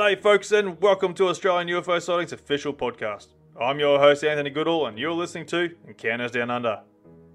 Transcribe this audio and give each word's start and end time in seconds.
G'day, 0.00 0.22
folks, 0.22 0.50
and 0.50 0.80
welcome 0.80 1.12
to 1.12 1.28
Australian 1.28 1.68
UFO 1.68 2.00
Sightings 2.00 2.32
official 2.32 2.72
podcast. 2.72 3.34
I'm 3.60 3.78
your 3.78 3.98
host, 3.98 4.24
Anthony 4.24 4.48
Goodall, 4.48 4.86
and 4.86 4.98
you're 4.98 5.12
listening 5.12 5.44
to 5.48 5.76
Encounters 5.86 6.30
Down 6.30 6.50
Under. 6.50 6.80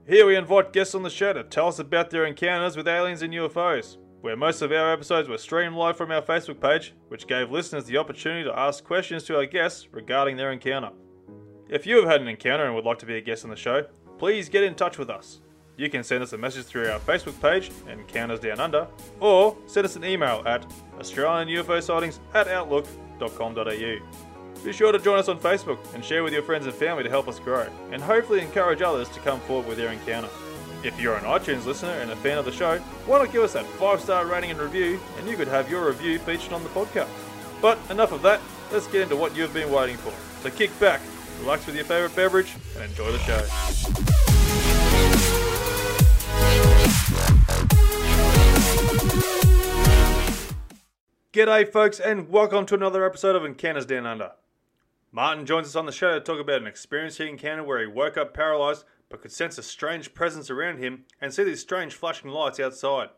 Here 0.07 0.25
we 0.25 0.35
invite 0.35 0.73
guests 0.73 0.95
on 0.95 1.03
the 1.03 1.11
show 1.11 1.31
to 1.31 1.43
tell 1.43 1.67
us 1.67 1.77
about 1.77 2.09
their 2.09 2.25
encounters 2.25 2.75
with 2.75 2.87
aliens 2.87 3.21
and 3.21 3.31
UFOs, 3.35 3.97
where 4.21 4.35
most 4.35 4.63
of 4.63 4.71
our 4.71 4.91
episodes 4.91 5.29
were 5.29 5.37
streamed 5.37 5.75
live 5.75 5.95
from 5.95 6.09
our 6.09 6.23
Facebook 6.23 6.59
page, 6.59 6.95
which 7.09 7.27
gave 7.27 7.51
listeners 7.51 7.85
the 7.85 7.97
opportunity 7.97 8.43
to 8.43 8.59
ask 8.59 8.83
questions 8.83 9.23
to 9.25 9.35
our 9.37 9.45
guests 9.45 9.87
regarding 9.91 10.35
their 10.35 10.51
encounter. 10.51 10.89
If 11.69 11.85
you 11.85 11.97
have 11.97 12.09
had 12.09 12.21
an 12.21 12.27
encounter 12.27 12.65
and 12.65 12.73
would 12.73 12.83
like 12.83 12.97
to 12.97 13.05
be 13.05 13.17
a 13.17 13.21
guest 13.21 13.43
on 13.43 13.51
the 13.51 13.55
show, 13.55 13.85
please 14.17 14.49
get 14.49 14.63
in 14.63 14.73
touch 14.73 14.97
with 14.97 15.11
us. 15.11 15.39
You 15.77 15.89
can 15.89 16.03
send 16.03 16.23
us 16.23 16.31
a 16.31 16.37
message 16.37 16.65
through 16.65 16.89
our 16.89 16.99
Facebook 16.99 17.39
page, 17.41 17.69
and 17.89 17.99
Encounters 17.99 18.39
Down 18.39 18.59
Under, 18.59 18.87
or 19.19 19.57
send 19.67 19.85
us 19.85 19.97
an 19.97 20.05
email 20.05 20.41
at 20.45 20.65
AustralianUFOsightings 20.99 22.19
at 22.33 22.47
outlook.com.au. 22.47 23.97
Be 24.63 24.71
sure 24.71 24.91
to 24.93 24.99
join 24.99 25.19
us 25.19 25.27
on 25.27 25.37
Facebook 25.37 25.77
and 25.93 26.03
share 26.03 26.23
with 26.23 26.31
your 26.31 26.43
friends 26.43 26.65
and 26.65 26.73
family 26.73 27.03
to 27.03 27.09
help 27.09 27.27
us 27.27 27.39
grow, 27.39 27.67
and 27.91 28.01
hopefully 28.01 28.39
encourage 28.41 28.81
others 28.81 29.09
to 29.09 29.19
come 29.19 29.41
forward 29.41 29.67
with 29.67 29.77
their 29.77 29.91
encounter. 29.91 30.29
If 30.83 30.99
you're 30.99 31.17
an 31.17 31.25
iTunes 31.25 31.65
listener 31.65 31.89
and 31.89 32.09
a 32.11 32.15
fan 32.15 32.37
of 32.37 32.45
the 32.45 32.51
show, 32.51 32.77
why 33.05 33.19
not 33.19 33.33
give 33.33 33.43
us 33.43 33.53
that 33.53 33.65
5 33.65 33.99
star 33.99 34.25
rating 34.25 34.51
and 34.51 34.59
review, 34.59 34.99
and 35.17 35.27
you 35.27 35.35
could 35.35 35.49
have 35.49 35.69
your 35.69 35.87
review 35.87 36.19
featured 36.19 36.53
on 36.53 36.63
the 36.63 36.69
podcast. 36.69 37.09
But 37.61 37.77
enough 37.89 38.13
of 38.13 38.21
that, 38.21 38.39
let's 38.71 38.87
get 38.87 39.01
into 39.01 39.17
what 39.17 39.35
you've 39.35 39.53
been 39.53 39.71
waiting 39.71 39.97
for. 39.97 40.13
So 40.41 40.55
kick 40.55 40.77
back, 40.79 41.01
relax 41.41 41.65
with 41.65 41.75
your 41.75 41.85
favourite 41.85 42.15
beverage, 42.15 42.53
and 42.75 42.85
enjoy 42.85 43.11
the 43.11 43.19
show. 43.19 43.45
G'day, 51.35 51.69
folks, 51.69 51.99
and 51.99 52.29
welcome 52.29 52.65
to 52.65 52.75
another 52.75 53.03
episode 53.05 53.35
of 53.35 53.43
Encounters 53.43 53.85
Down 53.85 54.05
Under. 54.05 54.31
Martin 55.11 55.45
joins 55.45 55.67
us 55.67 55.75
on 55.75 55.85
the 55.85 55.91
show 55.91 56.13
to 56.13 56.21
talk 56.21 56.39
about 56.39 56.61
an 56.61 56.65
experience 56.65 57.17
he 57.17 57.27
encountered 57.27 57.67
where 57.67 57.81
he 57.81 57.87
woke 57.87 58.15
up 58.15 58.33
paralyzed 58.33 58.85
but 59.09 59.21
could 59.21 59.33
sense 59.33 59.57
a 59.57 59.63
strange 59.63 60.13
presence 60.13 60.49
around 60.49 60.77
him 60.77 61.03
and 61.19 61.33
see 61.33 61.43
these 61.43 61.59
strange 61.59 61.93
flashing 61.93 62.31
lights 62.31 62.57
outside. 62.61 63.09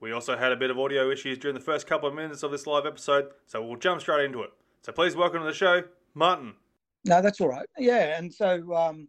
We 0.00 0.12
also 0.12 0.36
had 0.36 0.52
a 0.52 0.56
bit 0.56 0.70
of 0.70 0.78
audio 0.78 1.10
issues 1.10 1.38
during 1.38 1.54
the 1.54 1.64
first 1.64 1.86
couple 1.86 2.06
of 2.06 2.14
minutes 2.14 2.42
of 2.42 2.50
this 2.50 2.66
live 2.66 2.84
episode, 2.84 3.30
so 3.46 3.64
we'll 3.64 3.78
jump 3.78 4.02
straight 4.02 4.26
into 4.26 4.42
it. 4.42 4.50
So 4.82 4.92
please 4.92 5.16
welcome 5.16 5.40
to 5.40 5.46
the 5.46 5.54
show, 5.54 5.84
Martin. 6.12 6.52
No, 7.06 7.22
that's 7.22 7.40
all 7.40 7.48
right. 7.48 7.66
Yeah, 7.78 8.18
and 8.18 8.30
so 8.30 8.74
um, 8.74 9.08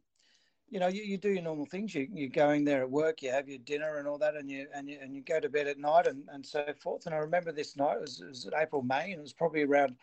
you 0.73 0.79
know, 0.79 0.87
you, 0.87 1.03
you 1.03 1.19
do 1.19 1.29
your 1.29 1.43
normal 1.43 1.67
things. 1.67 1.93
You 1.93 2.07
you're 2.11 2.29
going 2.29 2.65
there 2.65 2.81
at 2.81 2.89
work, 2.89 3.21
you 3.21 3.29
have 3.29 3.47
your 3.47 3.59
dinner 3.59 3.99
and 3.99 4.07
all 4.07 4.17
that, 4.17 4.35
and 4.35 4.49
you 4.49 4.65
and 4.73 4.89
you 4.89 4.97
and 4.99 5.13
you 5.13 5.21
go 5.21 5.39
to 5.39 5.47
bed 5.47 5.67
at 5.67 5.77
night 5.77 6.07
and, 6.07 6.23
and 6.33 6.43
so 6.43 6.65
forth. 6.81 7.05
And 7.05 7.13
I 7.13 7.19
remember 7.19 7.51
this 7.51 7.77
night 7.77 7.97
it 7.97 8.01
was, 8.01 8.21
it 8.21 8.27
was 8.27 8.49
April 8.59 8.81
May, 8.81 9.11
and 9.11 9.19
it 9.19 9.21
was 9.21 9.33
probably 9.33 9.61
around 9.61 9.95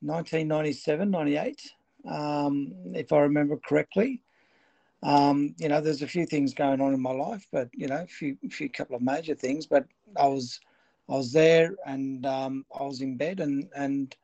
1997, 0.00 1.10
98, 1.10 1.70
um, 2.08 2.72
if 2.94 3.12
I 3.12 3.18
remember 3.18 3.58
correctly. 3.58 4.22
Um, 5.02 5.54
you 5.58 5.68
know, 5.68 5.82
there's 5.82 6.00
a 6.00 6.08
few 6.08 6.24
things 6.24 6.54
going 6.54 6.80
on 6.80 6.94
in 6.94 7.02
my 7.02 7.12
life, 7.12 7.46
but 7.52 7.68
you 7.74 7.86
know, 7.86 8.02
a 8.02 8.06
few, 8.06 8.38
few 8.50 8.70
couple 8.70 8.96
of 8.96 9.02
major 9.02 9.34
things. 9.34 9.66
But 9.66 9.84
I 10.18 10.28
was, 10.28 10.60
I 11.10 11.16
was 11.16 11.30
there, 11.30 11.74
and 11.84 12.24
um, 12.24 12.64
I 12.74 12.84
was 12.84 13.02
in 13.02 13.18
bed, 13.18 13.40
and 13.40 13.68
and 13.76 14.16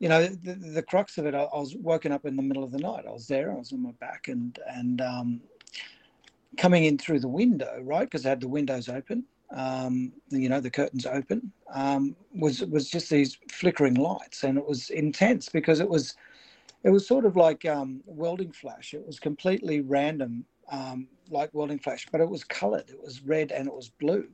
you 0.00 0.08
know, 0.08 0.26
the, 0.26 0.54
the 0.54 0.82
crux 0.82 1.18
of 1.18 1.26
it, 1.26 1.34
I, 1.34 1.42
I, 1.42 1.58
was 1.58 1.76
woken 1.76 2.10
up 2.10 2.24
in 2.24 2.34
the 2.34 2.42
middle 2.42 2.64
of 2.64 2.72
the 2.72 2.78
night. 2.78 3.04
I 3.06 3.12
was 3.12 3.28
there, 3.28 3.52
I 3.52 3.56
was 3.56 3.72
on 3.72 3.82
my 3.82 3.92
back, 4.00 4.28
and 4.28 4.58
and 4.66 5.00
um, 5.02 5.40
coming 6.56 6.86
in 6.86 6.98
through 6.98 7.20
the 7.20 7.28
window, 7.28 7.80
right, 7.82 8.06
because 8.06 8.24
I 8.24 8.30
had 8.30 8.40
the 8.40 8.48
windows 8.48 8.88
open, 8.88 9.24
um, 9.54 10.12
you 10.30 10.48
know, 10.48 10.58
the 10.58 10.70
curtains 10.70 11.04
open, 11.04 11.52
um, 11.72 12.16
was 12.34 12.62
was 12.62 12.88
just 12.88 13.10
these 13.10 13.38
flickering 13.50 13.94
lights, 13.94 14.42
and 14.42 14.56
it 14.56 14.66
was 14.66 14.88
intense 14.88 15.50
because 15.50 15.80
it 15.80 15.88
was 15.88 16.16
it 16.82 16.90
was 16.90 17.06
sort 17.06 17.26
of 17.26 17.36
like 17.36 17.66
um, 17.66 18.02
welding 18.06 18.52
flash. 18.52 18.94
It 18.94 19.06
was 19.06 19.20
completely 19.20 19.82
random, 19.82 20.46
um, 20.72 21.08
like 21.28 21.50
welding 21.52 21.78
flash, 21.78 22.06
but 22.10 22.22
it 22.22 22.28
was 22.28 22.42
coloured. 22.42 22.88
It 22.88 23.02
was 23.02 23.20
red 23.20 23.52
and 23.52 23.68
it 23.68 23.74
was 23.74 23.90
blue 23.90 24.28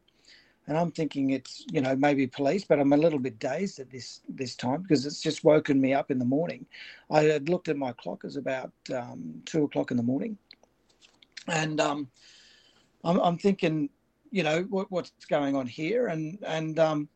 and 0.66 0.76
I'm 0.76 0.90
thinking 0.90 1.30
it's 1.30 1.64
you 1.70 1.80
know 1.80 1.94
maybe 1.96 2.26
police, 2.26 2.64
but 2.64 2.80
I'm 2.80 2.92
a 2.92 2.96
little 2.96 3.18
bit 3.18 3.38
dazed 3.38 3.78
at 3.78 3.90
this 3.90 4.20
this 4.28 4.56
time 4.56 4.82
because 4.82 5.06
it's 5.06 5.20
just 5.20 5.44
woken 5.44 5.80
me 5.80 5.94
up 5.94 6.10
in 6.10 6.18
the 6.18 6.24
morning. 6.24 6.66
I 7.10 7.22
had 7.22 7.48
looked 7.48 7.68
at 7.68 7.76
my 7.76 7.92
clock; 7.92 8.24
it 8.24 8.28
was 8.28 8.36
about 8.36 8.72
um, 8.94 9.42
two 9.44 9.64
o'clock 9.64 9.90
in 9.90 9.96
the 9.96 10.02
morning, 10.02 10.36
and 11.48 11.80
um, 11.80 12.08
I'm, 13.04 13.20
I'm, 13.20 13.38
thinking, 13.38 13.88
you 14.30 14.42
know, 14.42 14.62
what, 14.62 14.90
what's 14.90 15.12
going 15.28 15.54
on 15.54 15.66
here, 15.66 16.08
and 16.08 16.38
and 16.46 16.78
um, 16.78 17.08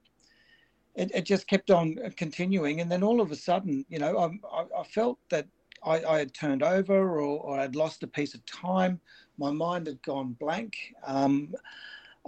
it, 0.95 1.11
it, 1.15 1.23
just 1.23 1.49
kept 1.49 1.71
on 1.71 1.97
continuing, 2.17 2.81
and 2.81 2.91
then 2.91 3.03
all 3.03 3.21
of 3.21 3.33
a 3.33 3.37
sudden, 3.37 3.85
you 3.89 3.99
know, 3.99 4.39
I, 4.53 4.81
I 4.81 4.85
felt 4.85 5.19
that 5.31 5.47
I, 5.85 6.05
I, 6.05 6.19
had 6.19 6.35
turned 6.35 6.63
over 6.63 6.95
or, 7.21 7.41
or 7.41 7.59
I'd 7.59 7.75
lost 7.75 8.03
a 8.03 8.07
piece 8.07 8.35
of 8.35 8.45
time. 8.45 9.01
My 9.39 9.51
mind 9.51 9.87
had 9.87 10.03
gone 10.03 10.37
blank. 10.39 10.77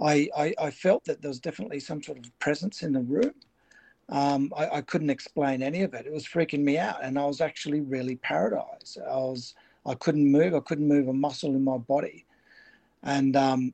I, 0.01 0.29
I, 0.35 0.53
I, 0.59 0.71
felt 0.71 1.05
that 1.05 1.21
there 1.21 1.29
was 1.29 1.39
definitely 1.39 1.79
some 1.79 2.01
sort 2.01 2.17
of 2.17 2.39
presence 2.39 2.83
in 2.83 2.93
the 2.93 3.01
room. 3.01 3.33
Um, 4.09 4.51
I, 4.57 4.77
I, 4.77 4.81
couldn't 4.81 5.09
explain 5.09 5.61
any 5.61 5.81
of 5.81 5.93
it. 5.93 6.05
It 6.05 6.11
was 6.11 6.25
freaking 6.25 6.63
me 6.63 6.77
out, 6.77 7.03
and 7.03 7.17
I 7.17 7.25
was 7.25 7.41
actually 7.41 7.81
really 7.81 8.15
paralyzed. 8.17 8.97
I 8.99 9.15
was 9.15 9.55
I 9.85 9.93
couldn't 9.95 10.29
move. 10.29 10.55
I 10.55 10.59
couldn't 10.61 10.87
move 10.87 11.07
a 11.07 11.13
muscle 11.13 11.51
in 11.51 11.63
my 11.63 11.77
body, 11.77 12.25
and 13.03 13.35
um, 13.35 13.73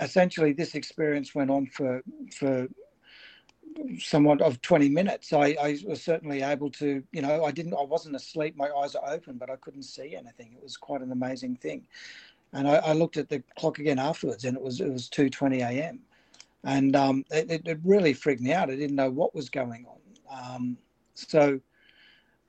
essentially 0.00 0.52
this 0.52 0.74
experience 0.74 1.34
went 1.34 1.50
on 1.50 1.66
for 1.66 2.02
for 2.36 2.68
somewhat 3.98 4.40
of 4.42 4.60
20 4.60 4.88
minutes. 4.88 5.32
I, 5.32 5.56
I 5.60 5.78
was 5.86 6.02
certainly 6.02 6.42
able 6.42 6.70
to, 6.72 7.02
you 7.12 7.22
know, 7.22 7.44
I 7.44 7.52
didn't, 7.52 7.74
I 7.74 7.82
wasn't 7.82 8.16
asleep. 8.16 8.56
My 8.56 8.70
eyes 8.70 8.96
are 8.96 9.08
open, 9.08 9.36
but 9.38 9.50
I 9.50 9.56
couldn't 9.56 9.84
see 9.84 10.16
anything. 10.16 10.52
It 10.56 10.62
was 10.62 10.76
quite 10.76 11.00
an 11.00 11.12
amazing 11.12 11.56
thing 11.56 11.86
And 12.52 12.66
I, 12.66 12.76
I, 12.76 12.92
looked 12.92 13.16
at 13.18 13.28
the 13.28 13.42
clock 13.58 13.78
again 13.78 13.98
afterwards, 13.98 14.44
and 14.44 14.56
it 14.56 14.62
was 14.62 14.80
it 14.80 14.90
was 14.90 15.08
two 15.08 15.28
twenty 15.28 15.60
a.m. 15.60 16.00
And 16.64 16.96
um, 16.96 17.24
it, 17.30 17.62
it, 17.66 17.78
really 17.84 18.12
freaked 18.12 18.42
me 18.42 18.52
out. 18.52 18.70
I 18.70 18.76
didn't 18.76 18.96
know 18.96 19.10
what 19.10 19.34
was 19.34 19.48
going 19.48 19.86
on. 19.86 20.54
Um, 20.56 20.78
so 21.14 21.60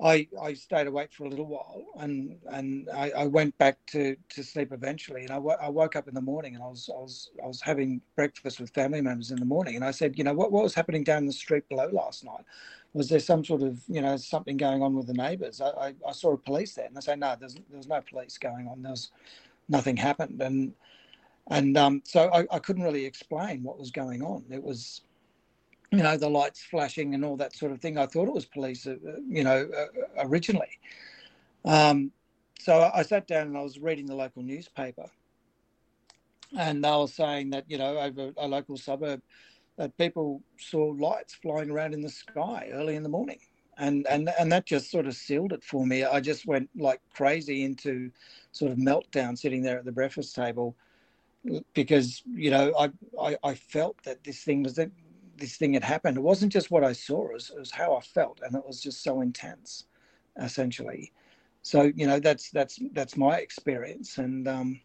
I 0.01 0.28
I 0.42 0.54
stayed 0.54 0.88
awake 0.88 1.12
for 1.12 1.25
a 1.25 1.30
little 1.30 1.46
while, 1.46 1.84
and 1.98 2.38
and 2.48 2.90
I, 2.94 3.12
I 3.12 3.28
went 3.28 3.57
back 3.57 3.78
to, 3.88 4.16
to 4.30 4.44
sleep 4.44 4.72
eventually. 4.72 5.24
And 5.24 5.31
I, 5.31 5.36
w- 5.36 5.57
I 5.62 5.68
woke 5.68 5.98
up 5.98 6.07
in 6.07 6.13
the 6.13 6.22
morning, 6.22 6.56
and 6.56 6.63
I 6.63 6.68
was 6.68 6.90
I 6.94 7.00
was 7.00 7.31
I 7.44 7.48
was 7.48 7.60
having 7.60 8.02
breakfast 8.16 8.62
with 8.62 8.69
family 8.69 9.02
members 9.02 9.31
in 9.31 9.40
the 9.40 9.45
morning, 9.45 9.75
and 9.75 9.84
I 9.84 9.92
said, 9.92 10.18
you 10.18 10.24
know, 10.24 10.34
what 10.34 10.54
what 10.54 10.63
was 10.63 10.74
happening 10.74 11.04
down 11.04 11.25
the 11.25 11.34
street 11.34 11.68
below 11.68 11.90
last 11.92 12.24
night? 12.24 12.45
Was 12.94 13.10
there 13.10 13.19
some 13.19 13.44
sort 13.44 13.62
of 13.62 13.81
you 13.90 14.02
know 14.02 14.16
something 14.16 14.56
going 14.56 14.81
on 14.81 14.95
with 14.95 15.07
the 15.07 15.13
neighbours? 15.13 15.60
I, 15.60 15.69
I, 15.69 15.94
I 16.07 16.12
saw 16.13 16.31
a 16.31 16.38
police 16.38 16.75
there, 16.75 16.86
and 16.86 16.95
they 16.95 17.02
say 17.02 17.18
no, 17.18 17.36
there's 17.38 17.56
there 17.56 17.78
was 17.78 17.88
no 17.88 18.00
police 18.02 18.38
going 18.38 18.69
on. 18.69 18.81
There 18.81 18.92
was 18.92 19.12
nothing 19.69 19.95
happened, 19.95 20.42
and 20.42 20.74
and 21.48 21.77
um, 21.77 22.01
so 22.06 22.30
I, 22.33 22.45
I 22.51 22.60
couldn't 22.60 22.83
really 22.83 23.06
explain 23.06 23.63
what 23.63 23.80
was 23.80 23.92
going 23.92 24.21
on. 24.21 24.44
It 24.51 24.62
was 24.63 25.01
you 25.92 26.04
know, 26.04 26.18
the 26.18 26.30
lights 26.30 26.63
flashing 26.63 27.16
and 27.16 27.25
all 27.25 27.36
that 27.38 27.56
sort 27.56 27.71
of 27.71 27.81
thing. 27.81 27.98
I 27.98 28.06
thought 28.06 28.27
it 28.27 28.33
was 28.33 28.45
police, 28.45 28.86
uh, 28.86 28.95
you 29.27 29.44
know, 29.44 29.68
uh, 29.75 29.86
originally. 30.19 30.80
Um, 31.66 32.12
so 32.60 32.92
I 32.94 33.01
sat 33.01 33.27
down 33.27 33.48
and 33.48 33.57
I 33.57 33.62
was 33.62 33.80
reading 33.80 34.06
the 34.06 34.16
local 34.16 34.44
newspaper, 34.44 35.10
and 36.57 36.83
they 36.83 36.92
were 36.92 37.07
saying 37.07 37.50
that 37.51 37.66
you 37.68 37.77
know 37.77 37.98
over 37.98 38.31
a 38.38 38.48
local 38.48 38.77
suburb 38.77 39.21
that 39.77 39.98
people 39.98 40.44
saw 40.57 40.94
lights 41.00 41.33
flying 41.33 41.69
around 41.69 41.94
in 41.94 42.01
the 42.01 42.10
sky 42.10 42.69
early 42.71 42.95
in 42.95 43.04
the 43.04 43.10
morning, 43.10 43.39
and 43.80 44.06
and 44.08 44.30
and 44.40 44.52
that 44.52 44.66
just 44.68 44.92
sort 44.92 45.08
of 45.08 45.16
sealed 45.16 45.54
it 45.54 45.64
for 45.64 45.88
me. 45.88 46.04
I 46.06 46.22
just 46.22 46.46
went 46.48 46.70
like 46.78 47.02
crazy 47.14 47.64
into 47.64 48.12
sort 48.52 48.72
of 48.72 48.78
meltdown 48.78 49.38
sitting 49.38 49.64
there 49.64 49.80
at 49.80 49.86
the 49.86 49.94
breakfast 49.94 50.36
table 50.36 50.76
because 51.74 52.24
you 52.34 52.52
know 52.52 52.74
I, 52.78 52.92
I, 53.22 53.38
I 53.44 53.56
felt 53.56 54.04
that 54.04 54.24
this 54.24 54.44
thing 54.44 54.64
was 54.64 54.76
that 54.76 54.92
this 55.38 55.58
thing 55.58 55.74
had 55.74 55.84
happened. 55.84 56.18
It 56.18 56.22
wasn't 56.24 56.54
just 56.54 56.72
what 56.72 56.84
I 56.84 56.94
saw; 56.94 57.28
it 57.30 57.34
was, 57.34 57.52
it 57.56 57.60
was 57.60 57.72
how 57.72 57.96
I 57.96 58.02
felt, 58.02 58.42
and 58.44 58.56
it 58.56 58.66
was 58.68 58.81
just 58.81 59.04
so 59.04 59.22
intense, 59.22 59.86
essentially. 60.42 61.14
So 61.64 61.92
you 61.96 62.08
know, 62.08 62.20
that's 62.20 62.52
that's 62.52 62.80
that's 62.94 63.18
my 63.18 63.38
experience, 63.38 64.18
and 64.18 64.48
um, 64.48 64.81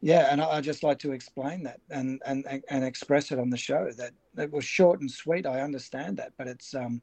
yeah, 0.00 0.28
and 0.32 0.40
I, 0.42 0.56
I 0.58 0.60
just 0.62 0.82
like 0.82 0.98
to 1.00 1.12
explain 1.12 1.64
that 1.64 1.80
and 1.90 2.22
and 2.26 2.46
and 2.70 2.84
express 2.84 3.32
it 3.32 3.38
on 3.38 3.50
the 3.50 3.58
show. 3.58 3.90
That 3.96 4.12
it 4.38 4.52
was 4.52 4.64
short 4.64 5.00
and 5.00 5.10
sweet. 5.10 5.46
I 5.46 5.60
understand 5.60 6.18
that, 6.18 6.32
but 6.38 6.48
it's 6.48 6.74
um, 6.74 7.02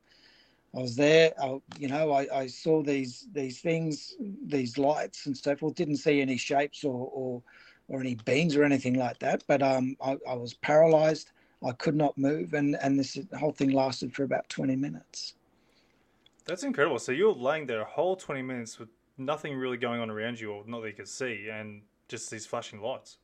I 0.75 0.81
was 0.81 0.95
there. 0.95 1.33
I, 1.41 1.59
you 1.79 1.87
know, 1.87 2.11
I, 2.11 2.41
I 2.41 2.47
saw 2.47 2.83
these 2.83 3.27
these 3.33 3.59
things, 3.59 4.15
these 4.45 4.77
lights 4.77 5.25
and 5.25 5.35
so 5.35 5.55
forth. 5.55 5.75
Didn't 5.75 5.97
see 5.97 6.21
any 6.21 6.37
shapes 6.37 6.83
or 6.83 7.09
or, 7.11 7.41
or 7.87 7.99
any 7.99 8.15
beams 8.15 8.55
or 8.55 8.63
anything 8.63 8.93
like 8.93 9.17
that. 9.19 9.43
But 9.47 9.63
um, 9.63 9.95
I, 10.01 10.17
I 10.27 10.35
was 10.35 10.53
paralyzed. 10.53 11.31
I 11.65 11.71
could 11.73 11.95
not 11.95 12.17
move, 12.17 12.53
and 12.53 12.77
and 12.81 12.99
this 12.99 13.17
whole 13.37 13.51
thing 13.51 13.71
lasted 13.71 14.13
for 14.13 14.23
about 14.23 14.47
twenty 14.47 14.75
minutes. 14.75 15.33
That's 16.45 16.63
incredible. 16.63 16.99
So 16.99 17.11
you 17.11 17.27
were 17.27 17.33
laying 17.33 17.65
there 17.65 17.81
a 17.81 17.85
whole 17.85 18.15
twenty 18.15 18.43
minutes 18.43 18.79
with 18.79 18.89
nothing 19.17 19.55
really 19.55 19.77
going 19.77 20.01
on 20.01 20.09
around 20.09 20.39
you, 20.39 20.51
or 20.51 20.63
not 20.67 20.81
that 20.81 20.87
you 20.87 20.93
could 20.93 21.07
see, 21.07 21.49
and 21.51 21.81
just 22.07 22.29
these 22.29 22.45
flashing 22.45 22.79
lights. 22.79 23.17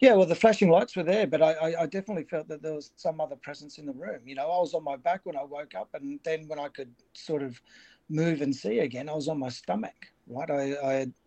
Yeah, 0.00 0.14
well, 0.14 0.26
the 0.26 0.34
flashing 0.34 0.70
lights 0.70 0.96
were 0.96 1.02
there, 1.02 1.26
but 1.26 1.42
I, 1.42 1.74
I, 1.80 1.86
definitely 1.86 2.24
felt 2.24 2.48
that 2.48 2.62
there 2.62 2.74
was 2.74 2.92
some 2.96 3.20
other 3.20 3.36
presence 3.36 3.78
in 3.78 3.86
the 3.86 3.92
room. 3.92 4.20
You 4.26 4.34
know, 4.34 4.44
I 4.50 4.58
was 4.60 4.74
on 4.74 4.84
my 4.84 4.96
back 4.96 5.20
when 5.24 5.36
I 5.36 5.44
woke 5.44 5.74
up, 5.74 5.90
and 5.94 6.18
then 6.24 6.48
when 6.48 6.58
I 6.58 6.68
could 6.68 6.90
sort 7.14 7.42
of 7.42 7.60
move 8.08 8.42
and 8.42 8.54
see 8.54 8.80
again, 8.80 9.08
I 9.08 9.14
was 9.14 9.28
on 9.28 9.38
my 9.38 9.48
stomach. 9.48 10.08
Right, 10.26 10.50
I 10.50 10.72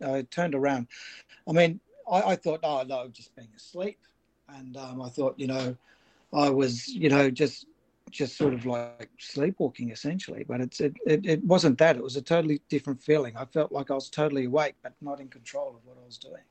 I, 0.02 0.16
I 0.16 0.22
turned 0.30 0.54
around. 0.54 0.88
I 1.48 1.52
mean, 1.52 1.80
I, 2.10 2.22
I 2.22 2.36
thought, 2.36 2.60
oh 2.62 2.82
no, 2.82 3.08
just 3.08 3.34
being 3.36 3.48
asleep, 3.56 3.98
and 4.48 4.76
um, 4.76 5.02
I 5.02 5.08
thought, 5.08 5.38
you 5.38 5.46
know, 5.46 5.76
I 6.32 6.50
was, 6.50 6.88
you 6.88 7.08
know, 7.08 7.30
just 7.30 7.66
just 8.10 8.36
sort 8.36 8.54
of 8.54 8.64
like 8.66 9.10
sleepwalking 9.18 9.90
essentially. 9.90 10.44
But 10.44 10.60
it's 10.60 10.80
it, 10.80 10.94
it, 11.06 11.26
it 11.26 11.44
wasn't 11.44 11.78
that. 11.78 11.96
It 11.96 12.02
was 12.02 12.16
a 12.16 12.22
totally 12.22 12.60
different 12.68 13.02
feeling. 13.02 13.36
I 13.36 13.44
felt 13.44 13.72
like 13.72 13.90
I 13.90 13.94
was 13.94 14.08
totally 14.08 14.44
awake, 14.46 14.74
but 14.82 14.94
not 15.00 15.20
in 15.20 15.28
control 15.28 15.76
of 15.76 15.84
what 15.84 15.96
I 16.00 16.06
was 16.06 16.18
doing. 16.18 16.42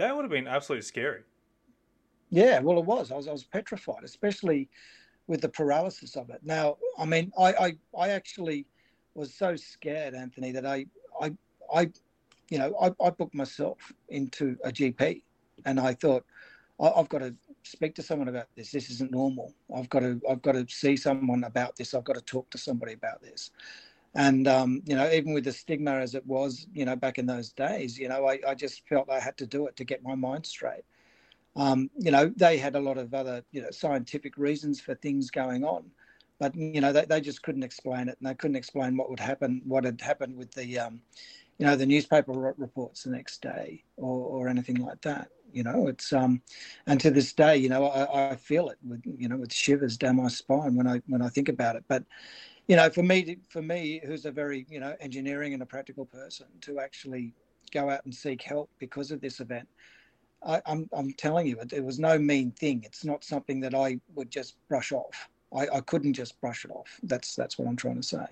That 0.00 0.16
would 0.16 0.22
have 0.22 0.30
been 0.30 0.48
absolutely 0.48 0.86
scary. 0.86 1.24
Yeah, 2.30 2.60
well, 2.60 2.78
it 2.78 2.86
was. 2.86 3.12
I 3.12 3.16
was 3.16 3.28
I 3.28 3.32
was 3.32 3.44
petrified, 3.44 4.02
especially 4.02 4.70
with 5.26 5.42
the 5.42 5.48
paralysis 5.50 6.16
of 6.16 6.30
it. 6.30 6.40
Now, 6.42 6.78
I 6.98 7.04
mean, 7.04 7.30
I 7.38 7.52
I, 7.52 7.76
I 7.98 8.08
actually 8.08 8.64
was 9.14 9.34
so 9.34 9.56
scared, 9.56 10.14
Anthony, 10.14 10.52
that 10.52 10.64
I 10.64 10.86
I 11.20 11.34
I 11.74 11.90
you 12.48 12.56
know 12.58 12.74
I, 12.80 12.94
I 13.04 13.10
booked 13.10 13.34
myself 13.34 13.92
into 14.08 14.56
a 14.64 14.70
GP, 14.70 15.20
and 15.66 15.78
I 15.78 15.92
thought 15.92 16.24
I, 16.80 16.88
I've 16.88 17.10
got 17.10 17.18
to 17.18 17.34
speak 17.62 17.94
to 17.96 18.02
someone 18.02 18.28
about 18.28 18.46
this. 18.56 18.70
This 18.70 18.88
isn't 18.88 19.10
normal. 19.12 19.52
I've 19.76 19.90
got 19.90 20.00
to 20.00 20.18
I've 20.30 20.40
got 20.40 20.52
to 20.52 20.64
see 20.70 20.96
someone 20.96 21.44
about 21.44 21.76
this. 21.76 21.92
I've 21.92 22.04
got 22.04 22.16
to 22.16 22.22
talk 22.22 22.48
to 22.52 22.58
somebody 22.58 22.94
about 22.94 23.20
this. 23.20 23.50
And 24.14 24.48
um, 24.48 24.82
you 24.84 24.96
know, 24.96 25.08
even 25.10 25.34
with 25.34 25.44
the 25.44 25.52
stigma 25.52 25.92
as 25.92 26.14
it 26.14 26.26
was, 26.26 26.66
you 26.72 26.84
know, 26.84 26.96
back 26.96 27.18
in 27.18 27.26
those 27.26 27.52
days, 27.52 27.98
you 27.98 28.08
know, 28.08 28.26
I, 28.26 28.40
I 28.46 28.54
just 28.54 28.86
felt 28.88 29.08
I 29.08 29.20
had 29.20 29.36
to 29.38 29.46
do 29.46 29.66
it 29.66 29.76
to 29.76 29.84
get 29.84 30.02
my 30.02 30.14
mind 30.14 30.46
straight. 30.46 30.84
Um, 31.56 31.90
you 31.96 32.10
know, 32.10 32.32
they 32.36 32.58
had 32.58 32.74
a 32.76 32.80
lot 32.80 32.98
of 32.98 33.12
other, 33.14 33.44
you 33.52 33.62
know, 33.62 33.70
scientific 33.70 34.36
reasons 34.36 34.80
for 34.80 34.94
things 34.94 35.30
going 35.30 35.64
on, 35.64 35.90
but 36.38 36.54
you 36.56 36.80
know, 36.80 36.92
they, 36.92 37.04
they 37.04 37.20
just 37.20 37.42
couldn't 37.42 37.62
explain 37.62 38.08
it, 38.08 38.16
and 38.20 38.28
they 38.28 38.34
couldn't 38.34 38.56
explain 38.56 38.96
what 38.96 39.10
would 39.10 39.20
happen, 39.20 39.62
what 39.64 39.84
had 39.84 40.00
happened 40.00 40.36
with 40.36 40.52
the, 40.52 40.78
um, 40.78 41.00
you 41.58 41.66
know, 41.66 41.76
the 41.76 41.86
newspaper 41.86 42.32
reports 42.56 43.04
the 43.04 43.10
next 43.10 43.42
day, 43.42 43.84
or, 43.96 44.26
or 44.26 44.48
anything 44.48 44.76
like 44.76 45.00
that. 45.02 45.28
You 45.52 45.64
know, 45.64 45.88
it's 45.88 46.12
um, 46.12 46.42
and 46.86 47.00
to 47.00 47.10
this 47.10 47.32
day, 47.32 47.56
you 47.56 47.68
know, 47.68 47.86
I, 47.86 48.30
I 48.30 48.36
feel 48.36 48.68
it 48.68 48.78
with 48.86 49.02
you 49.04 49.28
know 49.28 49.36
with 49.36 49.52
shivers 49.52 49.96
down 49.96 50.16
my 50.16 50.28
spine 50.28 50.76
when 50.76 50.86
I 50.86 51.02
when 51.08 51.22
I 51.22 51.28
think 51.28 51.48
about 51.48 51.76
it. 51.76 51.84
But 51.88 52.04
you 52.70 52.76
know, 52.76 52.88
for 52.88 53.02
me, 53.02 53.36
for 53.48 53.62
me, 53.62 54.00
who's 54.04 54.26
a 54.26 54.30
very 54.30 54.64
you 54.70 54.78
know 54.78 54.94
engineering 55.00 55.54
and 55.54 55.60
a 55.60 55.66
practical 55.66 56.06
person, 56.06 56.46
to 56.60 56.78
actually 56.78 57.34
go 57.72 57.90
out 57.90 58.04
and 58.04 58.14
seek 58.14 58.40
help 58.40 58.70
because 58.78 59.10
of 59.10 59.20
this 59.20 59.40
event, 59.40 59.66
I, 60.46 60.58
am 60.58 60.62
I'm, 60.66 60.90
I'm 60.92 61.12
telling 61.14 61.48
you, 61.48 61.58
it, 61.58 61.72
it, 61.72 61.84
was 61.84 61.98
no 61.98 62.16
mean 62.16 62.52
thing. 62.52 62.82
It's 62.84 63.04
not 63.04 63.24
something 63.24 63.58
that 63.62 63.74
I 63.74 63.98
would 64.14 64.30
just 64.30 64.54
brush 64.68 64.92
off. 64.92 65.28
I, 65.52 65.66
I 65.74 65.80
couldn't 65.80 66.12
just 66.12 66.40
brush 66.40 66.64
it 66.64 66.70
off. 66.70 67.00
That's 67.02 67.34
that's 67.34 67.58
what 67.58 67.66
I'm 67.66 67.74
trying 67.74 67.96
to 67.96 68.04
say. 68.04 68.24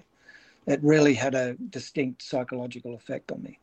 It 0.68 0.78
really 0.84 1.14
had 1.14 1.34
a 1.34 1.54
distinct 1.70 2.22
psychological 2.22 2.94
effect 2.94 3.32
on 3.32 3.42
me. 3.42 3.58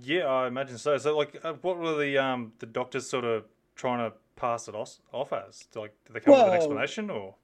Yeah, 0.00 0.24
I 0.24 0.46
imagine 0.46 0.78
so. 0.78 0.96
So, 0.96 1.14
like, 1.14 1.38
uh, 1.44 1.52
what 1.60 1.76
were 1.76 1.98
the 1.98 2.16
um 2.16 2.54
the 2.58 2.66
doctors 2.66 3.06
sort 3.06 3.26
of 3.26 3.44
trying 3.76 3.98
to 3.98 4.16
pass 4.34 4.66
it 4.66 4.74
off, 4.74 4.96
off 5.12 5.34
as? 5.34 5.68
Like, 5.74 5.92
did 6.06 6.14
they 6.14 6.20
come 6.20 6.32
well, 6.32 6.40
up 6.40 6.46
with 6.46 6.54
an 6.54 6.60
explanation 6.60 7.10
or? 7.10 7.34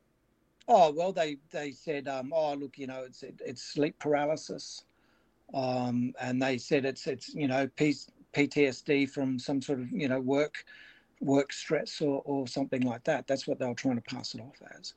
Oh 0.69 0.93
well, 0.93 1.13
they 1.13 1.39
they 1.51 1.73
said, 1.73 2.09
um, 2.09 2.33
oh 2.35 2.55
look, 2.55 2.79
you 2.79 2.87
know, 2.87 3.03
it's 3.05 3.23
it, 3.23 3.41
it's 3.45 3.63
sleep 3.63 3.99
paralysis, 3.99 4.85
um, 5.55 6.15
and 6.21 6.43
they 6.43 6.59
said 6.59 6.85
it's 6.85 7.07
it's 7.07 7.35
you 7.35 7.49
know 7.49 7.69
P- 7.77 7.95
PTSD 8.35 9.07
from 9.11 9.39
some 9.39 9.63
sort 9.63 9.81
of 9.81 9.91
you 9.93 10.09
know 10.09 10.21
work 10.21 10.65
work 11.21 11.53
stress 11.53 12.01
or 12.01 12.23
or 12.25 12.47
something 12.49 12.83
like 12.83 13.05
that. 13.05 13.27
That's 13.27 13.47
what 13.47 13.59
they 13.59 13.67
were 13.67 13.75
trying 13.75 13.97
to 13.97 14.03
pass 14.03 14.35
it 14.35 14.41
off 14.41 14.57
as, 14.79 14.95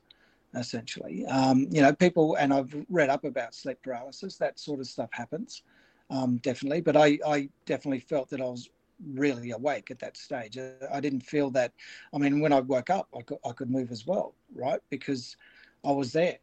essentially. 0.54 1.26
Um, 1.26 1.68
you 1.70 1.82
know, 1.82 1.92
people, 1.94 2.36
and 2.36 2.52
I've 2.52 2.74
read 2.90 3.10
up 3.10 3.24
about 3.24 3.54
sleep 3.54 3.78
paralysis. 3.82 4.36
That 4.38 4.58
sort 4.58 4.80
of 4.80 4.86
stuff 4.86 5.10
happens 5.12 5.62
um, 6.10 6.36
definitely. 6.38 6.80
But 6.80 6.96
I, 6.96 7.18
I 7.26 7.48
definitely 7.66 8.00
felt 8.00 8.30
that 8.30 8.40
I 8.40 8.44
was 8.44 8.70
really 9.12 9.50
awake 9.50 9.90
at 9.90 9.98
that 10.00 10.16
stage. 10.16 10.58
I 10.92 11.00
didn't 11.00 11.22
feel 11.22 11.50
that. 11.50 11.72
I 12.12 12.18
mean, 12.18 12.40
when 12.40 12.52
I 12.52 12.60
woke 12.60 12.90
up, 12.90 13.08
I 13.16 13.22
could, 13.22 13.38
I 13.44 13.52
could 13.52 13.70
move 13.70 13.90
as 13.90 14.06
well, 14.06 14.34
right? 14.54 14.80
Because 14.90 15.36
I 15.84 15.92
was 15.92 16.12
there. 16.12 16.38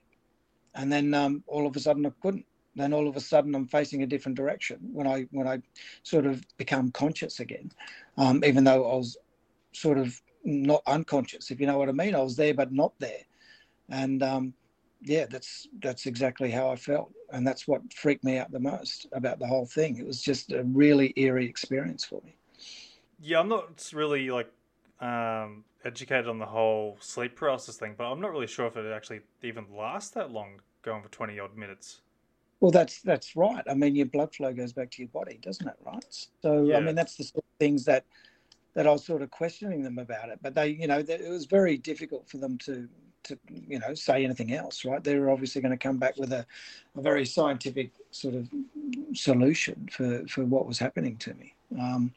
And 0.76 0.92
then 0.92 1.14
um, 1.14 1.44
all 1.48 1.68
of 1.68 1.76
a 1.76 1.80
sudden, 1.80 2.06
I 2.06 2.12
couldn't. 2.22 2.46
Then 2.76 2.94
all 2.94 3.08
of 3.08 3.18
a 3.18 3.22
sudden, 3.22 3.54
I'm 3.54 3.68
facing 3.68 4.04
a 4.04 4.08
different 4.08 4.38
direction 4.38 4.80
when 4.94 5.06
I 5.06 5.28
when 5.32 5.48
I 5.48 5.62
sort 6.04 6.26
of 6.26 6.46
become 6.58 6.92
conscious 6.92 7.42
again, 7.42 7.72
um, 8.18 8.44
even 8.46 8.64
though 8.64 8.90
I 8.90 8.96
was 8.96 9.18
sort 9.74 9.98
of 9.98 10.22
not 10.46 10.82
unconscious, 10.88 11.52
if 11.52 11.60
you 11.60 11.68
know 11.68 11.78
what 11.78 11.90
I 11.90 11.92
mean. 11.92 12.16
I 12.16 12.22
was 12.22 12.38
there, 12.38 12.54
but 12.54 12.72
not 12.72 12.94
there. 13.00 13.24
And 13.90 14.24
um, 14.24 14.54
yeah, 15.02 15.26
that's 15.30 15.68
that's 15.82 16.06
exactly 16.06 16.50
how 16.50 16.70
I 16.70 16.78
felt, 16.78 17.12
and 17.32 17.46
that's 17.46 17.68
what 17.68 17.82
freaked 17.94 18.24
me 18.24 18.38
out 18.38 18.52
the 18.52 18.60
most 18.60 19.08
about 19.12 19.40
the 19.40 19.48
whole 19.48 19.66
thing. 19.66 19.98
It 19.98 20.06
was 20.06 20.22
just 20.22 20.52
a 20.54 20.64
really 20.64 21.14
eerie 21.18 21.48
experience 21.48 22.06
for 22.06 22.22
me. 22.24 22.36
Yeah, 23.20 23.40
I'm 23.40 23.50
not 23.50 23.92
really 23.94 24.30
like 24.30 24.52
um, 25.02 25.64
educated 25.84 26.28
on 26.28 26.40
the 26.40 26.46
whole 26.46 26.98
sleep 27.00 27.36
paralysis 27.36 27.78
thing, 27.78 27.96
but 27.98 28.06
I'm 28.06 28.22
not 28.22 28.32
really 28.32 28.48
sure 28.48 28.68
if 28.68 28.78
it 28.78 28.92
actually 28.92 29.22
even 29.44 29.66
lasts 29.76 30.12
that 30.12 30.32
long, 30.32 30.62
going 30.84 31.02
for 31.02 31.10
twenty 31.10 31.40
odd 31.40 31.58
minutes. 31.58 32.02
Well, 32.60 32.72
that's 32.72 33.02
that's 33.02 33.36
right. 33.36 33.64
I 33.70 33.74
mean, 33.74 33.96
your 33.96 34.06
blood 34.06 34.34
flow 34.34 34.54
goes 34.54 34.72
back 34.72 34.92
to 34.92 35.02
your 35.02 35.10
body, 35.10 35.40
doesn't 35.42 35.68
it? 35.68 35.76
Right. 35.84 36.28
So, 36.42 36.64
yeah. 36.64 36.78
I 36.78 36.80
mean, 36.80 36.96
that's 36.96 37.16
the 37.16 37.24
sort 37.24 37.44
of 37.44 37.60
things 37.60 37.86
that 37.86 38.06
that 38.76 38.88
I 38.88 38.92
was 38.92 39.04
sort 39.04 39.22
of 39.22 39.32
questioning 39.32 39.84
them 39.84 39.98
about 39.98 40.30
it. 40.30 40.40
But 40.42 40.56
they, 40.56 40.70
you 40.70 40.88
know, 40.88 41.00
it 41.00 41.30
was 41.30 41.46
very 41.46 41.78
difficult 41.78 42.30
for 42.30 42.38
them 42.38 42.58
to 42.60 42.88
to 43.24 43.38
you 43.50 43.80
know 43.80 43.94
say 43.94 44.24
anything 44.24 44.54
else, 44.54 44.86
right? 44.86 45.04
They're 45.04 45.30
obviously 45.30 45.62
going 45.62 45.78
to 45.78 45.78
come 45.78 45.98
back 45.98 46.18
with 46.18 46.32
a, 46.34 46.46
a 46.96 47.02
very 47.02 47.26
scientific 47.26 47.92
sort 48.12 48.36
of 48.36 48.48
solution 49.14 49.90
for 49.92 50.26
for 50.28 50.46
what 50.46 50.68
was 50.68 50.78
happening 50.78 51.18
to 51.18 51.34
me. 51.34 51.56
Um, 51.80 52.14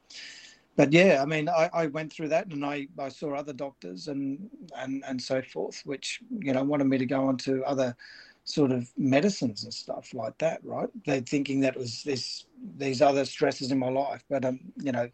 but 0.77 0.93
yeah, 0.93 1.21
I 1.23 1.25
mean, 1.25 1.49
I, 1.49 1.71
I 1.73 1.87
went 1.87 2.13
through 2.13 2.29
that, 2.29 2.47
and 2.47 2.65
I, 2.65 2.89
I 2.99 3.09
saw 3.09 3.35
other 3.35 3.53
doctors 3.53 4.09
and 4.09 4.51
and 4.77 5.05
and 5.07 5.21
so 5.21 5.41
forth, 5.43 5.83
which 5.85 6.21
you 6.39 6.53
know 6.53 6.65
wanted 6.65 6.87
me 6.87 6.99
to 6.99 7.07
go 7.07 7.27
on 7.27 7.37
to 7.39 7.63
other 7.65 7.97
sort 8.45 8.73
of 8.73 8.91
medicines 8.97 9.65
and 9.65 9.73
stuff 9.73 10.13
like 10.13 10.37
that, 10.39 10.61
right? 10.65 10.89
They're 11.07 11.21
thinking 11.21 11.61
that 11.61 11.77
was 11.77 12.03
this 12.03 12.47
these 12.77 13.01
other 13.01 13.25
stresses 13.25 13.71
in 13.71 13.79
my 13.79 13.89
life, 13.89 14.25
but 14.29 14.45
um, 14.45 14.61
you 14.83 14.93
know, 14.93 15.09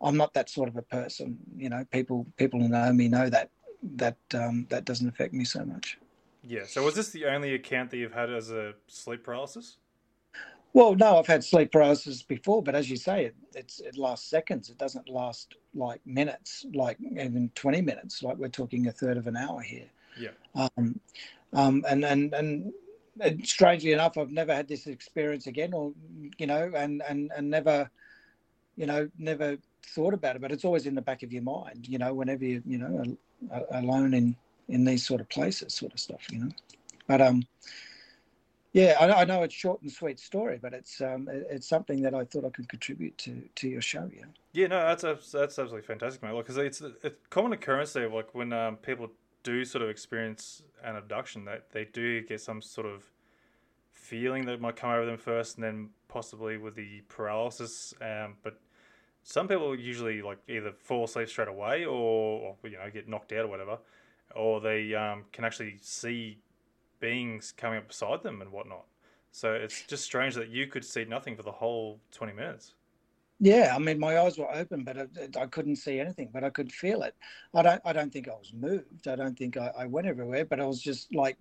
I'm 0.00 0.16
not 0.16 0.32
that 0.34 0.48
sort 0.48 0.68
of 0.68 0.76
a 0.76 0.82
person. 0.82 1.38
You 1.56 1.70
know, 1.70 1.84
people 1.90 2.26
people 2.36 2.60
who 2.60 2.68
know 2.68 2.92
me 2.92 3.08
know 3.08 3.28
that 3.30 3.50
that 3.96 4.18
um, 4.32 4.66
that 4.70 4.84
doesn't 4.84 5.08
affect 5.08 5.34
me 5.34 5.44
so 5.44 5.64
much. 5.64 5.98
Yeah. 6.42 6.64
So 6.66 6.84
was 6.84 6.94
this 6.94 7.10
the 7.10 7.26
only 7.26 7.54
account 7.54 7.90
that 7.90 7.96
you've 7.96 8.12
had 8.12 8.30
as 8.30 8.50
a 8.50 8.74
sleep 8.86 9.24
paralysis? 9.24 9.78
Well, 10.74 10.96
no, 10.96 11.18
I've 11.18 11.26
had 11.28 11.44
sleep 11.44 11.70
paralysis 11.70 12.22
before, 12.22 12.60
but 12.60 12.74
as 12.74 12.90
you 12.90 12.96
say, 12.96 13.26
it 13.26 13.36
it's, 13.54 13.78
it 13.78 13.96
lasts 13.96 14.28
seconds. 14.28 14.68
It 14.70 14.76
doesn't 14.76 15.08
last 15.08 15.54
like 15.72 16.00
minutes, 16.04 16.66
like 16.74 16.98
even 17.00 17.50
twenty 17.54 17.80
minutes. 17.80 18.24
Like 18.24 18.36
we're 18.38 18.48
talking 18.48 18.88
a 18.88 18.92
third 18.92 19.16
of 19.16 19.28
an 19.28 19.36
hour 19.36 19.60
here. 19.60 19.86
Yeah. 20.18 20.30
Um, 20.56 21.00
um, 21.52 21.84
and 21.88 22.04
and 22.04 22.34
and 22.34 22.72
and 23.20 23.46
strangely 23.46 23.92
enough, 23.92 24.18
I've 24.18 24.32
never 24.32 24.52
had 24.52 24.66
this 24.66 24.88
experience 24.88 25.46
again, 25.46 25.72
or 25.72 25.92
you 26.38 26.48
know, 26.48 26.72
and 26.74 27.02
and 27.08 27.30
and 27.36 27.48
never, 27.48 27.88
you 28.76 28.86
know, 28.86 29.08
never 29.16 29.56
thought 29.86 30.12
about 30.12 30.34
it. 30.34 30.42
But 30.42 30.50
it's 30.50 30.64
always 30.64 30.86
in 30.86 30.96
the 30.96 31.02
back 31.02 31.22
of 31.22 31.32
your 31.32 31.42
mind, 31.42 31.86
you 31.88 31.98
know, 31.98 32.12
whenever 32.12 32.44
you 32.44 32.60
you 32.66 32.78
know 32.78 33.16
alone 33.70 34.12
in 34.12 34.34
in 34.68 34.84
these 34.84 35.06
sort 35.06 35.20
of 35.20 35.28
places, 35.28 35.72
sort 35.72 35.92
of 35.92 36.00
stuff, 36.00 36.26
you 36.32 36.40
know. 36.40 36.50
But 37.06 37.20
um, 37.20 37.44
yeah, 38.74 38.96
I, 39.00 39.22
I 39.22 39.24
know 39.24 39.44
it's 39.44 39.54
short 39.54 39.80
and 39.82 39.90
sweet 39.90 40.18
story, 40.18 40.58
but 40.60 40.74
it's 40.74 41.00
um, 41.00 41.28
it's 41.30 41.68
something 41.68 42.02
that 42.02 42.12
I 42.12 42.24
thought 42.24 42.44
I 42.44 42.50
could 42.50 42.68
contribute 42.68 43.16
to 43.18 43.40
to 43.54 43.68
your 43.68 43.80
show. 43.80 44.10
Yeah. 44.12 44.24
Yeah, 44.52 44.66
no, 44.66 44.80
that's 44.80 45.02
that's 45.02 45.58
absolutely 45.58 45.82
fantastic, 45.82 46.22
mate. 46.24 46.36
Because 46.36 46.56
it's 46.56 46.82
a 46.82 47.10
common 47.30 47.52
occurrence 47.52 47.92
there, 47.92 48.08
like 48.10 48.34
when 48.34 48.52
um, 48.52 48.76
people 48.76 49.10
do 49.44 49.64
sort 49.64 49.82
of 49.82 49.90
experience 49.90 50.62
an 50.82 50.96
abduction, 50.96 51.44
that 51.44 51.70
they 51.70 51.84
do 51.84 52.22
get 52.22 52.40
some 52.40 52.60
sort 52.60 52.88
of 52.88 53.04
feeling 53.92 54.44
that 54.46 54.60
might 54.60 54.74
come 54.74 54.90
over 54.90 55.06
them 55.06 55.18
first, 55.18 55.54
and 55.56 55.62
then 55.62 55.90
possibly 56.08 56.56
with 56.56 56.74
the 56.74 57.02
paralysis. 57.08 57.94
Um, 58.00 58.34
but 58.42 58.60
some 59.22 59.46
people 59.46 59.76
usually 59.76 60.20
like 60.20 60.38
either 60.48 60.72
fall 60.72 61.04
asleep 61.04 61.28
straight 61.28 61.48
away, 61.48 61.84
or, 61.84 62.56
or 62.64 62.68
you 62.68 62.76
know 62.76 62.90
get 62.92 63.08
knocked 63.08 63.32
out 63.32 63.44
or 63.44 63.48
whatever, 63.48 63.78
or 64.34 64.60
they 64.60 64.94
um, 64.94 65.26
can 65.32 65.44
actually 65.44 65.78
see 65.80 66.38
beings 67.00 67.52
coming 67.56 67.78
up 67.78 67.88
beside 67.88 68.22
them 68.22 68.40
and 68.40 68.50
whatnot. 68.50 68.84
So 69.32 69.52
it's 69.52 69.82
just 69.82 70.04
strange 70.04 70.34
that 70.36 70.48
you 70.48 70.66
could 70.66 70.84
see 70.84 71.04
nothing 71.04 71.36
for 71.36 71.42
the 71.42 71.52
whole 71.52 72.00
twenty 72.12 72.32
minutes. 72.32 72.74
Yeah, 73.40 73.72
I 73.74 73.78
mean, 73.78 73.98
my 73.98 74.18
eyes 74.18 74.38
were 74.38 74.50
open, 74.54 74.84
but 74.84 74.96
I, 74.96 75.06
I, 75.38 75.46
couldn't 75.46 75.76
see 75.76 75.98
anything, 75.98 76.30
but 76.32 76.44
I 76.44 76.50
could 76.50 76.70
feel 76.70 77.02
it. 77.02 77.14
I 77.52 77.62
don't, 77.62 77.82
I 77.84 77.92
don't 77.92 78.12
think 78.12 78.28
I 78.28 78.32
was 78.32 78.52
moved. 78.54 79.08
I 79.08 79.16
don't 79.16 79.36
think 79.36 79.56
I, 79.56 79.72
I 79.76 79.86
went 79.86 80.06
everywhere, 80.06 80.44
but 80.44 80.60
I 80.60 80.66
was 80.66 80.80
just 80.80 81.12
like, 81.14 81.36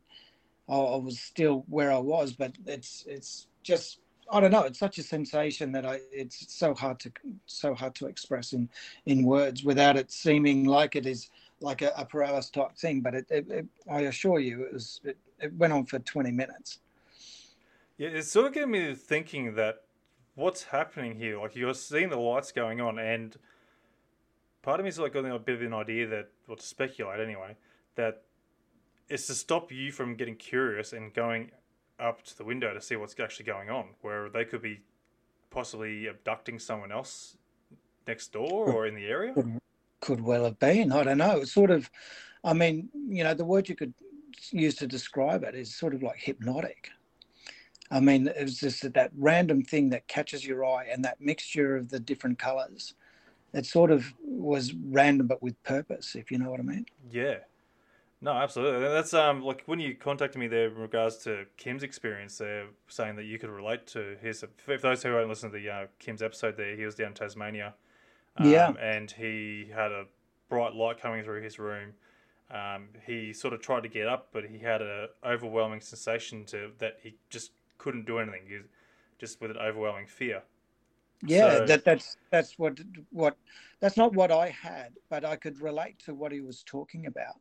I, 0.67 0.75
I, 0.75 0.97
was 0.97 1.19
still 1.19 1.65
where 1.69 1.91
I 1.91 1.99
was. 1.99 2.33
But 2.33 2.53
it's, 2.65 3.05
it's 3.07 3.47
just, 3.61 3.99
I 4.31 4.39
don't 4.39 4.51
know. 4.51 4.63
It's 4.63 4.79
such 4.79 4.97
a 4.97 5.03
sensation 5.03 5.71
that 5.73 5.85
I, 5.85 5.99
it's 6.11 6.51
so 6.53 6.73
hard 6.73 6.99
to, 7.01 7.11
so 7.45 7.75
hard 7.75 7.93
to 7.95 8.07
express 8.07 8.53
in, 8.53 8.69
in 9.05 9.23
words 9.23 9.63
without 9.63 9.95
it 9.95 10.11
seeming 10.11 10.65
like 10.65 10.95
it 10.95 11.05
is 11.05 11.29
like 11.61 11.83
a, 11.83 11.93
a 11.95 12.05
paralysis 12.05 12.49
type 12.49 12.75
thing. 12.75 13.01
But 13.01 13.13
it, 13.13 13.27
it, 13.29 13.51
it, 13.51 13.65
I 13.89 14.01
assure 14.01 14.39
you, 14.39 14.63
it 14.63 14.73
was, 14.73 14.99
it, 15.03 15.17
it 15.43 15.53
went 15.53 15.73
on 15.73 15.85
for 15.85 15.99
twenty 15.99 16.31
minutes. 16.31 16.79
Yeah, 17.97 18.09
it 18.09 18.23
sort 18.23 18.47
of 18.47 18.53
getting 18.53 18.71
me 18.71 18.95
thinking 18.95 19.55
that 19.55 19.83
what's 20.35 20.63
happening 20.63 21.15
here? 21.15 21.39
Like 21.39 21.55
you're 21.55 21.73
seeing 21.73 22.09
the 22.09 22.17
lights 22.17 22.51
going 22.51 22.81
on, 22.81 22.97
and 22.97 23.37
part 24.61 24.79
of 24.79 24.83
me 24.85 24.89
is 24.89 24.97
like 24.97 25.13
getting 25.13 25.31
a 25.31 25.39
bit 25.39 25.55
of 25.55 25.61
an 25.61 25.73
idea 25.73 26.07
that, 26.07 26.29
or 26.47 26.55
to 26.55 26.63
speculate 26.63 27.19
anyway, 27.19 27.55
that 27.95 28.23
it's 29.09 29.27
to 29.27 29.35
stop 29.35 29.71
you 29.71 29.91
from 29.91 30.15
getting 30.15 30.35
curious 30.35 30.93
and 30.93 31.13
going 31.13 31.51
up 31.99 32.23
to 32.23 32.37
the 32.37 32.43
window 32.43 32.73
to 32.73 32.81
see 32.81 32.95
what's 32.95 33.19
actually 33.19 33.45
going 33.45 33.69
on, 33.69 33.89
where 34.01 34.29
they 34.29 34.45
could 34.45 34.61
be 34.61 34.81
possibly 35.51 36.07
abducting 36.07 36.57
someone 36.57 36.91
else 36.91 37.37
next 38.07 38.33
door 38.33 38.71
or 38.71 38.87
in 38.87 38.95
the 38.95 39.05
area. 39.05 39.33
Could 40.01 40.19
well 40.21 40.45
have 40.45 40.59
been. 40.59 40.91
I 40.91 41.03
don't 41.03 41.19
know. 41.19 41.37
It's 41.37 41.53
sort 41.53 41.69
of, 41.69 41.89
I 42.43 42.53
mean, 42.53 42.89
you 42.93 43.23
know, 43.23 43.33
the 43.33 43.45
word 43.45 43.69
you 43.69 43.75
could 43.75 43.93
use 44.51 44.75
to 44.75 44.87
describe 44.87 45.43
it 45.43 45.55
is 45.55 45.75
sort 45.75 45.93
of 45.93 46.03
like 46.03 46.17
hypnotic. 46.17 46.89
I 47.91 47.99
mean, 47.99 48.27
it 48.27 48.41
was 48.41 48.59
just 48.59 48.91
that 48.93 49.11
random 49.17 49.63
thing 49.63 49.89
that 49.89 50.07
catches 50.07 50.45
your 50.45 50.65
eye 50.65 50.87
and 50.91 51.03
that 51.05 51.21
mixture 51.21 51.75
of 51.75 51.89
the 51.89 51.99
different 51.99 52.39
colors. 52.39 52.95
It 53.53 53.65
sort 53.65 53.91
of 53.91 54.13
was 54.23 54.73
random 54.73 55.27
but 55.27 55.43
with 55.43 55.61
purpose, 55.63 56.15
if 56.15 56.31
you 56.31 56.39
know 56.39 56.49
what 56.49 56.59
I 56.59 56.63
mean. 56.63 56.85
Yeah. 57.11 57.37
No, 58.23 58.31
absolutely. 58.31 58.79
That's 58.87 59.13
um 59.13 59.43
like 59.43 59.63
when 59.65 59.81
you 59.81 59.95
contacted 59.95 60.39
me 60.39 60.47
there 60.47 60.67
in 60.67 60.75
regards 60.75 61.17
to 61.25 61.45
Kim's 61.57 61.83
experience, 61.83 62.37
they're 62.37 62.67
saying 62.87 63.17
that 63.17 63.25
you 63.25 63.37
could 63.37 63.49
relate 63.49 63.85
to 63.87 64.15
his. 64.21 64.45
For 64.57 64.77
those 64.77 65.03
who 65.03 65.09
haven't 65.09 65.27
listened 65.27 65.51
to 65.51 65.59
the 65.59 65.69
uh, 65.69 65.85
Kim's 65.99 66.21
episode, 66.21 66.55
there 66.55 66.75
he 66.75 66.85
was 66.85 66.95
down 66.95 67.07
in 67.07 67.13
Tasmania, 67.15 67.73
um, 68.37 68.49
yeah, 68.49 68.71
and 68.79 69.11
he 69.11 69.69
had 69.75 69.91
a 69.91 70.05
bright 70.47 70.73
light 70.73 71.01
coming 71.01 71.23
through 71.25 71.41
his 71.41 71.59
room. 71.59 71.93
Um, 72.53 72.89
he 73.05 73.33
sort 73.33 73.53
of 73.53 73.61
tried 73.61 73.83
to 73.83 73.89
get 73.89 74.07
up, 74.07 74.29
but 74.31 74.45
he 74.45 74.59
had 74.59 74.81
an 74.81 75.07
overwhelming 75.25 75.81
sensation 75.81 76.45
to 76.45 76.71
that 76.77 76.99
he 77.01 77.15
just 77.29 77.51
couldn't 77.77 78.05
do 78.05 78.19
anything. 78.19 78.41
Just 79.19 79.41
with 79.41 79.51
an 79.51 79.57
overwhelming 79.57 80.07
fear. 80.07 80.43
Yeah, 81.25 81.59
so, 81.59 81.65
that 81.65 81.85
that's 81.85 82.17
that's 82.29 82.59
what 82.59 82.79
what 83.11 83.37
that's 83.79 83.97
not 83.97 84.13
what 84.13 84.31
I 84.31 84.49
had, 84.49 84.93
but 85.09 85.23
I 85.23 85.35
could 85.35 85.61
relate 85.61 85.97
to 85.99 86.13
what 86.13 86.31
he 86.31 86.41
was 86.41 86.63
talking 86.63 87.05
about. 87.05 87.39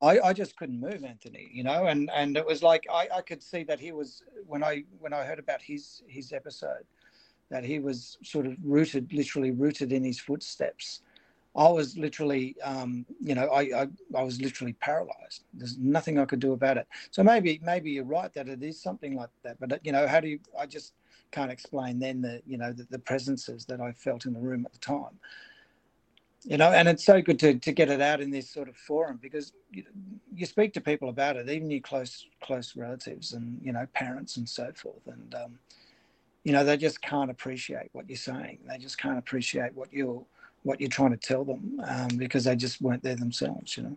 I, 0.00 0.20
I 0.20 0.32
just 0.32 0.56
couldn't 0.56 0.80
move 0.80 1.04
Anthony, 1.04 1.50
you 1.52 1.64
know, 1.64 1.86
and, 1.86 2.08
and 2.14 2.36
it 2.36 2.46
was 2.46 2.62
like 2.62 2.86
I, 2.92 3.08
I 3.16 3.20
could 3.20 3.42
see 3.42 3.64
that 3.64 3.80
he 3.80 3.90
was 3.90 4.22
when 4.46 4.62
I 4.62 4.84
when 5.00 5.12
I 5.12 5.24
heard 5.24 5.40
about 5.40 5.60
his 5.60 6.02
his 6.06 6.32
episode, 6.32 6.84
that 7.50 7.64
he 7.64 7.80
was 7.80 8.16
sort 8.22 8.46
of 8.46 8.54
rooted, 8.62 9.12
literally 9.12 9.50
rooted 9.50 9.92
in 9.92 10.04
his 10.04 10.20
footsteps. 10.20 11.02
I 11.58 11.68
was 11.68 11.98
literally, 11.98 12.54
um, 12.62 13.04
you 13.20 13.34
know, 13.34 13.48
I, 13.48 13.62
I, 13.62 13.88
I 14.14 14.22
was 14.22 14.40
literally 14.40 14.74
paralyzed. 14.74 15.42
There's 15.52 15.76
nothing 15.76 16.16
I 16.16 16.24
could 16.24 16.38
do 16.38 16.52
about 16.52 16.76
it. 16.76 16.86
So 17.10 17.24
maybe 17.24 17.60
maybe 17.64 17.90
you're 17.90 18.04
right 18.04 18.32
that 18.34 18.48
it 18.48 18.62
is 18.62 18.80
something 18.80 19.16
like 19.16 19.30
that. 19.42 19.58
But 19.58 19.84
you 19.84 19.90
know, 19.90 20.06
how 20.06 20.20
do 20.20 20.28
you? 20.28 20.38
I 20.56 20.66
just 20.66 20.92
can't 21.32 21.50
explain 21.50 21.98
then 21.98 22.22
the 22.22 22.40
you 22.46 22.58
know 22.58 22.72
the, 22.72 22.86
the 22.90 22.98
presences 23.00 23.64
that 23.66 23.80
I 23.80 23.90
felt 23.90 24.24
in 24.24 24.34
the 24.34 24.38
room 24.38 24.64
at 24.66 24.72
the 24.72 24.78
time. 24.78 25.18
You 26.44 26.58
know, 26.58 26.70
and 26.70 26.86
it's 26.86 27.04
so 27.04 27.20
good 27.20 27.40
to, 27.40 27.58
to 27.58 27.72
get 27.72 27.90
it 27.90 28.00
out 28.00 28.20
in 28.20 28.30
this 28.30 28.48
sort 28.48 28.68
of 28.68 28.76
forum 28.76 29.18
because 29.20 29.52
you, 29.72 29.82
you 30.32 30.46
speak 30.46 30.72
to 30.74 30.80
people 30.80 31.08
about 31.08 31.34
it, 31.34 31.50
even 31.50 31.68
your 31.68 31.80
close 31.80 32.24
close 32.40 32.76
relatives 32.76 33.32
and 33.32 33.60
you 33.64 33.72
know 33.72 33.84
parents 33.94 34.36
and 34.36 34.48
so 34.48 34.70
forth, 34.76 35.04
and 35.08 35.34
um, 35.34 35.58
you 36.44 36.52
know 36.52 36.62
they 36.62 36.76
just 36.76 37.02
can't 37.02 37.32
appreciate 37.32 37.88
what 37.94 38.08
you're 38.08 38.16
saying. 38.16 38.60
They 38.68 38.78
just 38.78 38.96
can't 38.96 39.18
appreciate 39.18 39.74
what 39.74 39.92
you're 39.92 40.24
what 40.62 40.80
you're 40.80 40.90
trying 40.90 41.10
to 41.10 41.16
tell 41.16 41.44
them 41.44 41.80
um, 41.86 42.08
because 42.16 42.44
they 42.44 42.56
just 42.56 42.80
weren't 42.80 43.02
there 43.02 43.16
themselves, 43.16 43.76
you 43.76 43.84
know. 43.84 43.96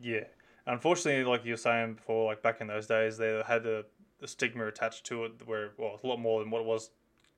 Yeah, 0.00 0.24
unfortunately, 0.66 1.24
like 1.24 1.44
you 1.44 1.52
were 1.52 1.58
saying 1.58 1.94
before, 1.94 2.26
like 2.26 2.42
back 2.42 2.60
in 2.60 2.66
those 2.66 2.86
days, 2.86 3.16
they 3.16 3.42
had 3.46 3.66
a, 3.66 3.84
a 4.22 4.28
stigma 4.28 4.66
attached 4.66 5.04
to 5.06 5.24
it, 5.24 5.32
where 5.46 5.70
well, 5.76 5.98
a 6.02 6.06
lot 6.06 6.18
more 6.18 6.40
than 6.40 6.50
what 6.50 6.60
it 6.60 6.66
was 6.66 6.90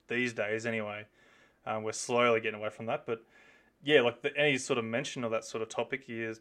these 0.09 0.33
days. 0.33 0.67
Anyway, 0.67 1.07
um, 1.67 1.83
we're 1.83 1.93
slowly 1.93 2.41
getting 2.41 2.61
away 2.61 2.71
from 2.71 2.87
that, 2.87 3.07
but 3.07 3.23
yeah, 3.83 4.01
like 4.01 4.23
the, 4.23 4.37
any 4.37 4.59
sort 4.59 4.79
of 4.79 4.85
mention 4.85 5.25
of 5.25 5.31
that 5.31 5.45
sort 5.45 5.63
of 5.63 5.69
topic, 5.69 6.05
is 6.09 6.41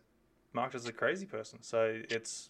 marked 0.54 0.74
as 0.74 0.88
a 0.88 0.94
crazy 0.94 1.26
person. 1.26 1.62
So 1.62 2.02
it's 2.10 2.50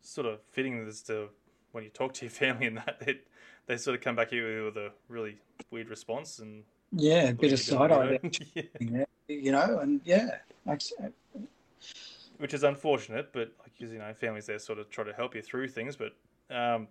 sort 0.00 0.26
of 0.26 0.40
fitting 0.50 0.84
as 0.86 1.02
to 1.02 1.28
when 1.72 1.84
you 1.84 1.90
talk 1.90 2.14
to 2.14 2.24
your 2.24 2.30
family 2.42 2.66
and 2.66 2.78
that 2.78 2.98
it 3.06 3.26
they 3.66 3.76
sort 3.76 3.94
of 3.94 4.02
come 4.02 4.16
back 4.16 4.30
here 4.30 4.64
with 4.64 4.76
a 4.76 4.90
really 5.08 5.36
weird 5.70 5.88
response 5.88 6.40
and 6.40 6.64
yeah, 6.92 7.30
a 7.30 7.34
bit 7.34 7.52
of 7.52 7.58
side 7.58 7.90
eye, 7.90 8.20
yeah. 8.54 9.04
you 9.28 9.52
know, 9.52 9.78
and 9.78 10.00
yeah, 10.04 10.36
which 10.64 12.54
is 12.54 12.64
unfortunate, 12.64 13.32
but 13.32 13.52
like 13.60 13.72
you 13.78 13.98
know, 13.98 14.12
families 14.14 14.46
there 14.46 14.58
sort 14.58 14.78
of 14.78 14.90
try 14.90 15.04
to 15.04 15.12
help 15.12 15.34
you 15.34 15.42
through 15.42 15.68
things. 15.68 15.96
But 15.96 16.14
um, 16.54 16.88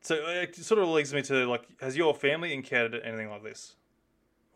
so 0.00 0.14
it 0.14 0.56
sort 0.56 0.80
of 0.80 0.88
leads 0.88 1.12
me 1.12 1.22
to 1.22 1.46
like, 1.46 1.64
has 1.80 1.96
your 1.96 2.14
family 2.14 2.54
encountered 2.54 3.02
anything 3.04 3.28
like 3.28 3.42
this, 3.42 3.74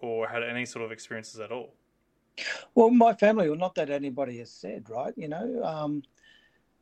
or 0.00 0.26
had 0.26 0.42
any 0.42 0.64
sort 0.64 0.84
of 0.84 0.92
experiences 0.92 1.38
at 1.40 1.52
all? 1.52 1.74
Well, 2.74 2.90
my 2.90 3.12
family, 3.12 3.50
well, 3.50 3.58
not 3.58 3.74
that 3.74 3.90
anybody 3.90 4.38
has 4.38 4.50
said, 4.50 4.88
right? 4.88 5.12
You 5.16 5.28
know, 5.28 5.62
um, 5.62 6.02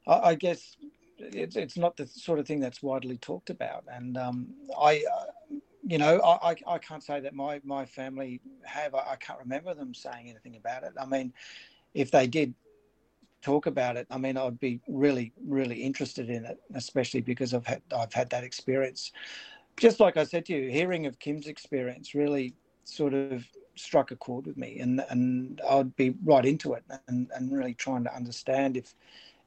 I, 0.07 0.19
I, 0.21 0.35
guess 0.37 0.77
it's 1.19 1.57
it's 1.57 1.77
not 1.77 1.97
the 1.97 2.07
sort 2.07 2.39
of 2.39 2.47
thing 2.47 2.61
that's 2.61 2.85
widely 2.85 3.19
talked 3.19 3.51
about, 3.51 3.85
and 3.91 4.17
um, 4.17 4.49
I. 4.81 5.05
Uh, 5.13 5.57
you 5.91 5.99
know, 5.99 6.21
I, 6.23 6.55
I 6.69 6.79
can't 6.79 7.03
say 7.03 7.19
that 7.19 7.35
my, 7.35 7.61
my 7.65 7.85
family 7.85 8.41
have. 8.63 8.95
I, 8.95 8.99
I, 9.11 9.17
can't 9.17 9.41
remember 9.41 9.75
them 9.75 9.93
saying 9.93 10.31
anything 10.31 10.55
about 10.55 10.85
it. 10.85 10.93
I 11.01 11.05
mean, 11.05 11.33
if 11.95 12.13
they 12.13 12.29
did, 12.29 12.55
talk 13.43 13.67
about 13.67 13.97
it, 13.97 14.07
I 14.09 14.17
mean, 14.17 14.37
I'd 14.37 14.61
be 14.61 14.81
really, 14.87 15.33
really 15.45 15.83
interested 15.83 16.31
in 16.31 16.45
it, 16.45 16.61
especially 16.75 17.23
because 17.23 17.55
I've 17.55 17.67
had 17.67 17.83
I've 17.97 18.13
had 18.13 18.31
that 18.31 18.45
experience. 18.45 19.11
Just 19.77 19.99
like 19.99 20.17
I 20.17 20.23
said 20.23 20.45
to 20.47 20.53
you, 20.55 20.71
hearing 20.71 21.07
of 21.07 21.19
Kim's 21.19 21.49
experience 21.49 22.15
really 22.15 22.55
sort 22.85 23.13
of 23.13 23.45
struck 23.75 24.13
a 24.13 24.17
chord 24.17 24.47
with 24.47 24.57
me, 24.57 24.79
and 24.79 25.05
and 25.11 25.61
I'd 25.69 25.97
be 25.97 26.15
right 26.23 26.45
into 26.45 26.75
it, 26.75 26.85
and 27.09 27.29
and 27.35 27.53
really 27.53 27.75
trying 27.75 28.05
to 28.05 28.15
understand 28.15 28.77
if 28.77 28.95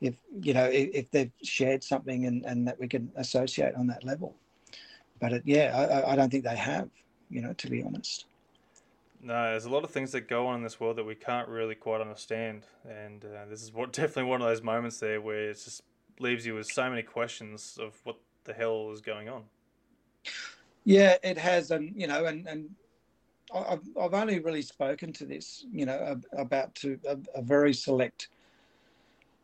if 0.02 0.16
you 0.42 0.54
know 0.54 0.66
if, 0.66 0.90
if 0.94 1.12
they've 1.12 1.32
shared 1.42 1.86
something 1.86 2.26
and 2.26 2.44
and 2.44 2.68
that 2.68 2.78
we 2.82 2.90
can 2.90 3.14
associate 3.16 3.76
on 3.76 3.88
that 3.88 4.04
level. 4.04 4.36
But 5.24 5.32
it, 5.32 5.44
yeah, 5.46 6.04
I, 6.06 6.12
I 6.12 6.16
don't 6.18 6.30
think 6.30 6.44
they 6.44 6.58
have, 6.58 6.90
you 7.30 7.42
know, 7.42 7.54
to 7.54 7.70
be 7.70 7.82
honest. 7.82 8.26
No, 9.22 9.52
there's 9.52 9.64
a 9.64 9.70
lot 9.70 9.86
of 9.86 9.90
things 9.90 10.12
that 10.12 10.28
go 10.28 10.48
on 10.48 10.58
in 10.58 10.64
this 10.64 10.82
world 10.82 10.98
that 10.98 11.06
we 11.06 11.16
can't 11.16 11.48
really 11.48 11.76
quite 11.76 12.02
understand, 12.02 12.64
and 12.86 13.24
uh, 13.24 13.46
this 13.50 13.64
is 13.64 13.72
what 13.72 13.94
definitely 13.94 14.26
one 14.26 14.42
of 14.42 14.48
those 14.50 14.62
moments 14.62 15.00
there 15.00 15.22
where 15.22 15.52
it 15.52 15.54
just 15.54 15.82
leaves 16.20 16.46
you 16.46 16.56
with 16.56 16.68
so 16.68 16.90
many 16.90 17.04
questions 17.04 17.80
of 17.82 17.98
what 18.04 18.18
the 18.44 18.52
hell 18.52 18.92
is 18.92 19.00
going 19.00 19.30
on. 19.30 19.44
Yeah, 20.84 21.16
it 21.24 21.38
has, 21.38 21.72
and 21.72 21.94
you 21.96 22.08
know, 22.08 22.26
and 22.26 22.46
and 22.46 22.70
I've 23.56 23.80
I've 23.98 24.14
only 24.14 24.40
really 24.40 24.62
spoken 24.62 25.14
to 25.14 25.26
this, 25.26 25.66
you 25.72 25.86
know, 25.86 26.20
about 26.38 26.76
to 26.76 27.00
a, 27.08 27.18
a 27.36 27.42
very 27.42 27.74
select 27.74 28.28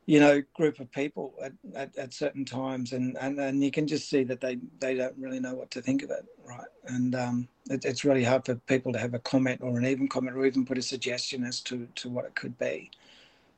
you 0.10 0.20
know 0.20 0.42
group 0.56 0.80
of 0.80 0.92
people 0.92 1.36
at, 1.44 1.54
at, 1.76 1.96
at, 1.96 2.14
certain 2.14 2.44
times 2.44 2.94
and, 2.94 3.16
and 3.22 3.40
and 3.40 3.64
you 3.64 3.70
can 3.70 3.86
just 3.86 4.10
see 4.10 4.24
that 4.24 4.42
they 4.42 4.58
they 4.80 4.96
don't 4.96 5.16
really 5.20 5.40
know 5.40 5.54
what 5.54 5.70
to 5.70 5.84
think 5.84 6.02
of 6.02 6.10
it 6.10 6.26
right? 6.44 6.68
And 6.86 7.14
um, 7.14 7.48
it, 7.70 7.86
it's 7.86 8.04
really 8.04 8.24
hard 8.24 8.44
for 8.44 8.56
people 8.56 8.92
to 8.92 8.98
have 8.98 9.14
a 9.14 9.20
comment 9.20 9.62
or 9.62 9.78
an 9.78 9.86
even 9.86 10.08
comment 10.08 10.36
or 10.36 10.48
even 10.48 10.66
put 10.66 10.80
a 10.80 10.82
suggestion 10.82 11.44
as 11.44 11.62
to 11.62 11.88
to 11.94 12.10
what 12.10 12.26
it 12.26 12.34
could 12.34 12.58
be. 12.58 12.90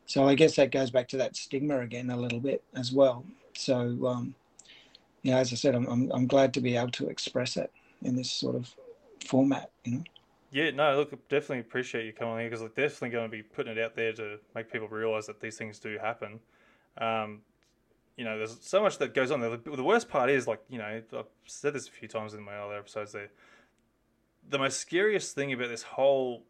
So 0.07 0.27
i 0.27 0.35
guess 0.35 0.57
that 0.57 0.71
goes 0.71 0.91
back 0.91 1.07
to 1.09 1.17
that 1.17 1.37
stigma 1.37 1.79
again 1.79 2.09
a 2.09 2.17
little 2.17 2.41
bit 2.41 2.61
as 2.75 2.91
well. 2.91 3.23
So 3.55 4.05
um, 4.05 4.35
you 5.21 5.31
know 5.31 5.37
as 5.37 5.53
i 5.53 5.55
said 5.55 5.73
I'm, 5.73 5.87
I'm, 5.87 6.11
I'm 6.11 6.27
glad 6.27 6.53
to 6.55 6.61
be 6.61 6.75
able 6.75 6.91
to 6.91 7.07
express 7.07 7.55
it 7.55 7.71
in 8.01 8.17
this 8.17 8.29
sort 8.29 8.55
of 8.55 8.75
format 9.25 9.69
you 9.85 9.99
know 9.99 10.03
yeah, 10.51 10.69
no, 10.71 10.97
look, 10.97 11.11
definitely 11.29 11.59
appreciate 11.59 12.05
you 12.05 12.11
coming 12.11 12.39
here 12.39 12.49
because 12.49 12.59
they're 12.59 12.87
definitely 12.87 13.09
going 13.09 13.25
to 13.25 13.31
be 13.31 13.41
putting 13.41 13.77
it 13.77 13.81
out 13.81 13.95
there 13.95 14.11
to 14.13 14.37
make 14.53 14.71
people 14.71 14.89
realise 14.89 15.27
that 15.27 15.39
these 15.39 15.57
things 15.57 15.79
do 15.79 15.97
happen. 15.97 16.39
Um, 16.97 17.41
you 18.17 18.25
know, 18.25 18.37
there's 18.37 18.57
so 18.61 18.83
much 18.83 18.97
that 18.97 19.13
goes 19.13 19.31
on. 19.31 19.39
The, 19.39 19.57
the 19.63 19.83
worst 19.83 20.09
part 20.09 20.29
is, 20.29 20.47
like, 20.47 20.61
you 20.69 20.77
know, 20.77 21.01
I've 21.17 21.25
said 21.45 21.73
this 21.73 21.87
a 21.87 21.91
few 21.91 22.09
times 22.09 22.33
in 22.33 22.43
my 22.43 22.57
other 22.57 22.75
episodes 22.75 23.13
there. 23.13 23.31
The 24.49 24.59
most 24.59 24.79
scariest 24.79 25.33
thing 25.33 25.53
about 25.53 25.69
this 25.69 25.83
whole 25.83 26.43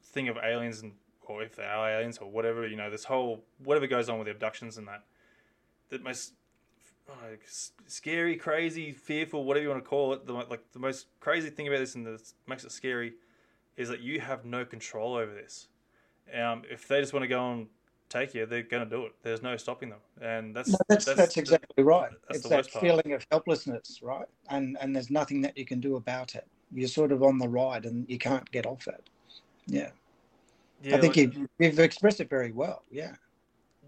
thing 0.00 0.28
of 0.28 0.36
aliens 0.36 0.82
and, 0.82 0.92
or 1.22 1.42
if 1.42 1.56
they 1.56 1.64
are 1.64 1.90
aliens 1.90 2.18
or 2.18 2.30
whatever, 2.30 2.68
you 2.68 2.76
know, 2.76 2.88
this 2.88 3.04
whole, 3.04 3.44
whatever 3.64 3.88
goes 3.88 4.08
on 4.08 4.18
with 4.18 4.26
the 4.26 4.30
abductions 4.30 4.78
and 4.78 4.86
that, 4.86 5.02
the 5.88 5.98
most 5.98 6.34
like, 7.08 7.42
scary, 7.86 8.36
crazy, 8.36 8.92
fearful, 8.92 9.44
whatever 9.44 9.64
you 9.64 9.70
want 9.70 9.82
to 9.82 9.88
call 9.88 10.12
it, 10.12 10.24
the, 10.24 10.32
like 10.32 10.62
the 10.72 10.78
most 10.78 11.06
crazy 11.18 11.50
thing 11.50 11.66
about 11.66 11.80
this 11.80 11.96
and 11.96 12.06
that 12.06 12.22
makes 12.46 12.62
it 12.62 12.70
scary 12.70 13.14
is 13.76 13.88
that 13.88 14.00
you 14.00 14.20
have 14.20 14.44
no 14.44 14.64
control 14.64 15.14
over 15.14 15.32
this. 15.32 15.68
Um, 16.32 16.62
if 16.70 16.88
they 16.88 17.00
just 17.00 17.12
want 17.12 17.24
to 17.24 17.28
go 17.28 17.52
and 17.52 17.66
take 18.08 18.34
you, 18.34 18.46
they're 18.46 18.62
going 18.62 18.84
to 18.84 18.90
do 18.90 19.06
it. 19.06 19.12
There's 19.22 19.42
no 19.42 19.56
stopping 19.56 19.90
them, 19.90 19.98
and 20.20 20.54
that's 20.54 20.70
no, 20.70 20.78
that's, 20.88 21.04
that's, 21.04 21.18
that's, 21.18 21.36
exactly 21.36 21.74
the, 21.76 21.84
right. 21.84 22.10
That's 22.28 22.40
it's 22.40 22.48
that 22.48 22.80
feeling 22.80 23.12
of 23.12 23.26
helplessness, 23.30 24.00
right? 24.02 24.26
And 24.48 24.76
and 24.80 24.94
there's 24.94 25.10
nothing 25.10 25.40
that 25.42 25.56
you 25.58 25.64
can 25.64 25.80
do 25.80 25.96
about 25.96 26.34
it. 26.34 26.46
You're 26.72 26.88
sort 26.88 27.12
of 27.12 27.22
on 27.22 27.38
the 27.38 27.48
ride, 27.48 27.84
and 27.84 28.08
you 28.08 28.18
can't 28.18 28.50
get 28.50 28.66
off 28.66 28.86
it. 28.86 29.10
Yeah, 29.66 29.90
yeah 30.82 30.96
I 30.96 31.00
think 31.00 31.16
like, 31.16 31.34
you, 31.34 31.48
you've 31.58 31.78
expressed 31.78 32.20
it 32.20 32.30
very 32.30 32.52
well. 32.52 32.82
Yeah. 32.90 33.14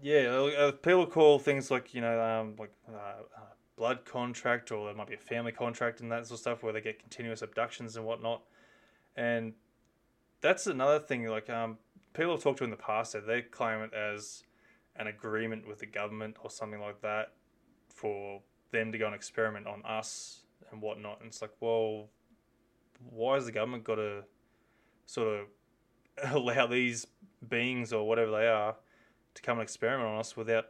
Yeah, 0.03 0.27
uh, 0.57 0.71
people 0.73 1.07
call 1.07 1.39
things 1.39 1.71
like 1.71 1.95
you 1.95 2.01
know, 2.01 2.21
um, 2.21 2.55
like 2.59 2.71
uh, 2.87 3.23
uh, 3.35 3.41
blood 3.77 4.05
contract, 4.05 4.71
or 4.71 4.85
there 4.85 4.93
might 4.93 5.07
be 5.07 5.15
a 5.15 5.17
family 5.17 5.51
contract 5.51 6.01
and 6.01 6.11
that 6.11 6.27
sort 6.27 6.35
of 6.37 6.41
stuff, 6.41 6.63
where 6.63 6.73
they 6.73 6.81
get 6.81 6.99
continuous 6.99 7.41
abductions 7.41 7.97
and 7.97 8.05
whatnot. 8.05 8.43
And 9.15 9.53
that's 10.41 10.67
another 10.67 10.99
thing. 10.99 11.25
Like 11.25 11.49
um, 11.49 11.77
people 12.13 12.31
have 12.31 12.43
talked 12.43 12.59
to 12.59 12.63
in 12.63 12.71
the 12.71 12.77
past 12.77 13.13
that 13.13 13.27
they 13.27 13.41
claim 13.41 13.81
it 13.81 13.93
as 13.93 14.43
an 14.95 15.07
agreement 15.07 15.67
with 15.67 15.79
the 15.79 15.85
government 15.85 16.37
or 16.43 16.49
something 16.49 16.81
like 16.81 17.01
that 17.01 17.33
for 17.89 18.41
them 18.71 18.91
to 18.91 18.97
go 18.97 19.05
and 19.05 19.15
experiment 19.15 19.67
on 19.67 19.83
us 19.85 20.43
and 20.71 20.81
whatnot. 20.81 21.19
And 21.19 21.27
it's 21.27 21.41
like, 21.41 21.53
well, 21.59 22.07
why 23.09 23.35
has 23.35 23.45
the 23.45 23.51
government 23.51 23.83
got 23.83 23.95
to 23.95 24.23
sort 25.05 25.27
of 25.27 26.33
allow 26.35 26.67
these 26.67 27.07
beings 27.47 27.93
or 27.93 28.07
whatever 28.07 28.31
they 28.31 28.47
are 28.47 28.75
to 29.35 29.41
come 29.41 29.59
and 29.59 29.63
experiment 29.63 30.09
on 30.09 30.19
us 30.19 30.35
without 30.35 30.65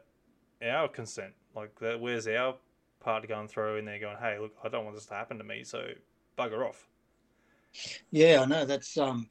our 0.63 0.87
consent? 0.87 1.33
Like, 1.55 1.79
that, 1.79 1.99
where's 1.99 2.27
our 2.27 2.55
part 2.99 3.23
to 3.23 3.27
go 3.27 3.39
and 3.39 3.49
throw 3.49 3.77
in 3.77 3.85
there 3.85 3.99
going, 3.99 4.17
hey, 4.19 4.37
look, 4.39 4.53
I 4.63 4.69
don't 4.69 4.83
want 4.83 4.95
this 4.95 5.05
to 5.07 5.13
happen 5.13 5.37
to 5.37 5.43
me, 5.43 5.63
so 5.63 5.87
bugger 6.37 6.67
off. 6.67 6.87
Yeah, 8.11 8.41
I 8.41 8.45
know. 8.45 8.65
That's 8.65 8.97
um, 8.97 9.29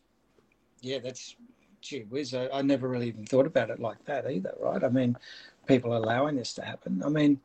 yeah, 0.81 0.99
that's 0.99 1.37
gee 1.81 2.01
whiz. 2.03 2.35
I, 2.35 2.49
I 2.49 2.63
never 2.63 2.89
really 2.89 3.09
even 3.09 3.25
thought 3.25 3.47
about 3.47 3.71
it 3.71 3.81
like 3.81 4.05
that 4.05 4.31
either, 4.31 4.55
right? 4.61 4.83
I 4.83 4.89
mean, 4.89 5.17
people 5.67 5.97
allowing 5.97 6.37
this 6.37 6.53
to 6.55 6.65
happen. 6.65 7.03
I 7.05 7.09
mean, 7.09 7.41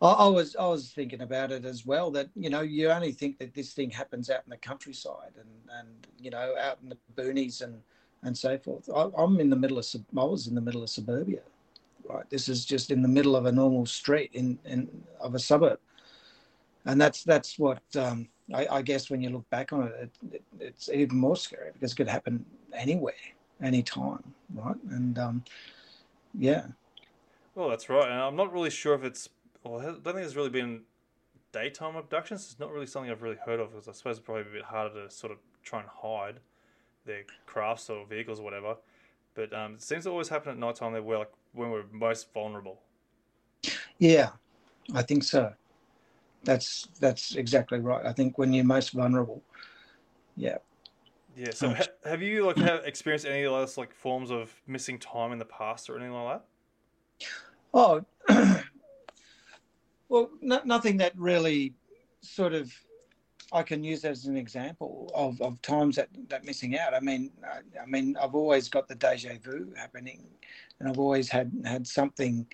I, 0.00 0.10
I 0.10 0.28
was 0.28 0.56
I 0.56 0.66
was 0.66 0.90
thinking 0.90 1.22
about 1.22 1.52
it 1.52 1.64
as 1.64 1.86
well. 1.86 2.10
That 2.10 2.28
you 2.36 2.50
know, 2.50 2.60
you 2.60 2.90
only 2.90 3.12
think 3.12 3.38
that 3.38 3.54
this 3.54 3.72
thing 3.72 3.90
happens 3.90 4.30
out 4.30 4.42
in 4.44 4.50
the 4.50 4.56
countryside 4.56 5.32
and 5.36 5.78
and 5.78 5.88
you 6.20 6.30
know 6.30 6.54
out 6.60 6.78
in 6.82 6.88
the 6.88 6.98
boonies 7.16 7.62
and 7.62 7.80
and 8.22 8.36
so 8.36 8.58
forth. 8.58 8.88
I, 8.94 9.08
I'm 9.16 9.40
in 9.40 9.50
the 9.50 9.56
middle 9.56 9.78
of 9.78 9.86
I 9.94 10.24
was 10.24 10.46
in 10.46 10.54
the 10.54 10.60
middle 10.60 10.82
of 10.82 10.90
suburbia, 10.90 11.40
right? 12.08 12.28
This 12.30 12.48
is 12.48 12.64
just 12.64 12.90
in 12.90 13.02
the 13.02 13.08
middle 13.08 13.36
of 13.36 13.46
a 13.46 13.52
normal 13.52 13.86
street 13.86 14.30
in 14.34 14.58
in 14.64 14.88
of 15.20 15.34
a 15.34 15.38
suburb, 15.38 15.78
and 16.84 17.00
that's 17.00 17.24
that's 17.24 17.58
what 17.58 17.82
um, 17.96 18.28
I, 18.54 18.66
I, 18.70 18.82
guess 18.82 19.08
when 19.08 19.22
you 19.22 19.30
look 19.30 19.48
back 19.50 19.72
on 19.72 19.84
it, 19.84 19.94
it, 20.00 20.34
it, 20.34 20.42
it's 20.60 20.88
even 20.88 21.16
more 21.16 21.36
scary 21.36 21.70
because 21.72 21.92
it 21.92 21.96
could 21.96 22.08
happen 22.08 22.44
anywhere, 22.74 23.14
anytime, 23.62 24.22
right? 24.54 24.76
And 24.90 25.18
um, 25.18 25.44
yeah. 26.34 26.66
Well, 27.54 27.68
that's 27.68 27.88
right. 27.88 28.10
And 28.10 28.20
I'm 28.20 28.36
not 28.36 28.52
really 28.52 28.70
sure 28.70 28.94
if 28.94 29.04
it's. 29.04 29.28
Well, 29.64 29.80
I 29.80 29.84
don't 29.84 30.02
think 30.02 30.16
there's 30.16 30.36
really 30.36 30.50
been 30.50 30.82
daytime 31.52 31.96
abductions. 31.96 32.50
It's 32.50 32.58
not 32.58 32.72
really 32.72 32.86
something 32.86 33.10
I've 33.10 33.22
really 33.22 33.38
heard 33.44 33.60
of 33.60 33.70
because 33.70 33.88
I 33.88 33.92
suppose 33.92 34.18
it's 34.18 34.24
probably 34.24 34.42
a 34.42 34.52
bit 34.52 34.64
harder 34.64 35.04
to 35.04 35.10
sort 35.10 35.32
of 35.32 35.38
try 35.62 35.80
and 35.80 35.88
hide 35.88 36.40
their 37.04 37.22
crafts 37.46 37.90
or 37.90 38.06
vehicles 38.06 38.40
or 38.40 38.42
whatever. 38.42 38.76
But 39.34 39.52
um, 39.52 39.74
it 39.74 39.82
seems 39.82 40.04
to 40.04 40.10
always 40.10 40.28
happen 40.28 40.52
at 40.52 40.58
night 40.58 40.76
time. 40.76 40.92
Where 41.04 41.18
like 41.18 41.32
when 41.52 41.70
we're 41.70 41.84
most 41.92 42.32
vulnerable. 42.32 42.80
Yeah, 43.98 44.30
I 44.94 45.02
think 45.02 45.22
so. 45.22 45.52
That's 46.44 46.88
that's 46.98 47.36
exactly 47.36 47.78
right. 47.78 48.04
I 48.04 48.12
think 48.12 48.38
when 48.38 48.52
you're 48.52 48.64
most 48.64 48.92
vulnerable, 48.92 49.42
yeah. 50.36 50.58
Yeah. 51.36 51.50
So 51.52 51.68
um, 51.68 51.74
ha- 51.74 51.86
have 52.04 52.22
you 52.22 52.46
like 52.46 52.56
have 52.58 52.84
experienced 52.84 53.26
any 53.26 53.42
of 53.44 53.52
those 53.52 53.78
like 53.78 53.94
forms 53.94 54.30
of 54.30 54.52
missing 54.66 54.98
time 54.98 55.32
in 55.32 55.38
the 55.38 55.44
past 55.44 55.88
or 55.88 55.96
anything 55.96 56.12
like 56.14 56.40
that? 56.40 57.28
Oh, 57.74 58.04
well, 60.08 60.30
no, 60.40 60.60
nothing 60.64 60.98
that 60.98 61.12
really 61.16 61.74
sort 62.20 62.52
of 62.52 62.72
I 63.52 63.62
can 63.62 63.84
use 63.84 64.04
as 64.04 64.24
an 64.26 64.36
example 64.36 65.10
of, 65.14 65.40
of 65.42 65.60
times 65.60 65.96
that, 65.96 66.08
that 66.28 66.44
missing 66.44 66.78
out. 66.78 66.94
I 66.94 67.00
mean, 67.00 67.30
I, 67.44 67.82
I 67.82 67.86
mean, 67.86 68.16
I've 68.20 68.34
always 68.34 68.68
got 68.68 68.88
the 68.88 68.94
deja 68.94 69.34
vu 69.42 69.72
happening, 69.76 70.24
and 70.80 70.88
I've 70.88 70.98
always 70.98 71.28
had 71.28 71.52
had 71.64 71.86
something 71.86 72.46